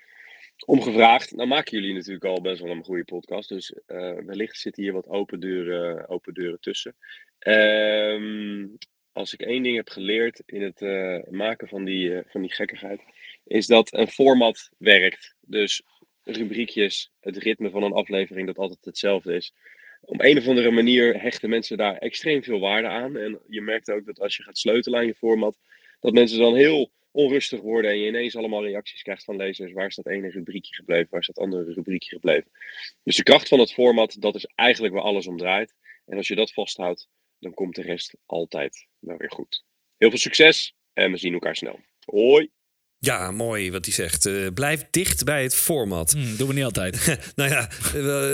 om 0.64 0.82
gevraagd. 0.82 1.32
Nou 1.32 1.48
maken 1.48 1.78
jullie 1.78 1.94
natuurlijk 1.94 2.24
al 2.24 2.40
best 2.40 2.62
wel 2.62 2.70
een 2.70 2.84
goede 2.84 3.04
podcast. 3.04 3.48
Dus 3.48 3.74
wellicht 4.26 4.58
zitten 4.58 4.82
hier 4.82 4.92
wat 4.92 5.08
open 5.08 5.40
deuren, 5.40 6.08
open 6.08 6.58
tussen. 6.60 6.96
Ehm, 7.38 8.66
als 9.14 9.32
ik 9.32 9.42
één 9.42 9.62
ding 9.62 9.76
heb 9.76 9.88
geleerd 9.88 10.42
in 10.46 10.62
het 10.62 10.80
uh, 10.80 11.18
maken 11.30 11.68
van 11.68 11.84
die, 11.84 12.08
uh, 12.08 12.20
van 12.26 12.40
die 12.40 12.52
gekkigheid, 12.52 13.00
is 13.44 13.66
dat 13.66 13.94
een 13.94 14.08
format 14.08 14.70
werkt. 14.78 15.34
Dus 15.40 15.82
rubriekjes, 16.22 17.10
het 17.20 17.36
ritme 17.36 17.70
van 17.70 17.82
een 17.82 17.92
aflevering 17.92 18.46
dat 18.46 18.58
altijd 18.58 18.84
hetzelfde 18.84 19.34
is. 19.34 19.54
Op 20.00 20.20
een 20.20 20.38
of 20.38 20.48
andere 20.48 20.70
manier 20.70 21.20
hechten 21.20 21.48
mensen 21.48 21.76
daar 21.76 21.96
extreem 21.96 22.42
veel 22.42 22.60
waarde 22.60 22.88
aan. 22.88 23.16
En 23.16 23.40
je 23.48 23.60
merkt 23.60 23.90
ook 23.90 24.06
dat 24.06 24.20
als 24.20 24.36
je 24.36 24.42
gaat 24.42 24.58
sleutelen 24.58 24.98
aan 24.98 25.06
je 25.06 25.14
format, 25.14 25.58
dat 26.00 26.12
mensen 26.12 26.38
dan 26.38 26.54
heel 26.54 26.90
onrustig 27.14 27.60
worden 27.60 27.90
en 27.90 27.98
je 27.98 28.06
ineens 28.06 28.36
allemaal 28.36 28.64
reacties 28.64 29.02
krijgt 29.02 29.24
van 29.24 29.36
lezers. 29.36 29.72
Waar 29.72 29.86
is 29.86 29.94
dat 29.94 30.06
ene 30.06 30.30
rubriekje 30.30 30.74
gebleven? 30.74 31.06
Waar 31.10 31.20
is 31.20 31.26
dat 31.26 31.38
andere 31.38 31.72
rubriekje 31.72 32.14
gebleven? 32.14 32.50
Dus 33.02 33.16
de 33.16 33.22
kracht 33.22 33.48
van 33.48 33.58
het 33.58 33.72
format, 33.72 34.16
dat 34.20 34.34
is 34.34 34.46
eigenlijk 34.54 34.94
waar 34.94 35.02
alles 35.02 35.26
om 35.26 35.36
draait. 35.36 35.74
En 36.06 36.16
als 36.16 36.28
je 36.28 36.34
dat 36.34 36.52
vasthoudt, 36.52 37.08
dan 37.38 37.54
komt 37.54 37.74
de 37.74 37.82
rest 37.82 38.14
altijd 38.26 38.86
wel 38.98 39.16
weer 39.16 39.30
goed. 39.30 39.64
Heel 39.96 40.10
veel 40.10 40.18
succes 40.18 40.74
en 40.92 41.10
we 41.10 41.16
zien 41.16 41.32
elkaar 41.32 41.56
snel. 41.56 41.80
Hoi! 42.04 42.50
Ja, 43.04 43.30
mooi 43.30 43.70
wat 43.70 43.84
hij 43.84 43.94
zegt. 43.94 44.26
Uh, 44.26 44.48
blijf 44.54 44.84
dicht 44.90 45.24
bij 45.24 45.42
het 45.42 45.54
format. 45.54 46.12
Hmm, 46.12 46.36
doen 46.36 46.48
we 46.48 46.54
niet 46.54 46.64
altijd. 46.64 47.18
nou 47.36 47.50
ja, 47.50 47.68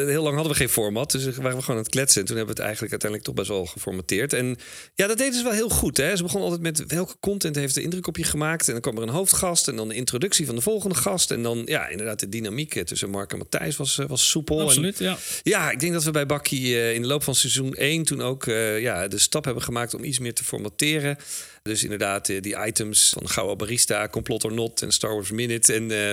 heel 0.07 0.23
lang 0.23 0.35
hadden 0.35 0.53
we 0.53 0.59
geen 0.59 0.69
format. 0.69 1.11
Dus 1.11 1.25
waren 1.25 1.57
we 1.57 1.63
gewoon 1.63 1.77
aan 1.77 1.77
het 1.77 1.89
kletsen. 1.89 2.21
En 2.21 2.27
toen 2.27 2.37
hebben 2.37 2.55
we 2.55 2.61
het 2.61 2.71
eigenlijk 2.71 2.91
uiteindelijk 2.93 3.25
toch 3.25 3.35
best 3.35 3.49
wel 3.49 3.67
geformateerd. 3.67 4.33
En 4.33 4.57
ja, 4.95 5.07
dat 5.07 5.19
deden 5.19 5.35
ze 5.35 5.43
wel 5.43 5.53
heel 5.53 5.69
goed. 5.69 5.97
Hè? 5.97 6.17
Ze 6.17 6.23
begonnen 6.23 6.51
altijd 6.51 6.79
met 6.79 6.93
welke 6.93 7.15
content 7.21 7.57
heeft 7.57 7.75
de 7.75 7.83
indruk 7.83 8.07
op 8.07 8.17
je 8.17 8.25
gemaakt. 8.25 8.67
En 8.67 8.73
dan 8.73 8.83
kwam 8.83 8.97
er 8.97 9.03
een 9.03 9.09
hoofdgast. 9.09 9.69
En 9.69 9.77
dan 9.77 9.89
de 9.89 9.95
introductie 9.95 10.47
van 10.47 10.55
de 10.55 10.61
volgende 10.61 10.95
gast. 10.95 11.31
En 11.31 11.43
dan, 11.43 11.63
ja, 11.65 11.89
inderdaad, 11.89 12.21
de 12.21 12.29
dynamiek 12.29 12.87
tussen 12.87 13.11
Mark 13.11 13.33
en 13.33 13.39
Matthijs 13.39 13.77
was, 13.77 13.99
eh, 13.99 14.07
was 14.07 14.31
soepel. 14.31 14.61
Absoluut, 14.61 14.99
ja. 14.99 15.17
Ja, 15.43 15.71
ik 15.71 15.81
denk 15.81 15.93
dat 15.93 16.05
we 16.05 16.11
bij 16.11 16.27
Bakkie 16.27 16.67
uh, 16.67 16.95
in 16.95 17.03
de 17.03 17.09
loop 17.09 17.23
van 17.23 17.35
seizoen 17.35 17.75
1 17.75 18.05
toen 18.05 18.23
ook 18.23 18.45
ja, 18.79 19.09
de 19.09 19.19
stap 19.19 19.45
hebben 19.45 19.63
gemaakt 19.63 19.95
om 19.95 20.05
iets 20.05 20.19
meer 20.19 20.35
te 20.35 20.45
formateren. 20.45 21.17
Dus 21.63 21.83
inderdaad, 21.83 22.27
die 22.27 22.67
items 22.67 23.11
van 23.19 23.29
Gouden 23.29 23.59
Barista, 23.59 24.09
Complot 24.09 24.45
or 24.45 24.53
En 24.61 24.93
Star 24.93 25.15
Wars 25.15 25.31
Minute. 25.31 25.73
En 25.73 25.91
uh, 25.91 26.13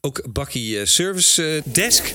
ook 0.00 0.22
Bakkie 0.32 0.76
uh, 0.76 0.84
Service 0.84 1.42
uh, 1.42 1.62
Desk. 1.64 2.12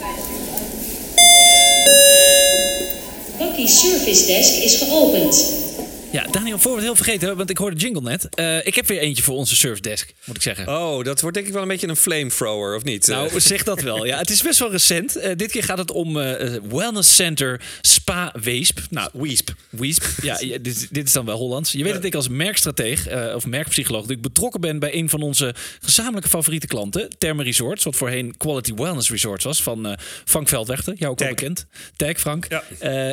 Bakkie 3.38 3.68
Service 3.68 4.26
Desk 4.26 4.64
is 4.64 4.76
geopend. 4.76 5.66
Ja, 6.12 6.26
Daniel, 6.32 6.60
voor 6.60 6.72
we 6.72 6.78
het 6.78 6.86
heel 6.86 6.96
vergeten, 6.96 7.38
want 7.38 7.50
ik 7.50 7.58
hoorde 7.58 7.76
jingle 7.76 8.02
net. 8.02 8.28
Uh, 8.40 8.66
ik 8.66 8.76
heb 8.76 8.88
weer 8.88 9.00
eentje 9.00 9.24
voor 9.24 9.36
onze 9.36 9.56
service 9.56 9.82
desk, 9.82 10.14
moet 10.26 10.36
ik 10.36 10.42
zeggen. 10.42 10.68
Oh, 10.68 11.04
dat 11.04 11.22
wordt 11.22 11.36
denk 11.36 11.48
ik 11.48 11.54
wel 11.54 11.62
een 11.62 11.68
beetje 11.68 11.88
een 11.88 11.96
flamethrower, 11.96 12.76
of 12.76 12.84
niet? 12.84 13.08
Nou, 13.08 13.40
zeg 13.40 13.64
dat 13.64 13.82
wel. 13.82 14.06
Ja, 14.06 14.18
het 14.18 14.30
is 14.30 14.42
best 14.42 14.60
wel 14.60 14.72
recent. 14.72 15.18
Uh, 15.18 15.32
dit 15.36 15.52
keer 15.52 15.64
gaat 15.64 15.78
het 15.78 15.92
om 15.92 16.18
uh, 16.18 16.56
Wellness 16.70 17.16
Center 17.16 17.62
Spa 17.82 18.34
Weesp. 18.42 18.80
Nou, 18.90 19.10
Weesp. 19.14 19.54
Weesp. 19.70 20.04
Ja, 20.22 20.38
dit, 20.38 20.88
dit, 20.92 21.08
is 21.08 21.12
dan 21.12 21.26
wel 21.26 21.38
Hollands. 21.38 21.72
Je 21.72 21.84
weet 21.84 21.94
dat 21.94 22.04
ik 22.04 22.16
als 22.16 22.28
merkstrateeg 22.28 23.08
of 23.36 23.46
merkpsycholoog 23.46 24.10
ik 24.10 24.22
betrokken 24.22 24.62
ben 24.62 24.80
bij 24.80 24.96
een 24.96 25.10
van 25.10 25.22
onze 25.22 25.56
gezamenlijke 25.82 26.30
favoriete 26.30 26.68
klanten, 26.68 27.10
Therme 27.18 27.44
Resorts, 27.44 27.84
wat 27.84 27.96
voorheen 27.96 28.38
Quality 28.38 28.74
Wellness 28.74 29.10
Resorts 29.10 29.44
was 29.44 29.64
van 29.64 29.98
Frank 30.26 30.48
Veldwechter. 30.48 30.94
Jou 30.98 31.12
ook 31.12 31.22
al 31.22 31.28
bekend. 31.28 31.66
Tag 31.96 32.20
Frank. 32.20 32.48
Ja. 32.50 32.64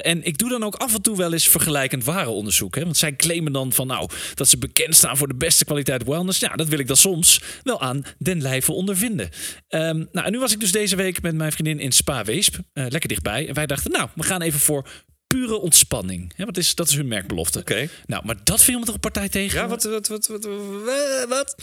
en 0.01 0.25
ik 0.25 0.39
doe 0.39 0.49
dan 0.49 0.65
ook 0.65 0.75
af 0.75 0.95
en 0.95 1.03
toe 1.03 1.17
wel 1.17 1.33
eens 1.33 1.49
vergelijkend 1.49 2.05
warenonderzoek. 2.05 2.75
Hè? 2.75 2.84
Want 2.85 2.97
zij 2.97 3.17
claimen 3.17 3.53
dan 3.53 3.73
van 3.73 3.87
nou 3.87 4.09
dat 4.35 4.49
ze 4.49 4.59
bekend 4.59 4.95
staan 4.95 5.17
voor 5.17 5.29
de 5.29 5.35
beste 5.35 5.65
kwaliteit 5.65 6.05
wellness. 6.05 6.39
Ja, 6.39 6.55
dat 6.55 6.69
wil 6.69 6.79
ik 6.79 6.87
dan 6.87 6.97
soms 6.97 7.41
wel 7.63 7.81
aan 7.81 8.05
den 8.19 8.43
lijve 8.43 8.73
ondervinden. 8.73 9.29
Um, 9.69 10.09
nou, 10.13 10.27
en 10.27 10.33
nu 10.33 10.39
was 10.39 10.53
ik 10.53 10.61
dus 10.61 10.73
deze 10.73 10.97
week 10.97 11.23
met 11.23 11.35
mijn 11.35 11.53
vriendin 11.53 11.81
in 11.81 11.93
Spa 11.93 12.25
Weesp. 12.25 12.55
Uh, 12.55 12.87
lekker 12.89 13.09
dichtbij. 13.09 13.49
En 13.49 13.55
wij 13.55 13.67
dachten, 13.67 13.91
nou, 13.91 14.09
we 14.15 14.23
gaan 14.23 14.43
even 14.43 14.61
voor 14.61 14.89
pure 15.35 15.61
ontspanning. 15.61 16.33
Ja, 16.37 16.45
wat 16.45 16.57
is, 16.57 16.75
dat 16.75 16.89
is 16.89 16.95
hun 16.95 17.09
merkbelofte. 17.09 17.59
Oké. 17.59 17.89
Nou, 18.07 18.25
maar 18.27 18.37
dat 18.45 18.63
viel 18.63 18.79
me 18.79 18.85
toch 18.85 18.95
een 18.95 19.01
partij 19.01 19.29
tegen? 19.29 19.61
Ja, 19.61 19.69
wat, 19.69 19.83
wat, 19.83 20.09
wat, 20.09 20.27
wat, 20.27 20.47
wat? 21.29 21.57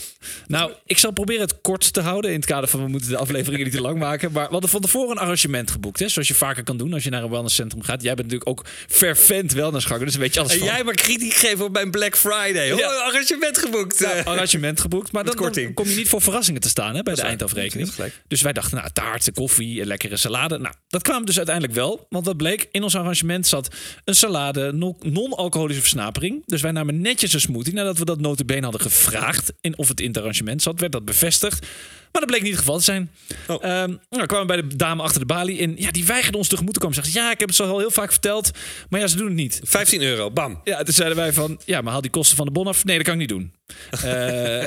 Nou, 0.46 0.72
ik 0.86 0.98
zal 0.98 1.12
proberen 1.12 1.40
het 1.40 1.60
kort 1.60 1.92
te 1.92 2.00
houden. 2.00 2.30
In 2.30 2.36
het 2.36 2.46
kader 2.46 2.68
van 2.68 2.82
we 2.82 2.88
moeten 2.88 3.10
de 3.10 3.16
afleveringen 3.16 3.64
niet 3.64 3.74
te 3.74 3.80
lang 3.80 3.98
maken. 3.98 4.32
Maar 4.32 4.46
we 4.46 4.52
hadden 4.52 4.70
van 4.70 4.80
tevoren 4.80 5.10
een 5.10 5.22
arrangement 5.22 5.70
geboekt. 5.70 5.98
Hè, 5.98 6.08
zoals 6.08 6.28
je 6.28 6.34
vaker 6.34 6.62
kan 6.62 6.76
doen 6.76 6.92
als 6.92 7.04
je 7.04 7.10
naar 7.10 7.22
een 7.22 7.30
wellnesscentrum 7.30 7.82
gaat. 7.82 8.02
Jij 8.02 8.14
bent 8.14 8.30
natuurlijk 8.30 8.50
ook 8.50 8.66
fervent 8.88 9.52
wellnessganger. 9.52 10.04
Dus 10.04 10.16
weet 10.16 10.34
je 10.34 10.40
alles 10.40 10.52
en 10.52 10.64
jij 10.64 10.84
maar 10.84 10.94
kritiek 10.94 11.34
geven 11.34 11.64
op 11.64 11.72
mijn 11.72 11.90
Black 11.90 12.16
Friday. 12.16 12.66
Ja. 12.66 12.74
Oh, 12.74 13.06
arrangement 13.06 13.58
geboekt. 13.58 13.98
Ja, 13.98 14.20
arrangement 14.24 14.80
geboekt. 14.80 15.12
Maar 15.12 15.24
dan, 15.24 15.36
dan, 15.36 15.74
kom 15.74 15.88
je 15.88 15.96
niet 15.96 16.08
voor 16.08 16.22
verrassingen 16.22 16.60
te 16.60 16.68
staan 16.68 16.94
hè, 16.94 17.02
bij 17.02 17.14
de 17.14 17.22
eindafrekening. 17.22 17.92
Dus 18.28 18.42
wij 18.42 18.52
dachten, 18.52 18.76
nou, 18.76 18.90
taart, 18.92 19.30
koffie, 19.32 19.80
en 19.80 19.86
lekkere 19.86 20.16
salade. 20.16 20.58
Nou, 20.58 20.74
dat 20.88 21.02
kwam 21.02 21.24
dus 21.24 21.36
uiteindelijk 21.36 21.74
wel. 21.74 22.06
Want 22.08 22.26
wat 22.26 22.36
bleek? 22.36 22.68
In 22.70 22.82
ons 22.82 22.96
arrangement 22.96 23.46
zat 23.46 23.61
een 24.04 24.14
salade, 24.14 24.72
non-alcoholische 25.02 25.82
versnapering. 25.82 26.42
Dus 26.46 26.62
wij 26.62 26.72
namen 26.72 27.00
netjes 27.00 27.32
een 27.32 27.40
smoothie. 27.40 27.74
Nadat 27.74 27.98
we 27.98 28.04
dat 28.04 28.20
notabene 28.20 28.62
hadden 28.62 28.80
gevraagd 28.80 29.52
in 29.60 29.78
of 29.78 29.88
het 29.88 30.00
in 30.00 30.06
het 30.06 30.16
arrangement 30.16 30.62
zat, 30.62 30.80
werd 30.80 30.92
dat 30.92 31.04
bevestigd. 31.04 31.66
Maar 32.12 32.20
dat 32.20 32.30
bleek 32.30 32.42
niet 32.42 32.50
het 32.50 32.60
geval 32.60 32.78
te 32.78 32.84
zijn. 32.84 33.10
Oh. 33.46 33.82
Um, 33.82 34.00
nou, 34.10 34.26
kwamen 34.26 34.46
bij 34.46 34.56
de 34.56 34.76
dame 34.76 35.02
achter 35.02 35.20
de 35.20 35.26
balie. 35.26 35.60
En 35.60 35.74
ja, 35.76 35.90
die 35.90 36.04
weigerde 36.04 36.38
ons 36.38 36.48
tegemoet 36.48 36.74
te 36.74 36.80
komen. 36.80 36.94
Zegt, 36.94 37.12
ja, 37.12 37.30
ik 37.30 37.38
heb 37.38 37.48
het 37.48 37.56
zo 37.56 37.64
al 37.64 37.78
heel 37.78 37.90
vaak 37.90 38.10
verteld. 38.10 38.50
Maar 38.88 39.00
ja, 39.00 39.06
ze 39.06 39.16
doen 39.16 39.26
het 39.26 39.34
niet. 39.34 39.60
15 39.64 40.02
euro, 40.02 40.30
bam. 40.30 40.60
Ja, 40.64 40.82
toen 40.82 40.94
zeiden 40.94 41.16
wij 41.16 41.32
van, 41.32 41.60
ja, 41.64 41.80
maar 41.80 41.92
haal 41.92 42.00
die 42.00 42.10
kosten 42.10 42.36
van 42.36 42.46
de 42.46 42.52
bon 42.52 42.66
af. 42.66 42.84
Nee, 42.84 42.96
dat 42.96 43.04
kan 43.04 43.14
ik 43.14 43.20
niet 43.20 43.28
doen. 43.28 43.52
Uh, 43.94 44.02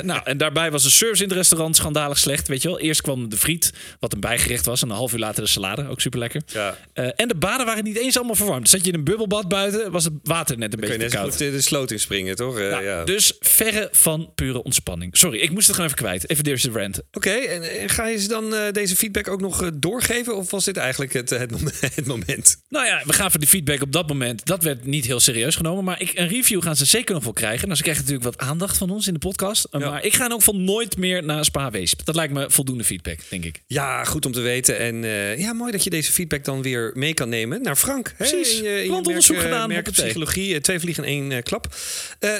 nou, 0.10 0.20
en 0.24 0.38
daarbij 0.38 0.70
was 0.70 0.82
de 0.82 0.90
service 0.90 1.22
in 1.22 1.28
het 1.28 1.38
restaurant 1.38 1.76
schandalig 1.76 2.18
slecht. 2.18 2.48
Weet 2.48 2.62
je 2.62 2.68
wel, 2.68 2.80
eerst 2.80 3.00
kwam 3.00 3.28
de 3.28 3.36
friet, 3.36 3.72
wat 4.00 4.12
een 4.12 4.20
bijgerecht 4.20 4.66
was. 4.66 4.82
En 4.82 4.90
een 4.90 4.96
half 4.96 5.12
uur 5.12 5.18
later 5.18 5.42
de 5.42 5.48
salade, 5.48 5.88
ook 5.88 6.00
super 6.00 6.18
lekker. 6.18 6.42
Ja. 6.46 6.76
Uh, 6.94 7.08
en 7.16 7.28
de 7.28 7.34
baden 7.34 7.66
waren 7.66 7.84
niet 7.84 7.98
eens 7.98 8.16
allemaal 8.16 8.34
verwarmd. 8.34 8.68
Zat 8.68 8.84
je 8.84 8.92
in 8.92 8.98
een 8.98 9.04
bubbelbad 9.04 9.48
buiten, 9.48 9.90
was 9.90 10.04
het 10.04 10.12
water 10.22 10.58
net 10.58 10.72
een 10.72 10.80
beetje 10.80 10.96
te 10.96 11.16
koud. 11.16 11.38
de 11.38 11.60
sloot 11.60 11.90
in 11.90 12.00
springen, 12.00 12.36
toch? 12.36 12.58
Uh, 12.58 12.82
ja. 12.82 13.04
Dus 13.04 13.36
verre 13.40 13.88
van 13.92 14.32
pure 14.34 14.62
ontspanning. 14.62 15.16
Sorry, 15.16 15.38
ik 15.38 15.50
moest 15.50 15.66
het 15.66 15.76
gewoon 15.76 15.90
even 15.90 16.04
kwijt. 16.04 16.30
Even 16.30 16.44
deze 16.44 16.70
rant. 16.70 17.00
Oké, 17.12 17.35
en, 17.44 17.88
ga 17.88 18.06
je 18.06 18.18
ze 18.18 18.28
dan 18.28 18.54
deze 18.72 18.96
feedback 18.96 19.28
ook 19.28 19.40
nog 19.40 19.70
doorgeven? 19.74 20.36
Of 20.36 20.50
was 20.50 20.64
dit 20.64 20.76
eigenlijk 20.76 21.12
het, 21.12 21.30
het, 21.30 21.50
moment, 21.50 21.80
het 21.94 22.06
moment? 22.06 22.56
Nou 22.68 22.86
ja, 22.86 23.02
we 23.04 23.12
gaven 23.12 23.40
de 23.40 23.46
feedback 23.46 23.82
op 23.82 23.92
dat 23.92 24.08
moment. 24.08 24.46
Dat 24.46 24.62
werd 24.62 24.84
niet 24.84 25.06
heel 25.06 25.20
serieus 25.20 25.54
genomen. 25.56 25.84
Maar 25.84 26.00
ik, 26.00 26.12
een 26.14 26.28
review 26.28 26.62
gaan 26.62 26.76
ze 26.76 26.84
zeker 26.84 27.14
nog 27.14 27.24
wel 27.24 27.32
krijgen. 27.32 27.64
Nou, 27.64 27.76
ze 27.76 27.82
krijgen 27.82 28.04
natuurlijk 28.04 28.36
wat 28.36 28.48
aandacht 28.48 28.76
van 28.76 28.90
ons 28.90 29.06
in 29.06 29.12
de 29.12 29.18
podcast. 29.18 29.68
Maar 29.70 30.04
ik 30.04 30.14
ga 30.14 30.28
ook 30.28 30.42
van 30.42 30.64
nooit 30.64 30.96
meer 30.96 31.24
naar 31.24 31.44
Spa 31.44 31.70
Weesp. 31.70 32.04
Dat 32.04 32.14
lijkt 32.14 32.32
me 32.32 32.50
voldoende 32.50 32.84
feedback, 32.84 33.18
denk 33.28 33.44
ik. 33.44 33.62
Ja, 33.66 34.04
goed 34.04 34.26
om 34.26 34.32
te 34.32 34.40
weten. 34.40 34.78
En 34.78 35.02
uh, 35.02 35.38
ja, 35.38 35.52
mooi 35.52 35.72
dat 35.72 35.84
je 35.84 35.90
deze 35.90 36.12
feedback 36.12 36.44
dan 36.44 36.62
weer 36.62 36.90
mee 36.94 37.14
kan 37.14 37.28
nemen 37.28 37.62
naar 37.62 37.76
Frank. 37.76 38.14
Precies. 38.16 38.60
Hè? 38.60 38.78
In 38.78 38.84
je, 38.84 38.92
onderzoek 38.92 39.40
gedaan. 39.40 39.68
Merk 39.68 39.90
psychologie, 39.90 40.54
eh, 40.54 40.60
twee 40.60 40.80
vliegen 40.80 41.04
in 41.04 41.30
één 41.30 41.42
klap. 41.42 41.74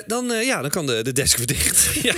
Dan, 0.07 0.27
ja, 0.45 0.61
dan 0.61 0.71
kan 0.71 0.87
de, 0.87 1.03
de 1.03 1.13
desk 1.13 1.37
weer 1.37 1.47
dicht. 1.47 1.95
ja, 2.03 2.15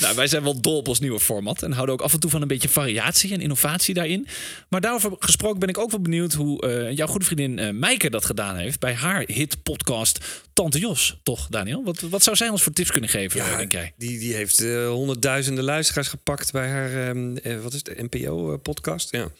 nou, 0.00 0.16
wij 0.16 0.26
zijn 0.26 0.42
wel 0.42 0.60
dol 0.60 0.76
op 0.76 0.88
ons 0.88 1.00
nieuwe 1.00 1.20
format. 1.20 1.62
En 1.62 1.72
houden 1.72 1.94
ook 1.94 2.00
af 2.02 2.11
en 2.12 2.20
toe 2.20 2.30
van 2.30 2.42
een 2.42 2.48
beetje 2.48 2.68
variatie 2.68 3.32
en 3.32 3.40
innovatie 3.40 3.94
daarin. 3.94 4.26
Maar 4.68 4.80
daarover 4.80 5.16
gesproken 5.18 5.58
ben 5.58 5.68
ik 5.68 5.78
ook 5.78 5.90
wel 5.90 6.00
benieuwd 6.00 6.32
hoe 6.32 6.90
jouw 6.94 7.06
goede 7.06 7.24
vriendin 7.24 7.78
Meike 7.78 8.10
dat 8.10 8.24
gedaan 8.24 8.56
heeft 8.56 8.80
bij 8.80 8.94
haar 8.94 9.24
hit 9.26 9.62
podcast 9.62 10.18
Tante 10.52 10.78
Jos. 10.78 11.20
Toch, 11.22 11.48
Daniel? 11.48 11.84
Wat, 11.84 12.00
wat 12.00 12.22
zou 12.22 12.36
zij 12.36 12.48
ons 12.48 12.62
voor 12.62 12.72
tips 12.72 12.90
kunnen 12.90 13.10
geven, 13.10 13.44
ja, 13.44 13.56
denk 13.56 13.72
jij? 13.72 13.92
Die, 13.96 14.18
die 14.18 14.34
heeft 14.34 14.60
uh, 14.60 14.88
honderdduizenden 14.88 15.64
luisteraars 15.64 16.08
gepakt 16.08 16.52
bij 16.52 16.68
haar, 16.68 17.08
um, 17.08 17.34
wat 17.62 17.72
is 17.72 17.82
het, 17.84 18.10
NPO-podcast. 18.12 19.10
ja. 19.10 19.30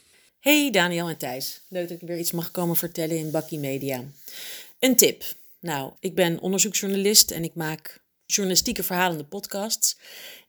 Hey 0.41 0.71
Daniel 0.71 1.09
en 1.09 1.17
Thijs. 1.17 1.61
Leuk 1.69 1.89
dat 1.89 2.03
ik 2.03 2.09
weer 2.09 2.19
iets 2.19 2.33
mag 2.33 2.51
komen 2.51 2.77
vertellen 2.77 3.17
in 3.17 3.31
Bakkie 3.31 3.59
Media. 3.59 4.05
Een 4.79 4.97
tip. 4.97 5.25
Nou, 5.61 5.93
ik 6.01 6.15
ben 6.15 6.41
onderzoeksjournalist 6.41 7.31
en 7.31 7.45
ik 7.45 7.55
maak 7.55 8.01
journalistieke 8.27 8.83
verhalende 8.83 9.25
podcasts. 9.25 9.97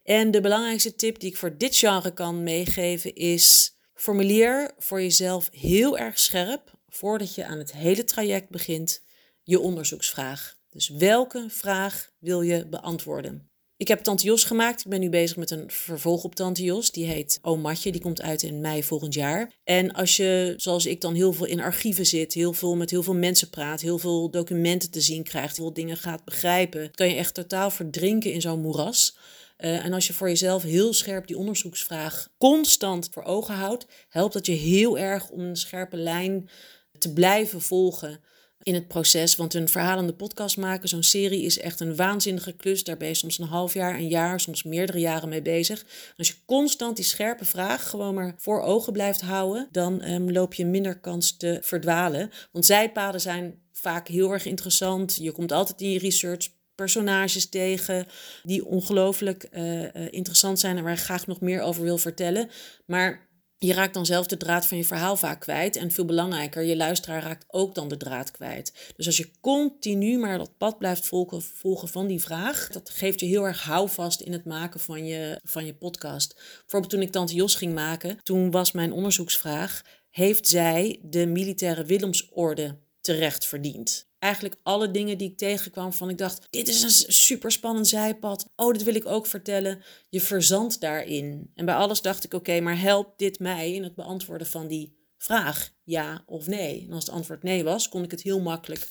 En 0.04 0.30
de 0.30 0.40
belangrijkste 0.40 0.94
tip 0.94 1.18
die 1.18 1.30
ik 1.30 1.36
voor 1.36 1.56
dit 1.56 1.76
genre 1.76 2.12
kan 2.12 2.42
meegeven 2.42 3.14
is: 3.14 3.76
formuleer 3.94 4.72
voor 4.78 5.02
jezelf 5.02 5.48
heel 5.52 5.98
erg 5.98 6.18
scherp, 6.18 6.72
voordat 6.88 7.34
je 7.34 7.44
aan 7.44 7.58
het 7.58 7.72
hele 7.72 8.04
traject 8.04 8.48
begint, 8.48 9.02
je 9.42 9.60
onderzoeksvraag. 9.60 10.56
Dus 10.70 10.88
welke 10.88 11.46
vraag 11.48 12.10
wil 12.18 12.42
je 12.42 12.66
beantwoorden? 12.66 13.48
Ik 13.76 13.88
heb 13.88 14.00
Tante 14.00 14.24
Jos 14.24 14.44
gemaakt. 14.44 14.80
Ik 14.84 14.90
ben 14.90 15.00
nu 15.00 15.08
bezig 15.08 15.36
met 15.36 15.50
een 15.50 15.70
vervolg 15.70 16.24
op 16.24 16.34
Tante 16.34 16.62
Jos. 16.62 16.90
Die 16.90 17.06
heet 17.06 17.38
O 17.42 17.56
Matje. 17.56 17.92
Die 17.92 18.00
komt 18.00 18.22
uit 18.22 18.42
in 18.42 18.60
mei 18.60 18.82
volgend 18.82 19.14
jaar. 19.14 19.52
En 19.64 19.92
als 19.92 20.16
je, 20.16 20.54
zoals 20.56 20.86
ik 20.86 21.00
dan 21.00 21.14
heel 21.14 21.32
veel 21.32 21.46
in 21.46 21.60
archieven 21.60 22.06
zit, 22.06 22.34
heel 22.34 22.52
veel 22.52 22.76
met 22.76 22.90
heel 22.90 23.02
veel 23.02 23.14
mensen 23.14 23.50
praat, 23.50 23.80
heel 23.80 23.98
veel 23.98 24.30
documenten 24.30 24.90
te 24.90 25.00
zien 25.00 25.22
krijgt, 25.22 25.56
heel 25.56 25.64
veel 25.64 25.74
dingen 25.74 25.96
gaat 25.96 26.24
begrijpen, 26.24 26.90
kan 26.90 27.08
je 27.08 27.14
echt 27.14 27.34
totaal 27.34 27.70
verdrinken 27.70 28.32
in 28.32 28.40
zo'n 28.40 28.60
moeras. 28.60 29.16
Uh, 29.64 29.84
en 29.84 29.92
als 29.92 30.06
je 30.06 30.12
voor 30.12 30.28
jezelf 30.28 30.62
heel 30.62 30.92
scherp 30.92 31.26
die 31.26 31.38
onderzoeksvraag 31.38 32.28
constant 32.38 33.08
voor 33.12 33.22
ogen 33.22 33.54
houdt, 33.54 33.86
helpt 34.08 34.32
dat 34.32 34.46
je 34.46 34.52
heel 34.52 34.98
erg 34.98 35.30
om 35.30 35.40
een 35.40 35.56
scherpe 35.56 35.96
lijn 35.96 36.48
te 36.98 37.12
blijven 37.12 37.60
volgen 37.60 38.20
in 38.62 38.74
het 38.74 38.88
proces. 38.88 39.36
Want 39.36 39.54
een 39.54 39.68
verhalende 39.68 40.14
podcast 40.14 40.56
maken, 40.56 40.88
zo'n 40.88 41.02
serie, 41.02 41.42
is 41.42 41.58
echt 41.58 41.80
een 41.80 41.96
waanzinnige 41.96 42.52
klus. 42.52 42.84
Daar 42.84 42.96
ben 42.96 43.08
je 43.08 43.14
soms 43.14 43.38
een 43.38 43.46
half 43.46 43.74
jaar, 43.74 43.94
een 43.94 44.08
jaar, 44.08 44.40
soms 44.40 44.62
meerdere 44.62 44.98
jaren 44.98 45.28
mee 45.28 45.42
bezig. 45.42 45.84
als 46.16 46.28
je 46.28 46.34
constant 46.46 46.96
die 46.96 47.04
scherpe 47.04 47.44
vraag 47.44 47.88
gewoon 47.88 48.14
maar 48.14 48.34
voor 48.36 48.62
ogen 48.62 48.92
blijft 48.92 49.20
houden, 49.20 49.68
dan 49.70 50.04
um, 50.04 50.32
loop 50.32 50.54
je 50.54 50.66
minder 50.66 51.00
kans 51.00 51.36
te 51.36 51.58
verdwalen. 51.62 52.30
Want 52.52 52.66
zijpaden 52.66 53.20
zijn 53.20 53.62
vaak 53.72 54.08
heel 54.08 54.32
erg 54.32 54.44
interessant. 54.44 55.16
Je 55.16 55.32
komt 55.32 55.52
altijd 55.52 55.80
in 55.80 55.90
je 55.90 55.98
research 55.98 56.48
personages 56.74 57.48
tegen 57.48 58.06
die 58.42 58.64
ongelooflijk 58.64 59.48
uh, 59.52 59.82
uh, 59.82 59.88
interessant 60.10 60.60
zijn 60.60 60.76
en 60.76 60.82
waar 60.82 60.92
je 60.92 60.98
graag 60.98 61.26
nog 61.26 61.40
meer 61.40 61.60
over 61.60 61.82
wil 61.82 61.98
vertellen. 61.98 62.50
Maar 62.86 63.32
je 63.66 63.72
raakt 63.72 63.94
dan 63.94 64.06
zelf 64.06 64.26
de 64.26 64.36
draad 64.36 64.66
van 64.66 64.76
je 64.76 64.84
verhaal 64.84 65.16
vaak 65.16 65.40
kwijt. 65.40 65.76
En 65.76 65.90
veel 65.90 66.04
belangrijker, 66.04 66.62
je 66.62 66.76
luisteraar 66.76 67.22
raakt 67.22 67.44
ook 67.48 67.74
dan 67.74 67.88
de 67.88 67.96
draad 67.96 68.30
kwijt. 68.30 68.92
Dus 68.96 69.06
als 69.06 69.16
je 69.16 69.30
continu 69.40 70.18
maar 70.18 70.38
dat 70.38 70.56
pad 70.58 70.78
blijft 70.78 71.06
volgen, 71.06 71.42
volgen 71.42 71.88
van 71.88 72.06
die 72.06 72.20
vraag, 72.20 72.68
dat 72.68 72.90
geeft 72.90 73.20
je 73.20 73.26
heel 73.26 73.44
erg 73.44 73.62
houvast 73.62 74.20
in 74.20 74.32
het 74.32 74.44
maken 74.44 74.80
van 74.80 75.06
je, 75.06 75.40
van 75.44 75.66
je 75.66 75.74
podcast. 75.74 76.34
Bijvoorbeeld 76.60 76.92
toen 76.92 77.02
ik 77.02 77.10
Tante 77.10 77.34
Jos 77.34 77.54
ging 77.54 77.74
maken, 77.74 78.18
toen 78.22 78.50
was 78.50 78.72
mijn 78.72 78.92
onderzoeksvraag: 78.92 79.82
heeft 80.10 80.48
zij 80.48 80.98
de 81.02 81.26
militaire 81.26 81.84
Willemsorde 81.84 82.78
terecht 83.00 83.46
verdiend? 83.46 84.12
Eigenlijk 84.24 84.56
alle 84.62 84.90
dingen 84.90 85.18
die 85.18 85.30
ik 85.30 85.36
tegenkwam 85.36 85.92
van 85.92 86.10
ik 86.10 86.18
dacht, 86.18 86.46
dit 86.50 86.68
is 86.68 86.82
een 86.82 87.12
super 87.12 87.52
spannend 87.52 87.88
zijpad. 87.88 88.48
Oh, 88.56 88.72
dat 88.72 88.82
wil 88.82 88.94
ik 88.94 89.06
ook 89.06 89.26
vertellen. 89.26 89.82
Je 90.08 90.20
verzandt 90.20 90.80
daarin. 90.80 91.50
En 91.54 91.64
bij 91.64 91.74
alles 91.74 92.00
dacht 92.00 92.24
ik, 92.24 92.34
oké, 92.34 92.60
maar 92.60 92.80
helpt 92.80 93.18
dit 93.18 93.38
mij 93.38 93.72
in 93.72 93.82
het 93.82 93.94
beantwoorden 93.94 94.46
van 94.46 94.66
die 94.66 94.96
vraag? 95.18 95.70
Ja 95.82 96.22
of 96.26 96.46
nee? 96.46 96.84
En 96.86 96.92
als 96.92 97.04
het 97.04 97.14
antwoord 97.14 97.42
nee 97.42 97.64
was, 97.64 97.88
kon 97.88 98.02
ik 98.02 98.10
het 98.10 98.22
heel 98.22 98.40
makkelijk 98.40 98.88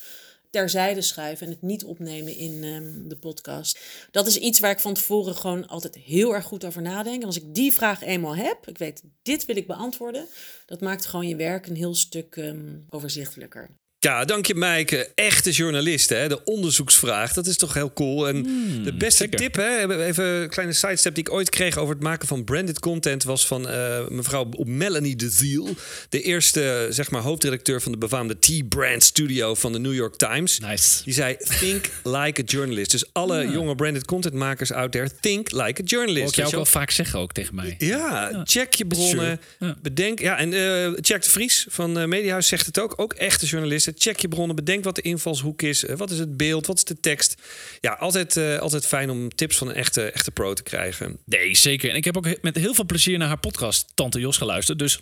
terzijde 0.50 1.02
schuiven 1.02 1.46
en 1.46 1.54
het 1.54 1.62
niet 1.62 1.84
opnemen 1.84 2.36
in 2.36 2.64
um, 2.64 3.08
de 3.10 3.18
podcast. 3.18 3.80
Dat 4.12 4.28
is 4.28 4.38
iets 4.38 4.60
waar 4.60 4.72
ik 4.72 4.80
van 4.80 4.94
tevoren 4.94 5.36
gewoon 5.36 5.68
altijd 5.68 5.96
heel 5.96 6.34
erg 6.34 6.46
goed 6.46 6.66
over 6.66 6.82
nadenk. 6.82 7.22
En 7.22 7.28
als 7.28 7.42
ik 7.42 7.54
die 7.54 7.74
vraag 7.74 8.02
eenmaal 8.02 8.36
heb, 8.36 8.68
ik 8.68 8.78
weet, 8.78 9.04
dit 9.22 9.46
wil 9.46 9.56
ik 9.56 9.68
beantwoorden, 9.68 10.28
dat 10.66 10.82
maakt 10.82 11.06
gewoon 11.06 11.28
je 11.28 11.36
werk 11.36 11.68
een 11.68 11.76
heel 11.76 11.96
stuk 11.96 12.36
um, 12.36 12.86
overzichtelijker. 12.90 13.82
Ja, 14.04 14.26
dank 14.26 14.46
je 14.46 14.56
Maaike. 14.56 15.12
Echte 15.16 15.52
journalist, 15.52 16.10
hè? 16.10 16.28
De 16.28 16.44
onderzoeksvraag. 16.44 17.34
Dat 17.34 17.48
is 17.48 17.58
toch 17.58 17.74
heel 17.74 17.94
cool. 17.94 18.28
En 18.28 18.36
hmm, 18.36 18.84
de 18.84 18.94
beste 18.94 19.30
tip, 19.30 19.56
hè? 19.56 20.04
Even 20.06 20.26
een 20.26 20.50
kleine 20.50 20.74
sidestep 20.74 21.16
die 21.16 21.24
ik 21.24 21.34
ooit 21.34 21.50
kreeg 21.50 21.78
over 21.78 21.94
het 21.94 22.04
maken 22.04 22.28
van 22.28 22.44
branded 22.44 22.80
content... 22.80 23.24
was 23.24 23.48
van 23.48 23.70
uh, 23.70 24.08
mevrouw 24.08 24.50
Melanie 24.66 25.16
de 25.16 25.30
Ziel. 25.30 25.70
De 26.10 26.22
eerste, 26.22 26.88
zeg 26.90 27.12
maar, 27.12 27.22
hoofdredacteur 27.22 27.82
van 27.82 27.92
de 27.92 27.98
befaamde 27.98 28.40
T-Brand 28.40 29.04
Studio 29.04 29.56
van 29.56 29.72
de 29.72 29.80
New 29.80 29.94
York 29.94 30.16
Times. 30.16 30.60
Nice. 30.60 31.04
Die 31.04 31.14
zei, 31.14 31.38
think 31.60 31.90
like 32.04 32.42
a 32.42 32.44
journalist. 32.46 32.92
Dus 32.92 33.06
alle 33.12 33.52
jonge 33.52 33.76
branded 33.76 34.06
content 34.06 34.34
makers 34.34 34.72
out 34.72 34.92
there, 34.92 35.10
think 35.20 35.52
like 35.52 35.82
a 35.82 35.86
journalist. 35.86 36.26
Dat 36.26 36.36
jou 36.36 36.48
ook 36.48 36.54
wel 36.54 36.66
vaak 36.66 36.92
zeggen 36.92 37.20
ook 37.20 37.32
tegen 37.32 37.56
mij. 37.56 37.76
Ja, 37.78 38.42
check 38.44 38.74
je 38.74 38.86
bronnen. 38.86 39.40
Bedenk, 39.82 40.20
ja, 40.20 40.38
en 40.38 40.52
uh, 40.52 40.98
Jack 41.02 41.22
de 41.22 41.30
Vries 41.30 41.66
van 41.70 42.00
uh, 42.00 42.06
Mediahuis 42.06 42.48
zegt 42.48 42.66
het 42.66 42.80
ook. 42.80 42.94
Ook 42.96 43.14
echte 43.14 43.46
journalisten 43.46 43.93
check 43.96 44.20
je 44.20 44.28
bronnen, 44.28 44.56
bedenk 44.56 44.84
wat 44.84 44.96
de 44.96 45.02
invalshoek 45.02 45.62
is, 45.62 45.86
eh, 45.86 45.96
wat 45.96 46.12
is 46.12 46.20
het 46.20 46.38
beeld, 46.38 46.68
wat 46.68 46.78
is 46.78 46.84
de 46.84 47.00
tekst. 47.00 47.42
Ja, 47.80 47.94
altijd, 47.94 48.36
uh, 48.36 48.60
altijd 48.60 48.86
fijn 48.86 49.10
om 49.10 49.30
tips 49.30 49.58
van 49.58 49.68
een 49.68 49.76
echte, 49.76 50.02
echte 50.12 50.32
pro 50.32 50.54
te 50.54 50.64
krijgen. 50.64 51.18
Nee, 51.26 51.56
zeker. 51.56 51.90
En 51.90 51.96
ik 51.96 52.06
heb 52.06 52.18
ook 52.18 52.42
met 52.42 52.56
heel 52.56 52.74
veel 52.74 52.86
plezier 52.86 53.18
naar 53.18 53.28
haar 53.28 53.40
podcast 53.40 53.92
Tante 53.94 54.20
Jos 54.20 54.38
geluisterd. 54.38 54.80
Dus 54.80 55.00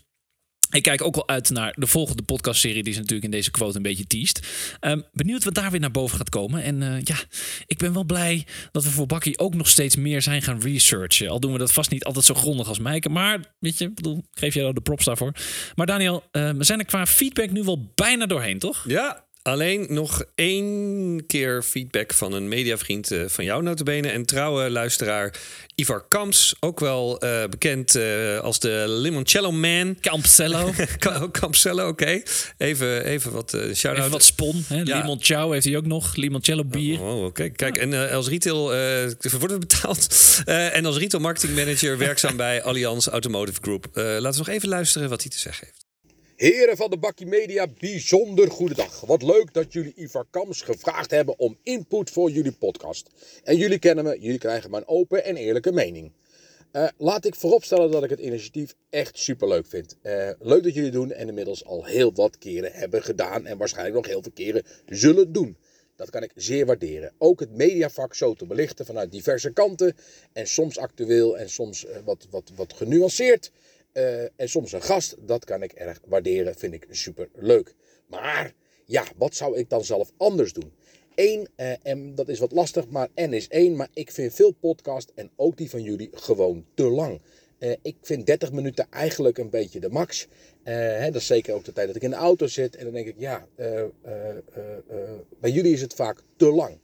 ik 0.72 0.84
kijk 0.84 1.04
ook 1.04 1.16
al 1.16 1.28
uit 1.28 1.50
naar 1.50 1.74
de 1.78 1.88
volgende 1.88 2.24
podcastserie 2.24 2.84
die 2.84 2.94
ze 2.94 3.00
natuurlijk 3.00 3.26
in 3.26 3.32
deze 3.32 3.52
quote 3.52 3.76
een 3.78 3.84
beetje 3.84 4.08
teest. 4.08 4.48
Um, 4.82 5.04
benieuwd 5.14 5.44
wat 5.44 5.54
daar 5.54 5.72
weer 5.72 5.80
naar 5.80 5.92
boven 5.92 6.18
gaat 6.18 6.30
komen. 6.30 6.64
En 6.64 6.82
uh, 6.82 7.02
ja, 7.02 7.16
ik 7.66 7.78
ben 7.78 7.94
wel 7.94 8.04
blij 8.04 8.46
dat 8.72 8.84
we 8.84 8.90
voor 8.90 9.06
Bakkie 9.06 9.40
ook 9.40 9.56
nog 9.56 9.68
steeds 9.68 9.96
meer 9.96 10.22
zijn 10.22 10.42
gaan 10.42 10.62
researchen. 10.62 11.30
Al 11.30 11.40
doen 11.40 11.52
we 11.52 11.58
dat 11.58 11.72
vast 11.72 11.92
niet 11.92 12.04
altijd 12.04 12.26
zo 12.26 12.34
grondig 12.34 12.68
als 12.68 12.80
Mijke. 12.80 13.10
Maar 13.10 13.56
weet 13.60 13.78
je, 13.78 13.92
bedoel, 13.92 14.24
geef 14.32 14.54
jij 14.54 14.74
de 14.74 14.82
props 14.82 15.06
daarvoor. 15.06 15.32
Maar 15.76 15.86
Daniel, 15.86 16.24
uh, 16.32 16.50
we 16.50 16.64
zijn 16.64 16.80
er 16.80 16.86
qua 16.86 17.06
feedback 17.06 17.52
nu 17.52 17.64
wel 17.64 17.92
bijna 17.96 18.26
doorheen, 18.26 18.60
toch? 18.60 18.84
Ja, 18.88 19.26
Alleen 19.44 19.86
nog 19.90 20.24
één 20.36 21.26
keer 21.28 21.64
feedback 21.64 22.14
van 22.14 22.34
een 22.34 22.48
mediavriend 22.48 23.12
uh, 23.12 23.24
van 23.28 23.44
jou 23.46 23.64
notabene 23.64 24.10
en 24.10 24.26
trouwe 24.26 24.70
luisteraar 24.70 25.34
Ivar 25.76 26.06
Kamps, 26.08 26.56
ook 26.60 26.80
wel 26.80 27.24
uh, 27.24 27.44
bekend 27.50 27.96
uh, 27.96 28.40
als 28.40 28.60
de 28.60 28.86
Limoncello 28.88 29.52
Man. 29.52 29.98
Campcello. 30.02 30.74
Campcello, 31.32 31.88
oké. 31.88 32.04
Okay. 32.04 32.26
Even, 32.58 33.06
even 33.06 33.32
wat 33.32 33.50
shout-out. 33.50 33.98
Even 33.98 34.12
wat 34.12 34.24
spon. 34.24 34.64
Hè? 34.68 34.82
Ja. 34.82 34.98
Limoncello 34.98 35.52
heeft 35.52 35.66
hij 35.66 35.78
ook 35.78 35.86
nog. 35.86 36.16
Limoncello 36.16 36.64
bier. 36.64 37.02
Oh, 37.02 37.16
oh 37.16 37.26
oké. 37.26 37.50
Kijk, 37.50 37.78
en 37.84 38.12
als 38.12 38.28
retail... 38.28 38.64
wordt 39.22 39.50
het 39.50 39.60
betaald. 39.60 40.08
en 40.46 40.86
als 40.86 40.98
retail 40.98 41.24
marketing 41.24 41.56
manager 41.56 41.98
werkzaam 41.98 42.38
bij 42.38 42.64
Allianz 42.64 43.08
Automotive 43.08 43.60
Group. 43.62 43.86
laten 43.94 44.32
we 44.32 44.38
nog 44.38 44.48
even 44.48 44.70
luisteren 44.70 45.10
wat 45.10 45.22
hij 45.22 45.32
te 45.32 45.40
zeggen 45.40 45.68
heeft. 45.68 45.81
Heren 46.42 46.78
van 46.78 46.90
de 46.90 46.98
Bakkie 46.98 47.26
Media, 47.26 47.68
bijzonder 47.80 48.52
goedendag. 48.52 49.02
Wat 49.02 49.22
leuk 49.22 49.54
dat 49.54 49.74
jullie 49.74 49.94
Ivar 49.96 50.26
Kams 50.30 50.62
gevraagd 50.62 51.12
hebben 51.12 51.40
om 51.40 51.58
input 51.64 52.10
voor 52.10 52.32
jullie 52.32 52.52
podcast. 52.52 53.10
En 53.44 53.58
jullie 53.58 53.80
kennen 53.80 54.04
me, 54.04 54.20
jullie 54.20 54.38
krijgen 54.38 54.72
mijn 54.72 54.88
open 54.88 55.24
en 55.24 55.36
eerlijke 55.36 55.72
mening. 55.72 56.12
Uh, 56.74 56.88
laat 56.98 57.26
ik 57.26 57.36
vooropstellen 57.36 57.92
dat 57.92 58.04
ik 58.04 58.10
het 58.10 58.20
initiatief 58.20 58.76
echt 58.90 59.20
superleuk 59.20 59.66
vind. 59.66 59.96
Uh, 60.04 60.30
leuk 60.40 60.64
dat 60.64 60.74
jullie 60.74 60.92
doen 60.92 61.12
en 61.12 61.28
inmiddels 61.28 61.66
al 61.66 61.86
heel 61.86 62.14
wat 62.14 62.38
keren 62.38 62.72
hebben 62.72 63.04
gedaan 63.04 63.46
en 63.46 63.58
waarschijnlijk 63.58 63.96
nog 63.96 64.08
heel 64.08 64.22
veel 64.22 64.32
keren 64.32 64.64
zullen 64.86 65.32
doen. 65.32 65.58
Dat 65.96 66.10
kan 66.10 66.24
ik 66.24 66.32
zeer 66.36 66.66
waarderen. 66.66 67.14
Ook 67.18 67.40
het 67.40 67.52
mediavak 67.52 68.14
zo 68.14 68.34
te 68.34 68.46
belichten 68.46 68.86
vanuit 68.86 69.12
diverse 69.12 69.52
kanten 69.52 69.96
en 70.34 70.48
soms 70.48 70.78
actueel 70.78 71.38
en 71.38 71.50
soms 71.50 71.86
uh, 71.86 71.92
wat, 72.06 72.28
wat, 72.30 72.52
wat 72.56 72.74
genuanceerd. 72.74 73.52
En 74.36 74.50
soms 74.50 74.72
een 74.72 74.82
gast, 74.82 75.16
dat 75.20 75.46
kan 75.46 75.64
ik 75.64 75.72
erg 75.72 76.00
waarderen, 76.06 76.56
vind 76.56 76.74
ik 76.74 76.88
super 76.90 77.30
leuk. 77.34 77.76
Maar 78.08 78.54
ja, 78.86 79.04
wat 79.18 79.36
zou 79.36 79.58
ik 79.58 79.70
dan 79.70 79.84
zelf 79.84 80.12
anders 80.18 80.54
doen? 80.54 80.74
Eén, 81.16 81.48
uh, 81.58 81.74
en 81.84 82.16
dat 82.16 82.30
is 82.30 82.40
wat 82.40 82.52
lastig, 82.52 82.88
maar 82.88 83.10
N 83.16 83.34
is 83.34 83.48
één. 83.48 83.76
Maar 83.76 83.90
ik 83.94 84.12
vind 84.12 84.34
veel 84.34 84.52
podcast 84.52 85.12
en 85.16 85.32
ook 85.36 85.58
die 85.58 85.70
van 85.70 85.82
jullie 85.82 86.10
gewoon 86.12 86.66
te 86.74 86.84
lang. 86.84 87.22
Uh, 87.60 87.72
ik 87.82 87.96
vind 88.02 88.26
30 88.26 88.52
minuten 88.52 88.88
eigenlijk 88.90 89.38
een 89.38 89.50
beetje 89.50 89.80
de 89.80 89.90
max. 89.90 90.28
Hè, 90.64 91.06
dat 91.12 91.22
is 91.22 91.28
zeker 91.28 91.54
ook 91.54 91.66
de 91.66 91.74
tijd 91.74 91.88
dat 91.88 91.96
ik 91.96 92.02
in 92.02 92.10
de 92.10 92.16
auto 92.16 92.48
zit. 92.48 92.76
En 92.76 92.84
dan 92.84 92.94
denk 92.94 93.08
ik, 93.08 93.16
ja, 93.18 93.48
bij 95.40 95.52
jullie 95.52 95.74
is 95.74 95.82
het 95.82 95.94
vaak 95.94 96.22
te 96.36 96.52
lang. 96.52 96.78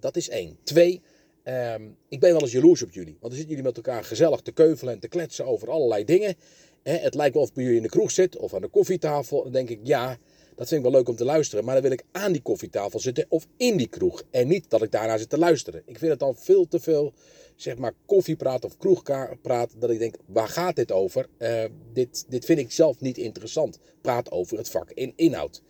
Dat 0.00 0.16
is 0.16 0.28
één. 0.28 0.58
Twee, 0.62 1.02
um, 1.48 1.96
ik 2.08 2.20
ben 2.20 2.32
wel 2.32 2.40
eens 2.40 2.52
jaloers 2.52 2.82
op 2.82 2.92
jullie. 2.92 3.16
Want 3.20 3.22
dan 3.22 3.32
zitten 3.32 3.48
jullie 3.48 3.64
met 3.64 3.76
elkaar 3.76 4.04
gezellig 4.04 4.40
te 4.40 4.52
keuvelen 4.52 4.94
en 4.94 5.00
te 5.00 5.08
kletsen 5.08 5.46
over 5.46 5.70
allerlei 5.70 6.04
dingen. 6.04 6.34
het 6.82 7.14
lijkt 7.14 7.34
wel 7.34 7.42
of 7.42 7.52
bij 7.52 7.62
jullie 7.62 7.78
in 7.78 7.84
de 7.84 7.88
kroeg 7.88 8.10
zit 8.10 8.36
of 8.36 8.54
aan 8.54 8.60
de 8.60 8.68
koffietafel. 8.68 9.42
Dan 9.42 9.52
denk 9.52 9.70
ik, 9.70 9.80
ja, 9.82 10.18
dat 10.56 10.68
vind 10.68 10.84
ik 10.84 10.90
wel 10.90 10.98
leuk 10.98 11.08
om 11.08 11.16
te 11.16 11.24
luisteren. 11.24 11.64
Maar 11.64 11.74
dan 11.74 11.82
wil 11.82 11.92
ik 11.92 12.04
aan 12.12 12.32
die 12.32 12.42
koffietafel 12.42 13.00
zitten 13.00 13.26
of 13.28 13.46
in 13.56 13.76
die 13.76 13.88
kroeg. 13.88 14.22
En 14.30 14.48
niet 14.48 14.70
dat 14.70 14.82
ik 14.82 14.90
daarna 14.90 15.18
zit 15.18 15.30
te 15.30 15.38
luisteren. 15.38 15.82
Ik 15.86 15.98
vind 15.98 16.10
het 16.10 16.20
dan 16.20 16.36
veel 16.36 16.68
te 16.68 16.80
veel, 16.80 17.12
zeg 17.56 17.76
maar, 17.76 17.92
koffiepraat 18.06 18.64
of 18.64 18.76
kroegpraat. 18.76 19.70
Dat 19.78 19.90
ik 19.90 19.98
denk, 19.98 20.16
waar 20.26 20.48
gaat 20.48 20.76
dit 20.76 20.92
over? 20.92 21.28
Uh, 21.38 21.64
dit, 21.92 22.24
dit 22.28 22.44
vind 22.44 22.58
ik 22.58 22.72
zelf 22.72 23.00
niet 23.00 23.18
interessant. 23.18 23.78
Praat 24.00 24.30
over 24.30 24.58
het 24.58 24.68
vak 24.68 24.90
in 24.90 25.12
inhoud. 25.16 25.62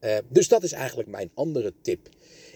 Uh, 0.00 0.16
dus 0.28 0.48
dat 0.48 0.62
is 0.62 0.72
eigenlijk 0.72 1.08
mijn 1.08 1.30
andere 1.34 1.72
tip. 1.82 2.08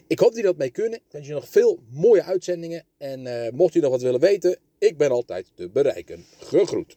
Ik 0.06 0.18
hoop 0.18 0.28
dat 0.28 0.36
jullie 0.36 0.50
dat 0.50 0.60
mee 0.60 0.70
kunnen. 0.70 0.98
Ik 0.98 1.04
wens 1.10 1.26
je 1.26 1.32
nog 1.32 1.48
veel 1.48 1.78
mooie 1.90 2.22
uitzendingen. 2.22 2.84
En 2.98 3.26
uh, 3.26 3.48
mocht 3.50 3.74
je 3.74 3.80
nog 3.80 3.90
wat 3.90 4.02
willen 4.02 4.20
weten, 4.20 4.58
ik 4.78 4.96
ben 4.96 5.10
altijd 5.10 5.46
te 5.54 5.68
bereiken. 5.68 6.24
Gegroet. 6.38 6.96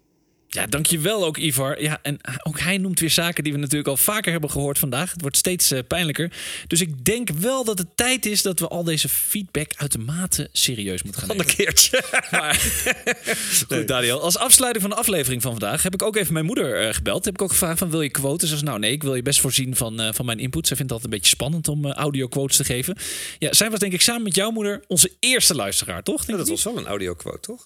Ja, 0.49 0.65
dankjewel 0.65 1.25
ook 1.25 1.37
Ivar. 1.37 1.81
Ja, 1.81 1.99
en 2.01 2.19
ook 2.43 2.59
hij 2.59 2.77
noemt 2.77 2.99
weer 2.99 3.09
zaken 3.09 3.43
die 3.43 3.53
we 3.53 3.59
natuurlijk 3.59 3.87
al 3.87 3.97
vaker 3.97 4.31
hebben 4.31 4.49
gehoord 4.49 4.79
vandaag. 4.79 5.11
Het 5.11 5.21
wordt 5.21 5.37
steeds 5.37 5.71
uh, 5.71 5.79
pijnlijker. 5.87 6.31
Dus 6.67 6.81
ik 6.81 7.05
denk 7.05 7.29
wel 7.29 7.63
dat 7.63 7.77
het 7.77 7.87
tijd 7.95 8.25
is 8.25 8.41
dat 8.41 8.59
we 8.59 8.67
al 8.67 8.83
deze 8.83 9.09
feedback 9.09 9.71
uitermate 9.75 10.49
serieus 10.51 11.03
moeten 11.03 11.21
gaan 11.21 11.29
nemen. 11.29 11.49
Een 11.49 11.55
keertje. 11.55 12.03
Maar, 12.31 12.61
goed, 13.67 13.87
Daniel. 13.87 14.21
Als 14.21 14.37
afsluiting 14.37 14.83
van 14.83 14.93
de 14.93 14.99
aflevering 14.99 15.41
van 15.41 15.51
vandaag 15.51 15.83
heb 15.83 15.93
ik 15.93 16.01
ook 16.01 16.15
even 16.15 16.33
mijn 16.33 16.45
moeder 16.45 16.87
uh, 16.87 16.93
gebeld. 16.93 17.25
Heb 17.25 17.33
ik 17.33 17.41
ook 17.41 17.49
gevraagd 17.49 17.79
van 17.79 17.89
wil 17.89 18.01
je 18.01 18.09
quotes? 18.09 18.49
Ze 18.49 18.55
zei 18.55 18.69
nou 18.69 18.79
nee, 18.79 18.91
ik 18.91 19.03
wil 19.03 19.15
je 19.15 19.21
best 19.21 19.39
voorzien 19.39 19.75
van, 19.75 20.01
uh, 20.01 20.09
van 20.13 20.25
mijn 20.25 20.39
input. 20.39 20.67
Zij 20.67 20.77
vindt 20.77 20.91
het 20.91 21.01
altijd 21.01 21.03
een 21.03 21.19
beetje 21.19 21.35
spannend 21.35 21.67
om 21.67 21.91
audio 21.91 22.27
quotes 22.27 22.57
te 22.57 22.63
geven. 22.63 22.97
Ja, 23.39 23.53
zij 23.53 23.69
was 23.69 23.79
denk 23.79 23.93
ik 23.93 24.01
samen 24.01 24.23
met 24.23 24.35
jouw 24.35 24.51
moeder 24.51 24.83
onze 24.87 25.11
eerste 25.19 25.55
luisteraar, 25.55 26.03
toch? 26.03 26.27
Ja, 26.27 26.37
dat 26.37 26.47
was 26.47 26.63
wel 26.63 26.77
een 26.77 26.87
audio 26.87 27.13
quote, 27.13 27.39
toch? 27.39 27.65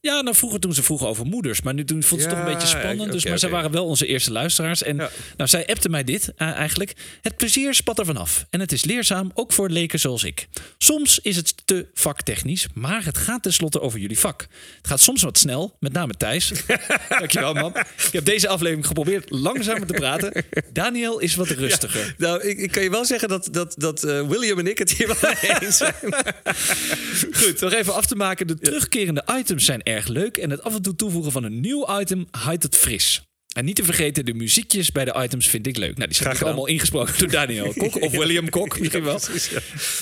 Ja, 0.00 0.20
nou 0.20 0.36
vroeger 0.36 0.60
toen 0.60 0.74
ze 0.74 0.82
vroegen 0.82 1.06
over 1.06 1.26
moeders. 1.26 1.62
Maar 1.62 1.74
nu 1.74 1.84
doen, 1.84 2.02
vond 2.02 2.19
ze 2.20 2.28
toch 2.28 2.38
een 2.38 2.44
beetje 2.44 2.66
spannend. 2.66 3.00
Okay, 3.00 3.12
dus, 3.12 3.24
maar 3.24 3.32
okay. 3.32 3.38
zij 3.38 3.50
waren 3.50 3.70
wel 3.70 3.86
onze 3.86 4.06
eerste 4.06 4.32
luisteraars. 4.32 4.82
En 4.82 4.96
ja. 4.96 5.10
nou, 5.36 5.48
zij 5.48 5.66
appte 5.66 5.88
mij 5.88 6.04
dit 6.04 6.32
uh, 6.38 6.48
eigenlijk. 6.48 6.94
Het 7.22 7.36
plezier 7.36 7.74
spat 7.74 7.98
er 7.98 8.04
vanaf. 8.04 8.46
En 8.50 8.60
het 8.60 8.72
is 8.72 8.84
leerzaam, 8.84 9.30
ook 9.34 9.52
voor 9.52 9.68
leken 9.68 10.00
zoals 10.00 10.24
ik. 10.24 10.48
Soms 10.78 11.18
is 11.18 11.36
het 11.36 11.54
te 11.64 11.86
vaktechnisch, 11.94 12.66
maar 12.74 13.04
het 13.04 13.18
gaat 13.18 13.42
tenslotte 13.42 13.80
over 13.80 13.98
jullie 13.98 14.18
vak. 14.18 14.46
Het 14.76 14.86
gaat 14.86 15.00
soms 15.00 15.22
wat 15.22 15.38
snel, 15.38 15.76
met 15.80 15.92
name 15.92 16.14
Thijs. 16.14 16.52
Dankjewel, 17.18 17.54
man. 17.54 17.76
Ik 17.76 18.12
heb 18.12 18.24
deze 18.24 18.48
aflevering 18.48 18.86
geprobeerd 18.86 19.30
langzamer 19.30 19.86
te 19.86 19.92
praten. 19.92 20.44
Daniel 20.72 21.18
is 21.18 21.34
wat 21.34 21.48
rustiger. 21.48 22.14
Ja, 22.18 22.26
nou, 22.26 22.42
ik, 22.42 22.58
ik, 22.58 22.70
kan 22.70 22.82
je 22.82 22.90
wel 22.90 23.04
zeggen 23.04 23.28
dat, 23.28 23.48
dat, 23.50 23.74
dat 23.78 24.04
uh, 24.04 24.28
William 24.28 24.58
en 24.58 24.66
ik 24.66 24.78
het 24.78 24.90
hier 24.90 25.06
wel 25.06 25.32
eens 25.60 25.76
zijn. 25.76 25.94
Goed, 27.38 27.60
nog 27.60 27.72
even 27.72 27.94
af 27.94 28.06
te 28.06 28.16
maken. 28.16 28.46
De 28.46 28.58
terugkerende 28.58 29.24
items 29.38 29.64
zijn 29.64 29.82
erg 29.82 30.06
leuk. 30.06 30.36
En 30.36 30.50
het 30.50 30.62
af 30.62 30.74
en 30.74 30.82
toe 30.82 30.96
toevoegen 30.96 31.32
van 31.32 31.44
een 31.44 31.60
nieuw 31.60 32.00
item 32.00 32.09
houdt 32.30 32.62
het 32.62 32.76
fris. 32.76 33.22
En 33.50 33.64
niet 33.64 33.76
te 33.76 33.84
vergeten, 33.84 34.24
de 34.24 34.34
muziekjes 34.34 34.92
bij 34.92 35.04
de 35.04 35.14
items 35.22 35.48
vind 35.48 35.66
ik 35.66 35.76
leuk. 35.76 35.96
Nou, 35.96 36.08
die 36.08 36.16
zijn 36.16 36.38
allemaal 36.38 36.66
ingesproken 36.66 37.18
door 37.18 37.30
Daniel 37.30 37.72
Kok 37.78 38.02
of 38.02 38.12
William 38.12 38.48
Kok 38.48 38.80
misschien 38.80 39.04
wel. 39.04 39.20
Precies, 39.20 39.50
ja. 39.50 39.58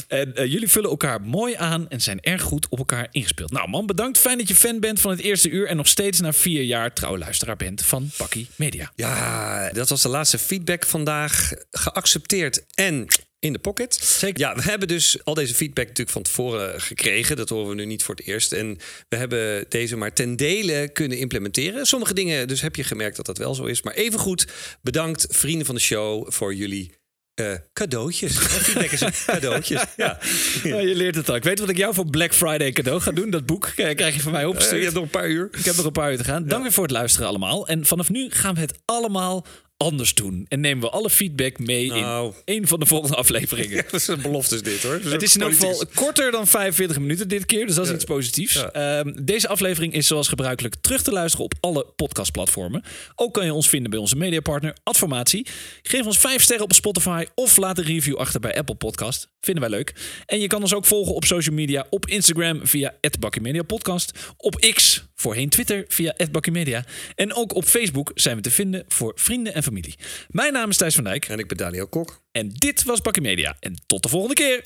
En 0.08 0.32
uh, 0.34 0.46
jullie 0.46 0.68
vullen 0.68 0.90
elkaar 0.90 1.20
mooi 1.20 1.54
aan 1.54 1.88
en 1.88 2.00
zijn 2.00 2.20
erg 2.20 2.42
goed 2.42 2.68
op 2.68 2.78
elkaar 2.78 3.08
ingespeeld. 3.10 3.50
Nou 3.50 3.68
man, 3.68 3.86
bedankt. 3.86 4.18
Fijn 4.18 4.38
dat 4.38 4.48
je 4.48 4.54
fan 4.54 4.80
bent 4.80 5.00
van 5.00 5.10
het 5.10 5.20
eerste 5.20 5.50
uur 5.50 5.66
en 5.66 5.76
nog 5.76 5.88
steeds 5.88 6.20
na 6.20 6.32
vier 6.32 6.62
jaar 6.62 6.92
trouw 6.92 7.18
luisteraar 7.18 7.56
bent 7.56 7.84
van 7.84 8.10
Pakkie 8.16 8.48
Media. 8.56 8.92
Ja, 8.94 9.70
dat 9.72 9.88
was 9.88 10.02
de 10.02 10.08
laatste 10.08 10.38
feedback 10.38 10.86
vandaag. 10.86 11.52
Geaccepteerd 11.70 12.64
en 12.74 13.06
in 13.40 13.52
de 13.52 13.58
pocket. 13.58 13.94
Zeker. 13.94 14.40
Ja, 14.40 14.54
we 14.54 14.62
hebben 14.62 14.88
dus 14.88 15.24
al 15.24 15.34
deze 15.34 15.54
feedback 15.54 15.86
natuurlijk 15.86 16.10
van 16.16 16.22
tevoren 16.22 16.80
gekregen. 16.80 17.36
Dat 17.36 17.48
horen 17.48 17.68
we 17.68 17.74
nu 17.74 17.84
niet 17.84 18.02
voor 18.02 18.14
het 18.14 18.26
eerst. 18.26 18.52
En 18.52 18.78
we 19.08 19.16
hebben 19.16 19.66
deze 19.68 19.96
maar 19.96 20.12
ten 20.12 20.36
dele 20.36 20.90
kunnen 20.92 21.18
implementeren. 21.18 21.86
Sommige 21.86 22.14
dingen, 22.14 22.48
dus 22.48 22.60
heb 22.60 22.76
je 22.76 22.84
gemerkt 22.84 23.16
dat 23.16 23.26
dat 23.26 23.38
wel 23.38 23.54
zo 23.54 23.64
is. 23.64 23.82
Maar 23.82 23.94
evengoed, 23.94 24.46
bedankt 24.82 25.26
vrienden 25.28 25.66
van 25.66 25.74
de 25.74 25.80
show 25.80 26.32
voor 26.32 26.54
jullie 26.54 26.96
uh, 27.40 27.52
cadeautjes. 27.72 28.38
Feedback 28.38 28.90
is 28.90 29.24
cadeautjes. 29.24 29.84
Ja. 29.96 30.18
ja. 30.64 30.80
je 30.80 30.94
leert 30.94 31.14
het 31.14 31.28
al. 31.28 31.34
Ik 31.34 31.44
weet 31.44 31.58
wat 31.58 31.68
ik 31.68 31.76
jou 31.76 31.94
voor 31.94 32.10
Black 32.10 32.34
Friday 32.34 32.72
cadeau 32.72 33.00
ga 33.00 33.10
doen. 33.10 33.30
Dat 33.30 33.46
boek 33.46 33.72
krijg 33.74 34.14
je 34.14 34.20
van 34.20 34.32
mij 34.32 34.44
opgestuurd. 34.44 34.74
Uh, 34.74 34.78
je 34.78 34.84
hebt 34.84 34.94
nog 34.94 35.04
een 35.04 35.20
paar 35.20 35.28
uur. 35.28 35.48
Ik 35.52 35.64
heb 35.64 35.76
nog 35.76 35.84
een 35.84 35.92
paar 35.92 36.10
uur 36.10 36.16
te 36.16 36.24
gaan. 36.24 36.46
Dank 36.46 36.62
weer 36.62 36.72
voor 36.72 36.82
het 36.82 36.92
luisteren 36.92 37.28
allemaal. 37.28 37.68
En 37.68 37.86
vanaf 37.86 38.10
nu 38.10 38.30
gaan 38.30 38.54
we 38.54 38.60
het 38.60 38.78
allemaal 38.84 39.46
anders 39.78 40.14
doen. 40.14 40.46
En 40.48 40.60
nemen 40.60 40.84
we 40.84 40.90
alle 40.90 41.10
feedback 41.10 41.58
mee 41.58 41.88
nou. 41.88 42.32
in 42.44 42.56
een 42.56 42.68
van 42.68 42.80
de 42.80 42.86
volgende 42.86 43.16
afleveringen. 43.22 43.76
Ja, 43.76 43.82
dat 43.82 44.00
is 44.00 44.06
een 44.06 44.22
belofte 44.22 44.54
is 44.54 44.62
dit 44.62 44.82
hoor. 44.82 44.92
het 44.92 45.22
is 45.22 45.36
in 45.36 45.42
ieder 45.42 45.56
geval 45.56 45.84
korter 45.94 46.30
dan 46.30 46.46
45 46.46 46.98
minuten 46.98 47.28
dit 47.28 47.46
keer. 47.46 47.66
Dus 47.66 47.74
dat 47.74 47.84
is 47.84 47.90
ja. 47.90 47.96
iets 47.96 48.04
positiefs. 48.04 48.54
Ja. 48.54 48.98
Um, 48.98 49.24
deze 49.24 49.48
aflevering 49.48 49.92
is 49.92 50.06
zoals 50.06 50.28
gebruikelijk 50.28 50.74
terug 50.80 51.02
te 51.02 51.12
luisteren 51.12 51.44
op 51.44 51.54
alle 51.60 51.86
podcastplatformen. 51.96 52.82
Ook 53.14 53.34
kan 53.34 53.44
je 53.44 53.54
ons 53.54 53.68
vinden 53.68 53.90
bij 53.90 53.98
onze 53.98 54.16
mediapartner 54.16 54.76
Adformatie. 54.82 55.46
Geef 55.82 56.06
ons 56.06 56.18
5 56.18 56.42
sterren 56.42 56.64
op 56.64 56.72
Spotify 56.72 57.24
of 57.34 57.56
laat 57.56 57.78
een 57.78 57.84
review 57.84 58.16
achter 58.16 58.40
bij 58.40 58.56
Apple 58.56 58.74
Podcast. 58.74 59.28
Vinden 59.40 59.62
wij 59.62 59.72
leuk. 59.72 59.94
En 60.26 60.40
je 60.40 60.46
kan 60.46 60.62
ons 60.62 60.74
ook 60.74 60.86
volgen 60.86 61.14
op 61.14 61.24
social 61.24 61.54
media. 61.54 61.86
Op 61.90 62.06
Instagram 62.06 62.66
via 62.66 62.94
Media 63.40 63.62
Podcast. 63.62 64.18
Op 64.36 64.54
X, 64.74 65.07
voorheen 65.20 65.48
Twitter, 65.48 65.84
via 65.88 66.14
Media. 66.50 66.84
En 67.14 67.34
ook 67.34 67.54
op 67.54 67.64
Facebook 67.64 68.10
zijn 68.14 68.36
we 68.36 68.42
te 68.42 68.50
vinden 68.50 68.84
voor 68.88 69.12
vrienden 69.14 69.54
en 69.54 69.62
familie. 69.62 69.94
Mijn 70.28 70.52
naam 70.52 70.70
is 70.70 70.76
Thijs 70.76 70.94
van 70.94 71.04
Dijk. 71.04 71.28
En 71.28 71.38
ik 71.38 71.48
ben 71.48 71.56
Daniel 71.56 71.88
Kok. 71.88 72.22
En 72.32 72.48
dit 72.48 72.84
was 72.84 73.00
Bakkie 73.00 73.22
Media. 73.22 73.56
En 73.60 73.74
tot 73.86 74.02
de 74.02 74.08
volgende 74.08 74.34
keer. 74.34 74.60